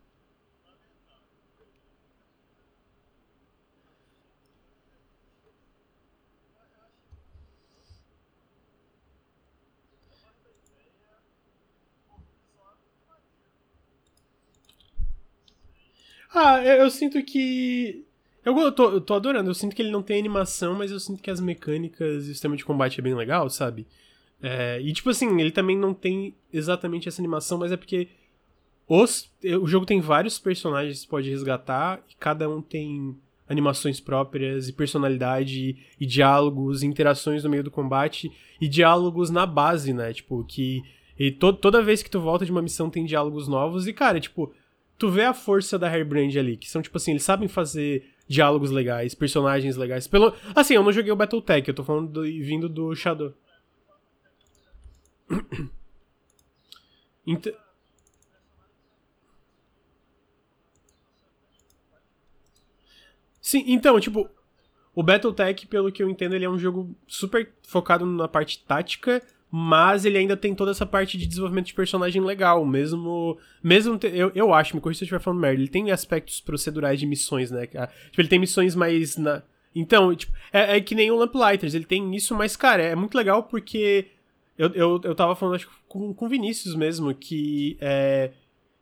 [16.33, 18.05] Ah, eu, eu sinto que.
[18.43, 21.21] Eu, tô, eu tô adorando, eu sinto que ele não tem animação, mas eu sinto
[21.21, 23.87] que as mecânicas e o sistema de combate é bem legal, sabe?
[24.41, 28.09] É, e tipo assim, ele também não tem exatamente essa animação, mas é porque
[28.85, 29.31] os,
[29.61, 33.15] o jogo tem vários personagens que você pode resgatar e cada um tem
[33.47, 38.29] animações próprias e personalidade e diálogos, interações no meio do combate
[38.59, 40.11] e diálogos na base, né?
[40.11, 40.83] Tipo, que
[41.17, 44.19] e to, toda vez que tu volta de uma missão tem diálogos novos e cara,
[44.19, 44.51] tipo,
[45.03, 48.71] tu vê a força da Hairbrand ali, que são, tipo assim, eles sabem fazer diálogos
[48.71, 50.07] legais, personagens legais.
[50.07, 53.33] Pelo, assim, eu não joguei o Battletech, eu tô falando do, vindo do Shadow.
[57.27, 57.51] Então...
[63.41, 64.29] Sim, então, tipo,
[64.95, 69.21] o Battletech, pelo que eu entendo, ele é um jogo super focado na parte tática,
[69.55, 73.37] mas ele ainda tem toda essa parte de desenvolvimento de personagem legal, mesmo.
[73.61, 76.41] mesmo te, eu, eu acho, me corrija se eu estiver falando merda, ele tem aspectos
[76.41, 77.67] procedurais de missões, né?
[77.67, 79.15] Tipo, ele tem missões mais.
[79.15, 79.43] Na,
[79.75, 83.15] então, tipo, é, é que nem o Lamplighters, ele tem isso, mas, cara, é muito
[83.15, 84.07] legal porque.
[84.57, 87.77] Eu, eu, eu tava falando, acho com, com Vinícius mesmo, que.
[87.79, 88.31] É,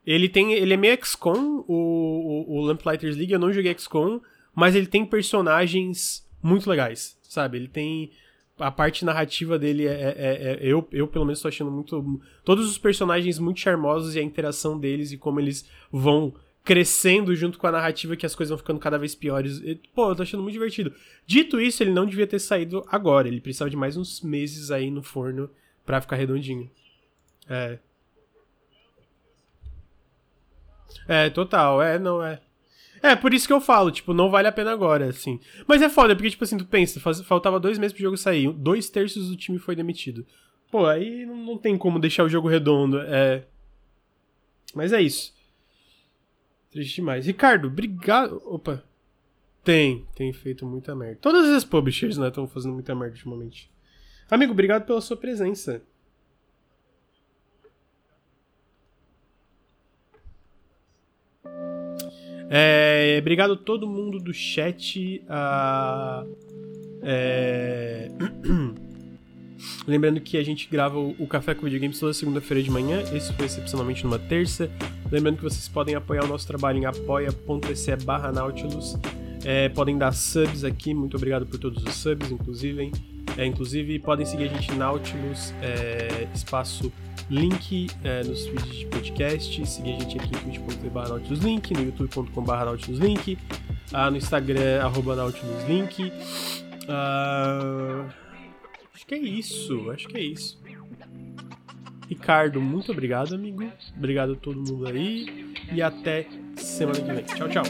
[0.07, 0.53] ele tem.
[0.53, 4.21] Ele é meio XCOM, o, o, o Lamplighters League, eu não joguei XCOM,
[4.55, 7.57] mas ele tem personagens muito legais, sabe?
[7.57, 8.09] Ele tem
[8.61, 12.21] a parte narrativa dele é, é, é, é, eu, eu pelo menos tô achando muito
[12.43, 16.33] todos os personagens muito charmosos e a interação deles e como eles vão
[16.63, 19.57] crescendo junto com a narrativa que as coisas vão ficando cada vez piores.
[19.57, 20.93] E, pô, eu tô achando muito divertido.
[21.25, 24.91] Dito isso, ele não devia ter saído agora, ele precisava de mais uns meses aí
[24.91, 25.49] no forno
[25.85, 26.69] para ficar redondinho.
[27.49, 27.79] É.
[31.07, 32.39] É, total, é, não é.
[33.03, 35.39] É, por isso que eu falo, tipo, não vale a pena agora, assim.
[35.67, 38.89] Mas é foda, porque, tipo assim, tu pensa, faltava dois meses pro jogo sair, dois
[38.89, 40.25] terços do time foi demitido.
[40.69, 43.45] Pô, aí não, não tem como deixar o jogo redondo, é.
[44.73, 45.33] Mas é isso.
[46.71, 47.25] Triste demais.
[47.25, 48.41] Ricardo, obrigado.
[48.45, 48.83] Opa.
[49.63, 51.17] Tem, tem feito muita merda.
[51.21, 53.69] Todas as publishers, né, estão fazendo muita merda ultimamente.
[54.29, 55.81] Amigo, obrigado pela sua presença.
[62.53, 65.23] É, obrigado a todo mundo do chat.
[65.29, 66.25] A,
[67.01, 68.09] é...
[69.87, 73.01] Lembrando que a gente grava o, Café com Videogames toda segunda-feira de manhã.
[73.13, 74.69] Esse foi excepcionalmente numa terça.
[75.09, 78.97] Lembrando que vocês podem apoiar o nosso trabalho em apoia.se barra Nautilus.
[79.45, 80.93] É, podem dar subs aqui.
[80.93, 82.91] Muito obrigado por todos os subs, inclusive.
[83.37, 86.91] É, inclusive, podem seguir a gente Nautilus, é, espaço
[87.31, 93.37] link é, nos feeds de podcast, seguir a gente aqui no twitch.tv link, no youtube.com/nautilusLink,
[93.93, 96.11] ah, no instagram arroba nautiluslink.
[96.89, 98.05] Ah,
[98.93, 100.61] acho que é isso, acho que é isso.
[102.09, 103.63] Ricardo, muito obrigado, amigo.
[103.95, 105.53] Obrigado a todo mundo aí.
[105.71, 106.27] E até
[106.57, 107.23] semana que vem.
[107.23, 107.63] Tchau, tchau.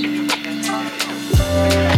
[0.00, 1.97] Thank you.